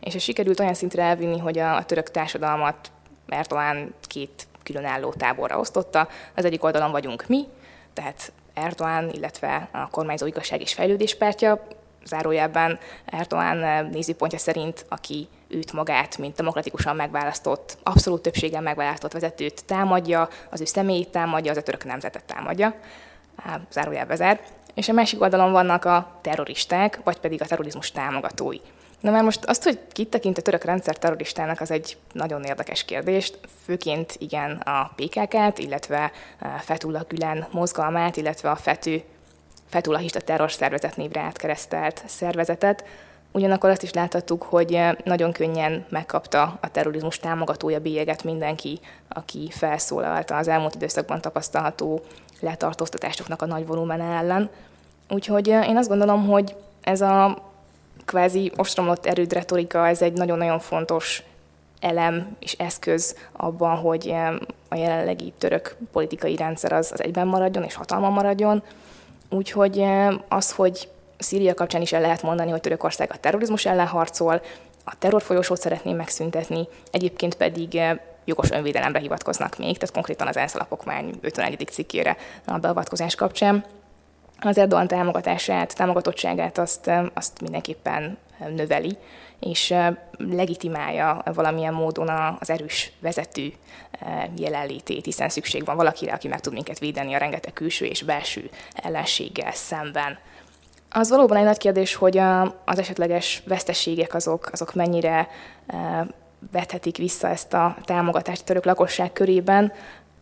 És 0.00 0.14
ez 0.14 0.22
sikerült 0.22 0.60
olyan 0.60 0.74
szintre 0.74 1.02
elvinni, 1.02 1.38
hogy 1.38 1.58
a, 1.58 1.76
a 1.76 1.84
török 1.84 2.10
társadalmat 2.10 2.90
Erdoğan 3.28 3.94
két 4.08 4.46
különálló 4.64 5.12
táborra 5.12 5.58
osztotta. 5.58 6.08
Az 6.34 6.44
egyik 6.44 6.64
oldalon 6.64 6.90
vagyunk 6.90 7.24
mi, 7.26 7.44
tehát 7.92 8.32
Erdoğan, 8.54 9.10
illetve 9.12 9.68
a 9.72 9.88
kormányzó 9.90 10.26
igazság 10.26 10.60
és 10.60 10.74
fejlődés 10.74 11.16
pártja, 11.16 11.66
zárójelben 12.04 12.78
Erdoğan 13.06 13.90
nézőpontja 13.90 14.38
szerint, 14.38 14.86
aki 14.88 15.28
őt 15.48 15.72
magát, 15.72 16.18
mint 16.18 16.36
demokratikusan 16.36 16.96
megválasztott, 16.96 17.78
abszolút 17.82 18.22
többséggel 18.22 18.60
megválasztott 18.60 19.12
vezetőt 19.12 19.64
támadja, 19.64 20.28
az 20.50 20.60
ő 20.60 20.64
személyét 20.64 21.08
támadja, 21.08 21.50
az 21.50 21.56
a 21.56 21.62
török 21.62 21.84
nemzetet 21.84 22.24
támadja, 22.24 22.74
zárójelbe 23.70 24.14
zár. 24.14 24.40
És 24.74 24.88
a 24.88 24.92
másik 24.92 25.20
oldalon 25.20 25.52
vannak 25.52 25.84
a 25.84 26.18
terroristák, 26.20 27.00
vagy 27.04 27.18
pedig 27.18 27.42
a 27.42 27.46
terrorizmus 27.46 27.90
támogatói. 27.90 28.58
Na 29.04 29.10
már 29.10 29.22
most 29.22 29.44
azt, 29.44 29.62
hogy 29.62 29.78
kit 29.92 30.08
tekint 30.08 30.38
a 30.38 30.42
török 30.42 30.64
rendszer 30.64 30.96
terroristának, 30.96 31.60
az 31.60 31.70
egy 31.70 31.96
nagyon 32.12 32.42
érdekes 32.42 32.84
kérdés. 32.84 33.32
Főként 33.64 34.16
igen 34.18 34.50
a 34.50 34.92
PKK-t, 34.96 35.58
illetve 35.58 36.12
Fethullah 36.60 37.02
Gülen 37.08 37.46
mozgalmát, 37.50 38.16
illetve 38.16 38.50
a 38.50 38.56
FETÜ, 38.56 39.00
Fethullahista 39.68 40.20
terrorszervezet 40.20 40.96
névre 40.96 41.20
átkeresztelt 41.20 42.02
szervezetet. 42.06 42.84
Ugyanakkor 43.32 43.70
azt 43.70 43.82
is 43.82 43.92
láthattuk, 43.92 44.42
hogy 44.42 44.80
nagyon 45.04 45.32
könnyen 45.32 45.86
megkapta 45.88 46.58
a 46.60 46.70
terrorizmus 46.70 47.18
támogatója 47.18 47.80
bélyeget 47.80 48.24
mindenki, 48.24 48.80
aki 49.08 49.48
felszólalta 49.50 50.36
az 50.36 50.48
elmúlt 50.48 50.74
időszakban 50.74 51.20
tapasztalható 51.20 52.00
letartóztatásoknak 52.40 53.42
a 53.42 53.46
nagy 53.46 53.66
volumen 53.66 54.00
ellen. 54.00 54.50
Úgyhogy 55.08 55.46
én 55.46 55.76
azt 55.76 55.88
gondolom, 55.88 56.26
hogy 56.26 56.56
ez 56.82 57.00
a 57.00 57.52
kvázi 58.04 58.52
ostromlott 58.56 59.06
erőd 59.06 59.32
retorika, 59.32 59.88
ez 59.88 60.02
egy 60.02 60.12
nagyon-nagyon 60.12 60.58
fontos 60.58 61.22
elem 61.80 62.36
és 62.38 62.52
eszköz 62.52 63.16
abban, 63.32 63.76
hogy 63.76 64.14
a 64.68 64.74
jelenlegi 64.74 65.32
török 65.38 65.76
politikai 65.92 66.36
rendszer 66.36 66.72
az, 66.72 66.92
az 66.92 67.02
egyben 67.02 67.26
maradjon 67.26 67.64
és 67.64 67.74
hatalma 67.74 68.10
maradjon. 68.10 68.62
Úgyhogy 69.30 69.84
az, 70.28 70.52
hogy 70.52 70.88
Szíria 71.18 71.54
kapcsán 71.54 71.82
is 71.82 71.92
el 71.92 72.00
lehet 72.00 72.22
mondani, 72.22 72.50
hogy 72.50 72.60
Törökország 72.60 73.10
a 73.12 73.16
terrorizmus 73.16 73.66
ellen 73.66 73.86
harcol, 73.86 74.40
a 74.84 74.98
terrorfolyósót 74.98 75.60
szeretné 75.60 75.92
megszüntetni, 75.92 76.68
egyébként 76.90 77.34
pedig 77.34 77.80
jogos 78.24 78.50
önvédelemre 78.50 78.98
hivatkoznak 78.98 79.58
még, 79.58 79.78
tehát 79.78 79.94
konkrétan 79.94 80.26
az 80.26 80.36
ENSZ 80.36 80.54
alapokmány 80.54 81.14
51. 81.20 81.68
cikkére 81.70 82.16
a 82.46 82.58
beavatkozás 82.58 83.14
kapcsán 83.14 83.64
az 84.40 84.58
Erdogan 84.58 84.86
támogatását, 84.86 85.76
támogatottságát 85.76 86.58
azt, 86.58 86.90
azt 87.14 87.40
mindenképpen 87.40 88.18
növeli, 88.48 88.96
és 89.40 89.74
legitimálja 90.18 91.22
valamilyen 91.34 91.74
módon 91.74 92.08
az 92.40 92.50
erős 92.50 92.92
vezető 93.00 93.52
jelenlétét, 94.36 95.04
hiszen 95.04 95.28
szükség 95.28 95.64
van 95.64 95.76
valakire, 95.76 96.12
aki 96.12 96.28
meg 96.28 96.40
tud 96.40 96.52
minket 96.52 96.78
védeni 96.78 97.14
a 97.14 97.18
rengeteg 97.18 97.52
külső 97.52 97.84
és 97.84 98.02
belső 98.02 98.50
ellenséggel 98.74 99.52
szemben. 99.52 100.18
Az 100.90 101.08
valóban 101.08 101.36
egy 101.36 101.44
nagy 101.44 101.58
kérdés, 101.58 101.94
hogy 101.94 102.18
az 102.64 102.78
esetleges 102.78 103.42
veszteségek 103.46 104.14
azok, 104.14 104.48
azok 104.52 104.74
mennyire 104.74 105.28
vethetik 106.52 106.96
vissza 106.96 107.28
ezt 107.28 107.54
a 107.54 107.76
támogatást 107.84 108.40
a 108.40 108.44
török 108.44 108.64
lakosság 108.64 109.12
körében. 109.12 109.72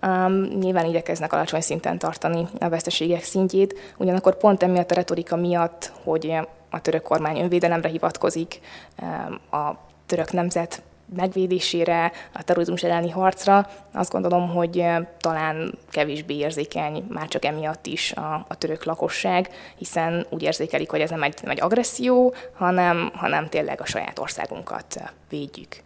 Um, 0.06 0.42
nyilván 0.42 0.84
igyekeznek 0.84 1.32
alacsony 1.32 1.60
szinten 1.60 1.98
tartani 1.98 2.46
a 2.60 2.68
veszteségek 2.68 3.22
szintjét, 3.22 3.94
ugyanakkor 3.96 4.36
pont 4.36 4.62
emiatt 4.62 4.90
a 4.90 4.94
retorika 4.94 5.36
miatt, 5.36 5.92
hogy 6.04 6.36
a 6.70 6.80
török 6.80 7.02
kormány 7.02 7.40
önvédelemre 7.40 7.88
hivatkozik, 7.88 8.60
um, 9.02 9.60
a 9.60 9.78
török 10.06 10.32
nemzet 10.32 10.82
megvédésére, 11.16 12.12
a 12.32 12.42
terrorizmus 12.42 12.82
elleni 12.82 13.10
harcra, 13.10 13.68
azt 13.92 14.12
gondolom, 14.12 14.48
hogy 14.48 14.84
talán 15.18 15.78
kevésbé 15.90 16.34
érzékeny 16.34 17.04
már 17.08 17.28
csak 17.28 17.44
emiatt 17.44 17.86
is 17.86 18.12
a, 18.12 18.44
a 18.48 18.54
török 18.58 18.84
lakosság, 18.84 19.48
hiszen 19.76 20.26
úgy 20.30 20.42
érzékelik, 20.42 20.90
hogy 20.90 21.00
ez 21.00 21.10
nem 21.10 21.22
egy, 21.22 21.34
nem 21.42 21.56
agresszió, 21.58 22.34
hanem, 22.54 23.10
hanem 23.14 23.48
tényleg 23.48 23.80
a 23.80 23.86
saját 23.86 24.18
országunkat 24.18 25.12
védjük. 25.28 25.82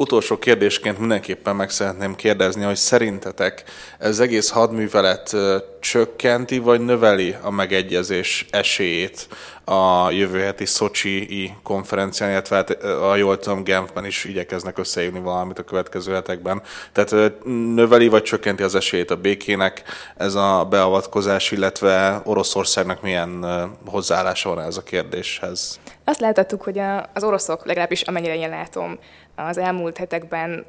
Utolsó 0.00 0.38
kérdésként 0.38 0.98
mindenképpen 0.98 1.56
meg 1.56 1.70
szeretném 1.70 2.14
kérdezni, 2.14 2.62
hogy 2.62 2.76
szerintetek 2.76 3.64
ez 3.98 4.20
egész 4.20 4.50
hadművelet 4.50 5.36
csökkenti 5.80 6.58
vagy 6.58 6.80
növeli 6.80 7.36
a 7.42 7.50
megegyezés 7.50 8.46
esélyét 8.50 9.28
a 9.64 10.10
jövő 10.10 10.40
heti 10.40 10.64
Szocsi 10.64 11.52
konferencián, 11.62 12.30
illetve 12.30 12.56
hát, 12.56 12.70
a 12.84 13.16
jól 13.16 13.38
tudom, 13.38 13.64
Genfben 13.64 14.04
is 14.04 14.24
igyekeznek 14.24 14.78
összeívni 14.78 15.20
valamit 15.20 15.58
a 15.58 15.62
következő 15.62 16.12
hetekben. 16.12 16.62
Tehát 16.92 17.34
növeli 17.74 18.08
vagy 18.08 18.22
csökkenti 18.22 18.62
az 18.62 18.74
esélyét 18.74 19.10
a 19.10 19.16
békének 19.16 19.82
ez 20.16 20.34
a 20.34 20.66
beavatkozás, 20.70 21.50
illetve 21.50 22.20
Oroszországnak 22.24 23.02
milyen 23.02 23.44
hozzáállása 23.86 24.54
van 24.54 24.64
ez 24.64 24.76
a 24.76 24.82
kérdéshez? 24.82 25.80
Azt 26.04 26.20
láthattuk, 26.20 26.62
hogy 26.62 26.80
az 27.14 27.24
oroszok, 27.24 27.66
legalábbis 27.66 28.02
amennyire 28.02 28.36
én 28.36 28.48
látom, 28.48 28.98
az 29.46 29.58
elmúlt 29.58 29.96
hetekben 29.96 30.66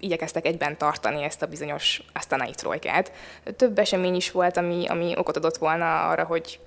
igyekeztek 0.00 0.46
egyben 0.46 0.78
tartani 0.78 1.22
ezt 1.22 1.42
a 1.42 1.46
bizonyos 1.46 2.02
asztanai 2.12 2.50
trojkát. 2.50 3.12
Több 3.56 3.78
esemény 3.78 4.14
is 4.14 4.30
volt, 4.30 4.56
ami, 4.56 4.86
ami 4.86 5.12
okot 5.16 5.36
adott 5.36 5.56
volna 5.56 6.08
arra, 6.08 6.24
hogy 6.24 6.60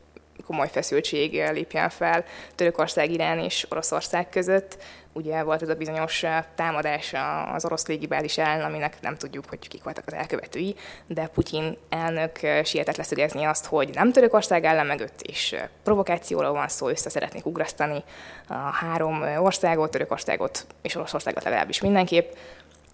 komoly 0.45 0.69
feszültség 0.69 1.49
lépjen 1.51 1.89
fel 1.89 2.23
Törökország, 2.55 3.11
Irán 3.11 3.39
és 3.39 3.65
Oroszország 3.69 4.29
között. 4.29 4.77
Ugye 5.13 5.43
volt 5.43 5.61
ez 5.61 5.69
a 5.69 5.75
bizonyos 5.75 6.23
támadás 6.55 7.13
az 7.53 7.65
orosz 7.65 7.87
légibális 7.87 8.37
ellen, 8.37 8.65
aminek 8.65 9.01
nem 9.01 9.15
tudjuk, 9.15 9.45
hogy 9.49 9.67
kik 9.67 9.83
voltak 9.83 10.03
az 10.07 10.13
elkövetői, 10.13 10.75
de 11.07 11.27
Putyin 11.27 11.77
elnök 11.89 12.39
sietett 12.63 12.95
leszögezni 12.95 13.43
azt, 13.43 13.65
hogy 13.65 13.89
nem 13.93 14.11
Törökország 14.11 14.65
ellen 14.65 14.85
mögött, 14.85 15.21
és 15.21 15.55
provokációról 15.83 16.51
van 16.51 16.67
szó, 16.67 16.87
össze 16.87 17.09
szeretnék 17.09 17.45
ugrasztani 17.45 18.03
a 18.47 18.53
három 18.53 19.21
országot, 19.21 19.91
Törökországot 19.91 20.65
és 20.81 20.95
Oroszországot 20.95 21.43
legalábbis 21.43 21.81
mindenképp. 21.81 22.31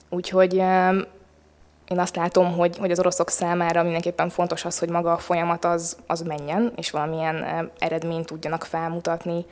Úgyhogy 0.09 0.53
én 1.87 1.99
azt 1.99 2.15
látom, 2.15 2.53
hogy, 2.55 2.77
hogy 2.77 2.91
az 2.91 2.99
oroszok 2.99 3.29
számára 3.29 3.83
mindenképpen 3.83 4.29
fontos 4.29 4.65
az, 4.65 4.79
hogy 4.79 4.89
maga 4.89 5.11
a 5.11 5.17
folyamat 5.17 5.65
az, 5.65 5.97
az 6.07 6.21
menjen, 6.21 6.73
és 6.75 6.91
valamilyen 6.91 7.69
eredményt 7.79 8.25
tudjanak 8.25 8.63
felmutatni, 8.63 9.45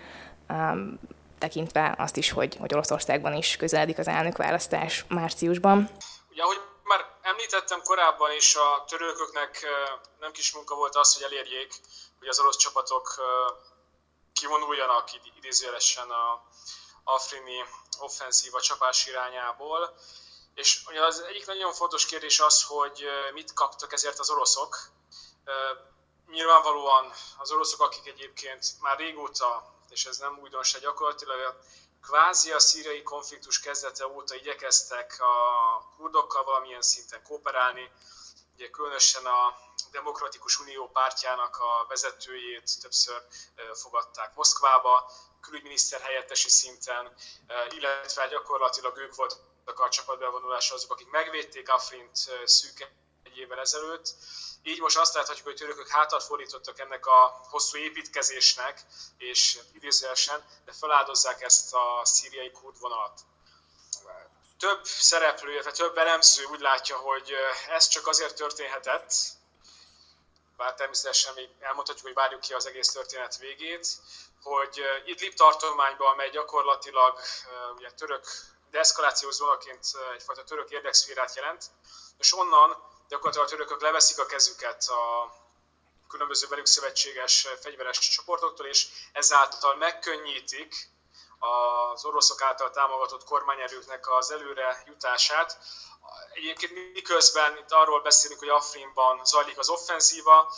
tekintve 1.38 1.96
azt 1.98 2.18
is, 2.18 2.32
hogy, 2.32 2.56
hogy 2.60 2.74
Oroszországban 2.74 3.34
is 3.34 3.58
közeledik 3.58 3.98
az 3.98 4.08
elnökválasztás 4.08 5.06
márciusban. 5.08 5.90
Ugye, 6.30 6.44
ahogy 6.44 6.62
már 6.84 7.06
említettem 7.22 7.82
korábban 7.82 8.32
is, 8.32 8.56
a 8.56 8.84
törőköknek 8.88 9.66
nem 10.20 10.32
kis 10.32 10.54
munka 10.54 10.76
volt 10.76 10.96
az, 10.96 11.14
hogy 11.14 11.24
elérjék, 11.24 11.74
hogy 12.20 12.28
az 12.28 12.40
orosz 12.40 12.58
csapatok 12.58 13.16
kivonuljanak 14.34 15.10
idézőjelesen 15.38 16.10
a 16.10 16.44
Afrini 17.04 17.64
offenzíva 18.00 18.62
csapás 18.62 19.08
irányából 19.08 19.96
és 20.56 20.82
ugye 20.88 21.06
az 21.06 21.20
egyik 21.20 21.46
nagyon 21.46 21.74
fontos 21.74 22.06
kérdés 22.06 22.40
az, 22.40 22.64
hogy 22.64 23.06
mit 23.34 23.54
kaptak 23.54 23.94
ezért 23.94 24.20
az 24.20 24.30
oroszok. 24.30 24.78
Nyilvánvalóan 26.28 27.12
az 27.38 27.52
oroszok, 27.52 27.82
akik 27.82 28.08
egyébként 28.08 28.66
már 28.80 28.98
régóta, 28.98 29.75
és 29.96 30.06
ez 30.06 30.18
nem 30.18 30.40
újdonság. 30.40 30.82
Gyakorlatilag, 30.82 31.60
kvázi 32.02 32.52
a 32.52 32.60
szíriai 32.60 33.04
konfliktus 33.04 33.60
kezdete 33.60 34.08
óta 34.08 34.36
igyekeztek 34.36 35.18
a 35.20 35.36
kurdokkal 35.98 36.44
valamilyen 36.44 36.82
szinten 36.82 37.24
kooperálni, 37.24 37.92
ugye 38.56 38.70
különösen 38.70 39.26
a 39.26 39.58
Demokratikus 39.92 40.60
Unió 40.60 40.90
pártjának 40.90 41.58
a 41.58 41.86
vezetőjét 41.88 42.82
többször 42.82 43.22
fogadták 43.74 44.36
Moszkvába, 44.36 45.12
külügyminiszter 45.42 46.02
helyettesi 46.02 46.50
szinten, 46.50 47.16
illetve 47.70 48.28
gyakorlatilag 48.28 48.98
ők 48.98 49.16
voltak 49.16 49.80
a 49.80 49.90
csapatbevonulásra 49.90 50.76
azok, 50.76 50.92
akik 50.92 51.10
megvédték 51.10 51.70
Afrint 51.70 52.16
szűk 52.46 52.88
egy 53.36 53.42
évvel 53.42 53.60
ezelőtt. 53.60 54.14
Így 54.64 54.80
most 54.80 54.98
azt 54.98 55.14
láthatjuk, 55.14 55.46
hogy 55.46 55.56
törökök 55.56 55.88
hátat 55.88 56.24
fordítottak 56.24 56.80
ennek 56.80 57.06
a 57.06 57.42
hosszú 57.50 57.78
építkezésnek, 57.78 58.82
és 59.18 59.60
idézőesen, 59.74 60.44
de 60.66 60.72
feláldozzák 60.72 61.42
ezt 61.42 61.74
a 61.74 62.02
szíriai 62.04 62.52
kurd. 62.52 62.74
Több 64.60 64.86
szereplő, 64.86 65.52
illetve 65.52 65.72
több 65.72 65.98
elemző 65.98 66.44
úgy 66.44 66.60
látja, 66.60 66.98
hogy 66.98 67.34
ez 67.70 67.88
csak 67.88 68.08
azért 68.08 68.36
történhetett, 68.36 69.14
bár 70.58 70.74
természetesen 70.74 71.34
még 71.34 71.50
elmondhatjuk, 71.60 72.06
hogy 72.06 72.16
várjuk 72.16 72.42
ki 72.42 72.54
az 72.54 72.66
egész 72.66 72.92
történet 72.92 73.38
végét, 73.38 73.88
hogy 74.44 74.82
Idlib 75.06 75.34
tartományban, 75.34 76.12
amely 76.12 76.30
gyakorlatilag 76.30 77.20
ugye, 77.76 77.92
török 77.92 78.28
deeszkalációs 78.72 79.34
zónaként 79.34 79.86
egyfajta 80.14 80.44
török 80.44 80.70
érdekszférát 80.70 81.36
jelent, 81.36 81.64
és 82.18 82.34
onnan 82.34 82.95
gyakorlatilag 83.08 83.48
a 83.48 83.50
törökök 83.50 83.82
leveszik 83.82 84.20
a 84.20 84.26
kezüket 84.26 84.84
a 84.88 85.34
különböző 86.08 86.48
velük 86.48 86.66
szövetséges 86.66 87.48
fegyveres 87.62 88.00
csoportoktól, 88.00 88.66
és 88.66 88.88
ezáltal 89.12 89.76
megkönnyítik 89.76 90.90
az 91.40 92.06
oroszok 92.06 92.42
által 92.42 92.72
támogatott 92.72 93.24
kormányerőknek 93.24 94.10
az 94.10 94.32
előre 94.32 94.84
jutását. 94.86 95.58
Egyébként 96.34 96.94
miközben 96.94 97.58
itt 97.58 97.72
arról 97.72 98.02
beszélünk, 98.02 98.40
hogy 98.40 98.50
Afrinban 98.50 99.26
zajlik 99.26 99.58
az 99.58 99.70
offenzíva, 99.70 100.54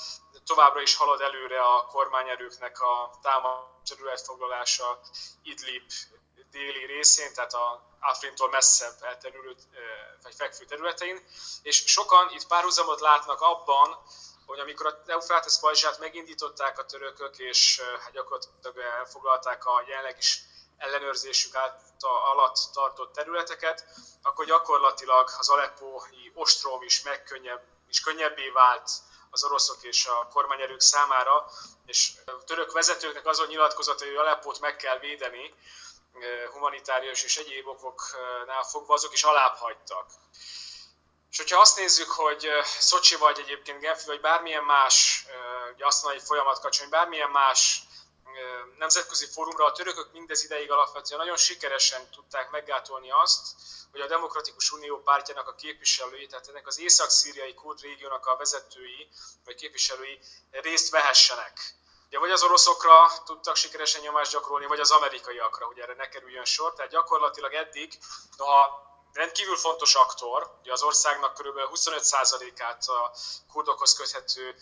továbbra 0.46 0.82
is 0.82 0.96
halad 0.96 1.22
előre 1.22 1.62
a 1.64 1.86
kormányerőknek 1.86 2.82
a 2.82 3.20
támadás 3.22 3.66
területfoglalása 3.90 5.00
Idlib 5.44 5.92
déli 6.58 6.86
részén, 6.86 7.34
tehát 7.34 7.54
a 7.54 7.82
Afrintól 8.00 8.50
messzebb 8.50 8.96
elterülő, 9.02 9.56
vagy 10.24 10.36
fekvő 10.36 10.66
területein, 10.66 11.26
és 11.62 11.84
sokan 11.86 12.30
itt 12.32 12.48
párhuzamot 12.48 13.00
látnak 13.00 13.42
abban, 13.42 13.98
hogy 14.46 14.60
amikor 14.60 14.86
a 14.86 15.12
Eufrates 15.12 15.60
pajzsát 15.60 16.00
megindították 16.00 16.80
a 16.80 16.86
törökök, 16.86 17.38
és 17.38 17.82
hát 18.00 18.12
gyakorlatilag 18.12 18.78
elfoglalták 18.78 19.66
a 19.66 19.84
jelenleg 19.88 20.18
is 20.18 20.40
ellenőrzésük 20.78 21.56
alatt 22.34 22.58
tartott 22.74 23.14
területeket, 23.14 23.86
akkor 24.22 24.46
gyakorlatilag 24.46 25.30
az 25.38 25.50
aleppói 25.50 26.32
ostrom 26.34 26.82
is 26.82 27.04
is 27.90 28.00
könnyebbé 28.00 28.50
vált 28.50 28.90
az 29.30 29.44
oroszok 29.44 29.84
és 29.84 30.06
a 30.06 30.28
kormányerők 30.34 30.80
számára, 30.82 31.46
és 31.86 32.12
a 32.26 32.44
török 32.44 32.72
vezetőknek 32.72 33.28
azon 33.28 33.48
nyilatkozata, 33.48 34.06
hogy 34.06 34.16
Aleppót 34.16 34.60
meg 34.60 34.76
kell 34.76 35.00
védeni, 35.00 35.54
humanitárius 36.52 37.24
és 37.24 37.38
egyéb 37.38 37.68
okoknál 37.68 38.64
fogva, 38.64 38.94
azok 38.94 39.14
is 39.14 39.24
alább. 39.24 39.58
És 41.32 41.38
hogyha 41.38 41.60
azt 41.60 41.78
nézzük, 41.78 42.10
hogy 42.10 42.48
Szocsi 42.80 43.16
vagy 43.16 43.40
egyébként 43.40 43.80
Genfi, 43.80 44.06
vagy 44.06 44.22
bármilyen 44.22 44.64
más, 44.64 45.26
ugye 45.74 45.86
azt 45.86 46.04
mondani, 46.04 46.26
folyamat 46.26 46.60
kacsony, 46.60 46.90
bármilyen 46.90 47.30
más 47.30 47.82
nemzetközi 48.78 49.26
fórumra 49.26 49.66
a 49.66 49.72
törökök 49.72 50.12
mindez 50.12 50.44
ideig 50.44 50.72
alapvetően 50.72 51.20
nagyon 51.20 51.38
sikeresen 51.38 52.10
tudták 52.10 52.50
meggátolni 52.50 53.12
azt, 53.12 53.48
hogy 53.92 54.02
a 54.02 54.08
Demokratikus 54.08 54.72
Unió 54.72 55.02
pártjának 55.02 55.48
a 55.48 55.56
képviselői, 55.56 56.28
tehát 56.28 56.48
ennek 56.48 56.68
az 56.68 56.80
észak-szíriai 56.80 57.54
kurd 57.54 57.80
a 58.10 58.36
vezetői, 58.38 59.10
vagy 59.46 59.56
képviselői 59.56 60.20
részt 60.52 60.90
vehessenek. 60.90 61.76
Ugye 62.08 62.20
vagy 62.20 62.32
az 62.32 62.44
oroszokra 62.44 63.12
tudtak 63.26 63.56
sikeresen 63.56 64.02
nyomást 64.02 64.32
gyakorolni, 64.32 64.66
vagy 64.66 64.80
az 64.80 64.92
amerikaiakra, 64.92 65.66
hogy 65.66 65.80
erre 65.80 65.94
ne 65.94 66.10
kerüljön 66.10 66.46
sor. 66.46 66.74
Tehát 66.74 66.92
gyakorlatilag 66.92 67.54
eddig, 67.54 68.00
noha 68.38 68.86
rendkívül 69.14 69.56
fontos 69.56 69.96
aktor, 69.96 70.58
ugye 70.62 70.72
az 70.72 70.84
országnak 70.84 71.34
kb. 71.34 71.60
25%-át 71.74 72.88
a 72.88 73.12
kurdokhoz 73.52 73.94
köthető 73.94 74.56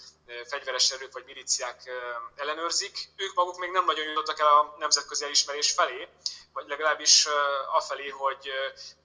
fegyveres 0.48 0.92
erők 0.92 1.14
vagy 1.14 1.26
miliciák 1.26 1.92
ellenőrzik. 2.36 3.10
Ők 3.16 3.34
maguk 3.34 3.58
még 3.58 3.72
nem 3.72 3.86
nagyon 3.86 4.06
jutottak 4.06 4.40
el 4.40 4.48
a 4.48 4.76
nemzetközi 4.78 5.24
elismerés 5.24 5.72
felé, 5.72 6.10
vagy 6.54 6.68
legalábbis 6.68 7.28
afelé, 7.74 8.10
hogy 8.10 8.52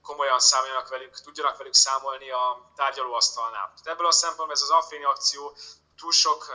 komolyan 0.01 0.39
számoljanak 0.39 0.87
velük, 0.87 1.21
tudjanak 1.21 1.57
velük 1.57 1.73
számolni 1.73 2.31
a 2.31 2.71
tárgyalóasztalnál. 2.75 3.73
Tehát 3.73 3.87
ebből 3.87 4.07
a 4.07 4.11
szempontból 4.11 4.55
ez 4.55 4.61
az 4.61 4.69
Aféni 4.69 5.03
akció 5.03 5.57
túl 5.97 6.11
sok 6.11 6.45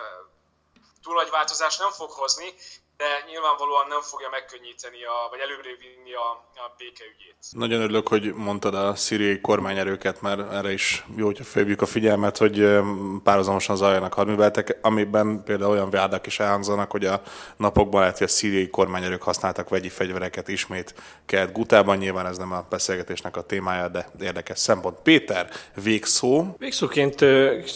túl 1.06 1.14
nagy 1.14 1.30
változást 1.30 1.78
nem 1.78 1.90
fog 1.90 2.10
hozni, 2.10 2.54
de 2.96 3.24
nyilvánvalóan 3.30 3.86
nem 3.88 4.00
fogja 4.00 4.28
megkönnyíteni, 4.30 5.04
a, 5.04 5.16
vagy 5.30 5.40
előbbre 5.46 5.70
vinni 5.84 6.12
a, 6.14 6.28
a 6.64 6.74
békeügyét. 6.78 7.36
Nagyon 7.50 7.80
örülök, 7.80 8.08
hogy 8.08 8.34
mondtad 8.34 8.74
a 8.74 8.94
szíriai 8.94 9.40
kormányerőket, 9.40 10.20
mert 10.20 10.52
erre 10.52 10.72
is 10.72 11.04
jó, 11.16 11.26
hogyha 11.26 11.44
felhívjuk 11.44 11.82
a 11.82 11.86
figyelmet, 11.86 12.36
hogy 12.36 12.78
párhuzamosan 13.22 13.76
zajlanak 13.76 14.14
hadműveletek, 14.14 14.78
amiben 14.82 15.42
például 15.44 15.70
olyan 15.70 15.90
vádak 15.90 16.26
is 16.26 16.40
elhangzanak, 16.40 16.90
hogy 16.90 17.04
a 17.04 17.22
napokban 17.56 18.00
lehet, 18.00 18.18
hogy 18.18 18.26
a 18.26 18.30
szíriai 18.30 18.68
kormányerők 18.68 19.22
használtak 19.22 19.68
vegyi 19.68 19.88
fegyvereket 19.88 20.48
ismét 20.48 20.94
kelt 21.26 21.52
Gutában. 21.52 21.96
Nyilván 21.96 22.26
ez 22.26 22.38
nem 22.38 22.52
a 22.52 22.66
beszélgetésnek 22.70 23.36
a 23.36 23.42
témája, 23.42 23.88
de 23.88 24.08
érdekes 24.20 24.58
szempont. 24.58 24.98
Péter, 25.02 25.50
végszó. 25.74 26.44
Végszóként 26.58 27.24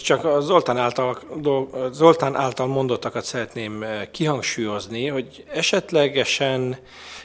csak 0.03 0.25
a 0.25 0.41
Zoltán 0.41 0.77
által, 0.77 1.19
Zoltán 1.91 2.37
által 2.37 2.67
mondottakat 2.67 3.25
szeretném 3.25 3.85
kihangsúlyozni, 4.11 5.10
hogy 5.11 5.45
esetlegesen 5.53 6.79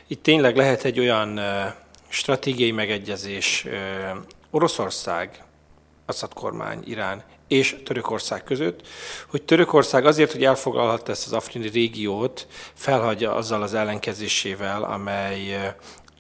itt 0.08 0.24
tényleg 0.24 0.56
lehet 0.56 0.84
egy 0.84 1.00
olyan 1.00 1.40
stratégiai 2.08 2.72
megegyezés 2.72 3.66
Oroszország, 4.52 5.44
Assad 6.06 6.34
kormány, 6.34 6.84
Irán 6.86 7.24
és 7.48 7.76
Törökország 7.86 8.44
között, 8.44 8.88
hogy 9.28 9.44
Törökország 9.44 10.06
azért, 10.06 10.32
hogy 10.32 10.44
elfoglalhatta 10.44 11.12
ezt 11.12 11.26
az 11.26 11.34
afrini 11.34 11.68
régiót, 11.68 12.48
felhagyja 12.74 13.36
azzal 13.36 13.62
az 13.62 13.74
ellenkezésével, 13.74 14.84
amely 14.84 15.76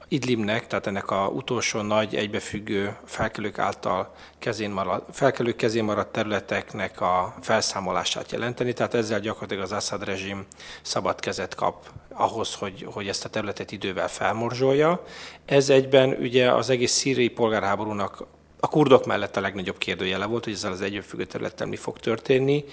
Idlibnek, 0.08 0.68
tehát 0.68 0.88
ennek 0.88 1.12
a 1.12 1.28
utolsó 1.28 1.82
nagy 1.82 2.16
egybefüggő 2.16 2.98
felkelők 3.06 3.60
által 3.60 4.14
kezén 4.40 4.70
maradt, 4.70 5.16
felkelők 5.16 5.56
kezén 5.56 5.84
maradt 5.84 6.12
területeknek 6.12 7.02
a 7.02 7.36
felszámolását 7.42 8.32
jelenteni, 8.32 8.74
tehát 8.74 8.94
ezzel 8.94 9.20
gyakorlatilag 9.20 9.64
az 9.64 9.72
Assad 9.72 10.04
rezsim 10.04 10.46
szabad 10.82 11.20
kezet 11.20 11.56
kap 11.56 11.92
ahhoz, 12.14 12.56
hogy, 12.56 12.88
hogy 12.94 13.08
ezt 13.08 13.26
a 13.26 13.30
területet 13.30 13.72
idővel 13.72 14.08
felmorzsolja. 14.08 15.04
Ez 15.46 15.70
egyben 15.70 16.10
ugye 16.10 16.52
az 16.52 16.70
egész 16.70 16.92
szíriai 16.92 17.30
polgárháborúnak 17.30 18.26
a 18.60 18.68
kurdok 18.68 19.06
mellett 19.06 19.38
a 19.38 19.42
legnagyobb 19.42 19.78
kérdőjele 19.78 20.26
volt, 20.26 20.44
hogy 20.44 20.54
ezzel 20.54 20.72
az 20.72 20.82
egybefüggő 20.82 21.26
területtel 21.26 21.68
mi 21.68 21.76
fog 21.76 22.00
történni, 22.00 22.66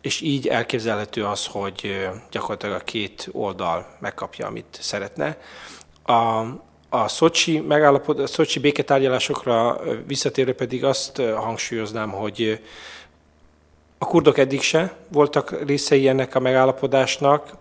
és 0.00 0.20
így 0.20 0.46
elképzelhető 0.46 1.24
az, 1.24 1.46
hogy 1.46 2.08
gyakorlatilag 2.30 2.80
a 2.80 2.84
két 2.84 3.28
oldal 3.32 3.96
megkapja, 4.00 4.46
amit 4.46 4.78
szeretne. 4.80 5.38
A, 6.02 6.44
a 6.94 7.08
Szocsi, 7.08 7.60
megállapod, 7.60 8.18
a 8.18 8.26
Szocsi 8.26 8.58
béketárgyalásokra 8.58 9.80
visszatérve 10.06 10.52
pedig 10.52 10.84
azt 10.84 11.16
hangsúlyoznám, 11.16 12.10
hogy 12.10 12.60
a 13.98 14.04
kurdok 14.06 14.38
eddig 14.38 14.60
se 14.60 14.96
voltak 15.08 15.64
részei 15.66 16.08
ennek 16.08 16.34
a 16.34 16.40
megállapodásnak. 16.40 17.56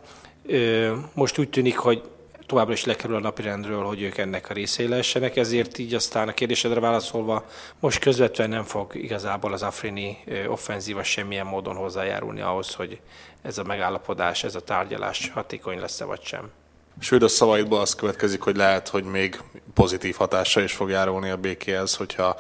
Most 1.14 1.38
úgy 1.38 1.50
tűnik, 1.50 1.78
hogy 1.78 2.02
továbbra 2.46 2.74
is 2.74 2.86
lekerül 2.86 3.16
a 3.16 3.20
napirendről, 3.20 3.84
hogy 3.84 4.02
ők 4.02 4.18
ennek 4.18 4.50
a 4.50 4.54
részei 4.54 4.88
lehessenek, 4.88 5.36
ezért 5.36 5.78
így 5.78 5.94
aztán 5.94 6.28
a 6.28 6.34
kérdésedre 6.34 6.80
válaszolva 6.80 7.46
most 7.80 8.00
közvetlenül 8.00 8.56
nem 8.56 8.64
fog 8.64 8.96
igazából 8.96 9.54
az 9.54 9.64
afrini 9.64 10.18
offenzíva 10.48 11.04
semmilyen 11.04 11.46
módon 11.46 11.76
hozzájárulni 11.76 12.42
ahhoz, 12.42 12.74
hogy 12.74 13.00
ez 13.42 13.58
a 13.58 13.64
megállapodás, 13.64 14.44
ez 14.44 14.56
a 14.56 14.62
tárgyalás 14.62 15.32
hatékony 15.34 15.80
lesz-e 15.80 16.06
vagy 16.06 16.22
sem. 16.24 16.52
Sőt, 17.00 17.24
a 17.24 17.28
szavaidból 17.28 17.80
az 17.80 17.96
következik, 17.96 18.42
hogy 18.42 18.56
lehet, 18.56 18.88
hogy 18.88 19.04
még 19.04 19.40
pozitív 19.74 20.16
hatása 20.16 20.62
is 20.62 20.74
fog 20.74 20.90
járulni 20.90 21.30
a 21.30 21.38
békéhez, 21.38 21.96
hogyha 21.96 22.38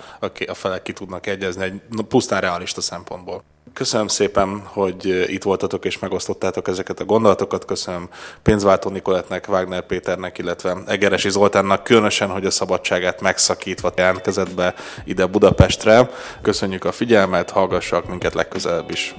a 0.47 0.53
felek 0.53 0.81
ki 0.81 0.93
tudnak 0.93 1.27
egyezni 1.27 1.63
egy 1.63 1.81
pusztán 2.07 2.41
realista 2.41 2.81
szempontból. 2.81 3.43
Köszönöm 3.73 4.07
szépen, 4.07 4.61
hogy 4.65 5.05
itt 5.31 5.43
voltatok 5.43 5.85
és 5.85 5.99
megosztottátok 5.99 6.67
ezeket 6.67 6.99
a 6.99 7.05
gondolatokat. 7.05 7.65
Köszönöm 7.65 8.09
Pénzváltó 8.41 8.89
Nikoletnek, 8.89 9.45
Wagner 9.49 9.85
Péternek, 9.85 10.37
illetve 10.37 10.77
Egeresi 10.87 11.29
Zoltánnak 11.29 11.83
különösen, 11.83 12.29
hogy 12.29 12.45
a 12.45 12.51
szabadságát 12.51 13.21
megszakítva 13.21 13.91
jelentkezett 13.95 14.53
be 14.53 14.73
ide 15.05 15.25
Budapestre. 15.25 16.09
Köszönjük 16.41 16.85
a 16.85 16.91
figyelmet, 16.91 17.49
hallgassak 17.49 18.07
minket 18.07 18.33
legközelebb 18.33 18.89
is. 18.89 19.15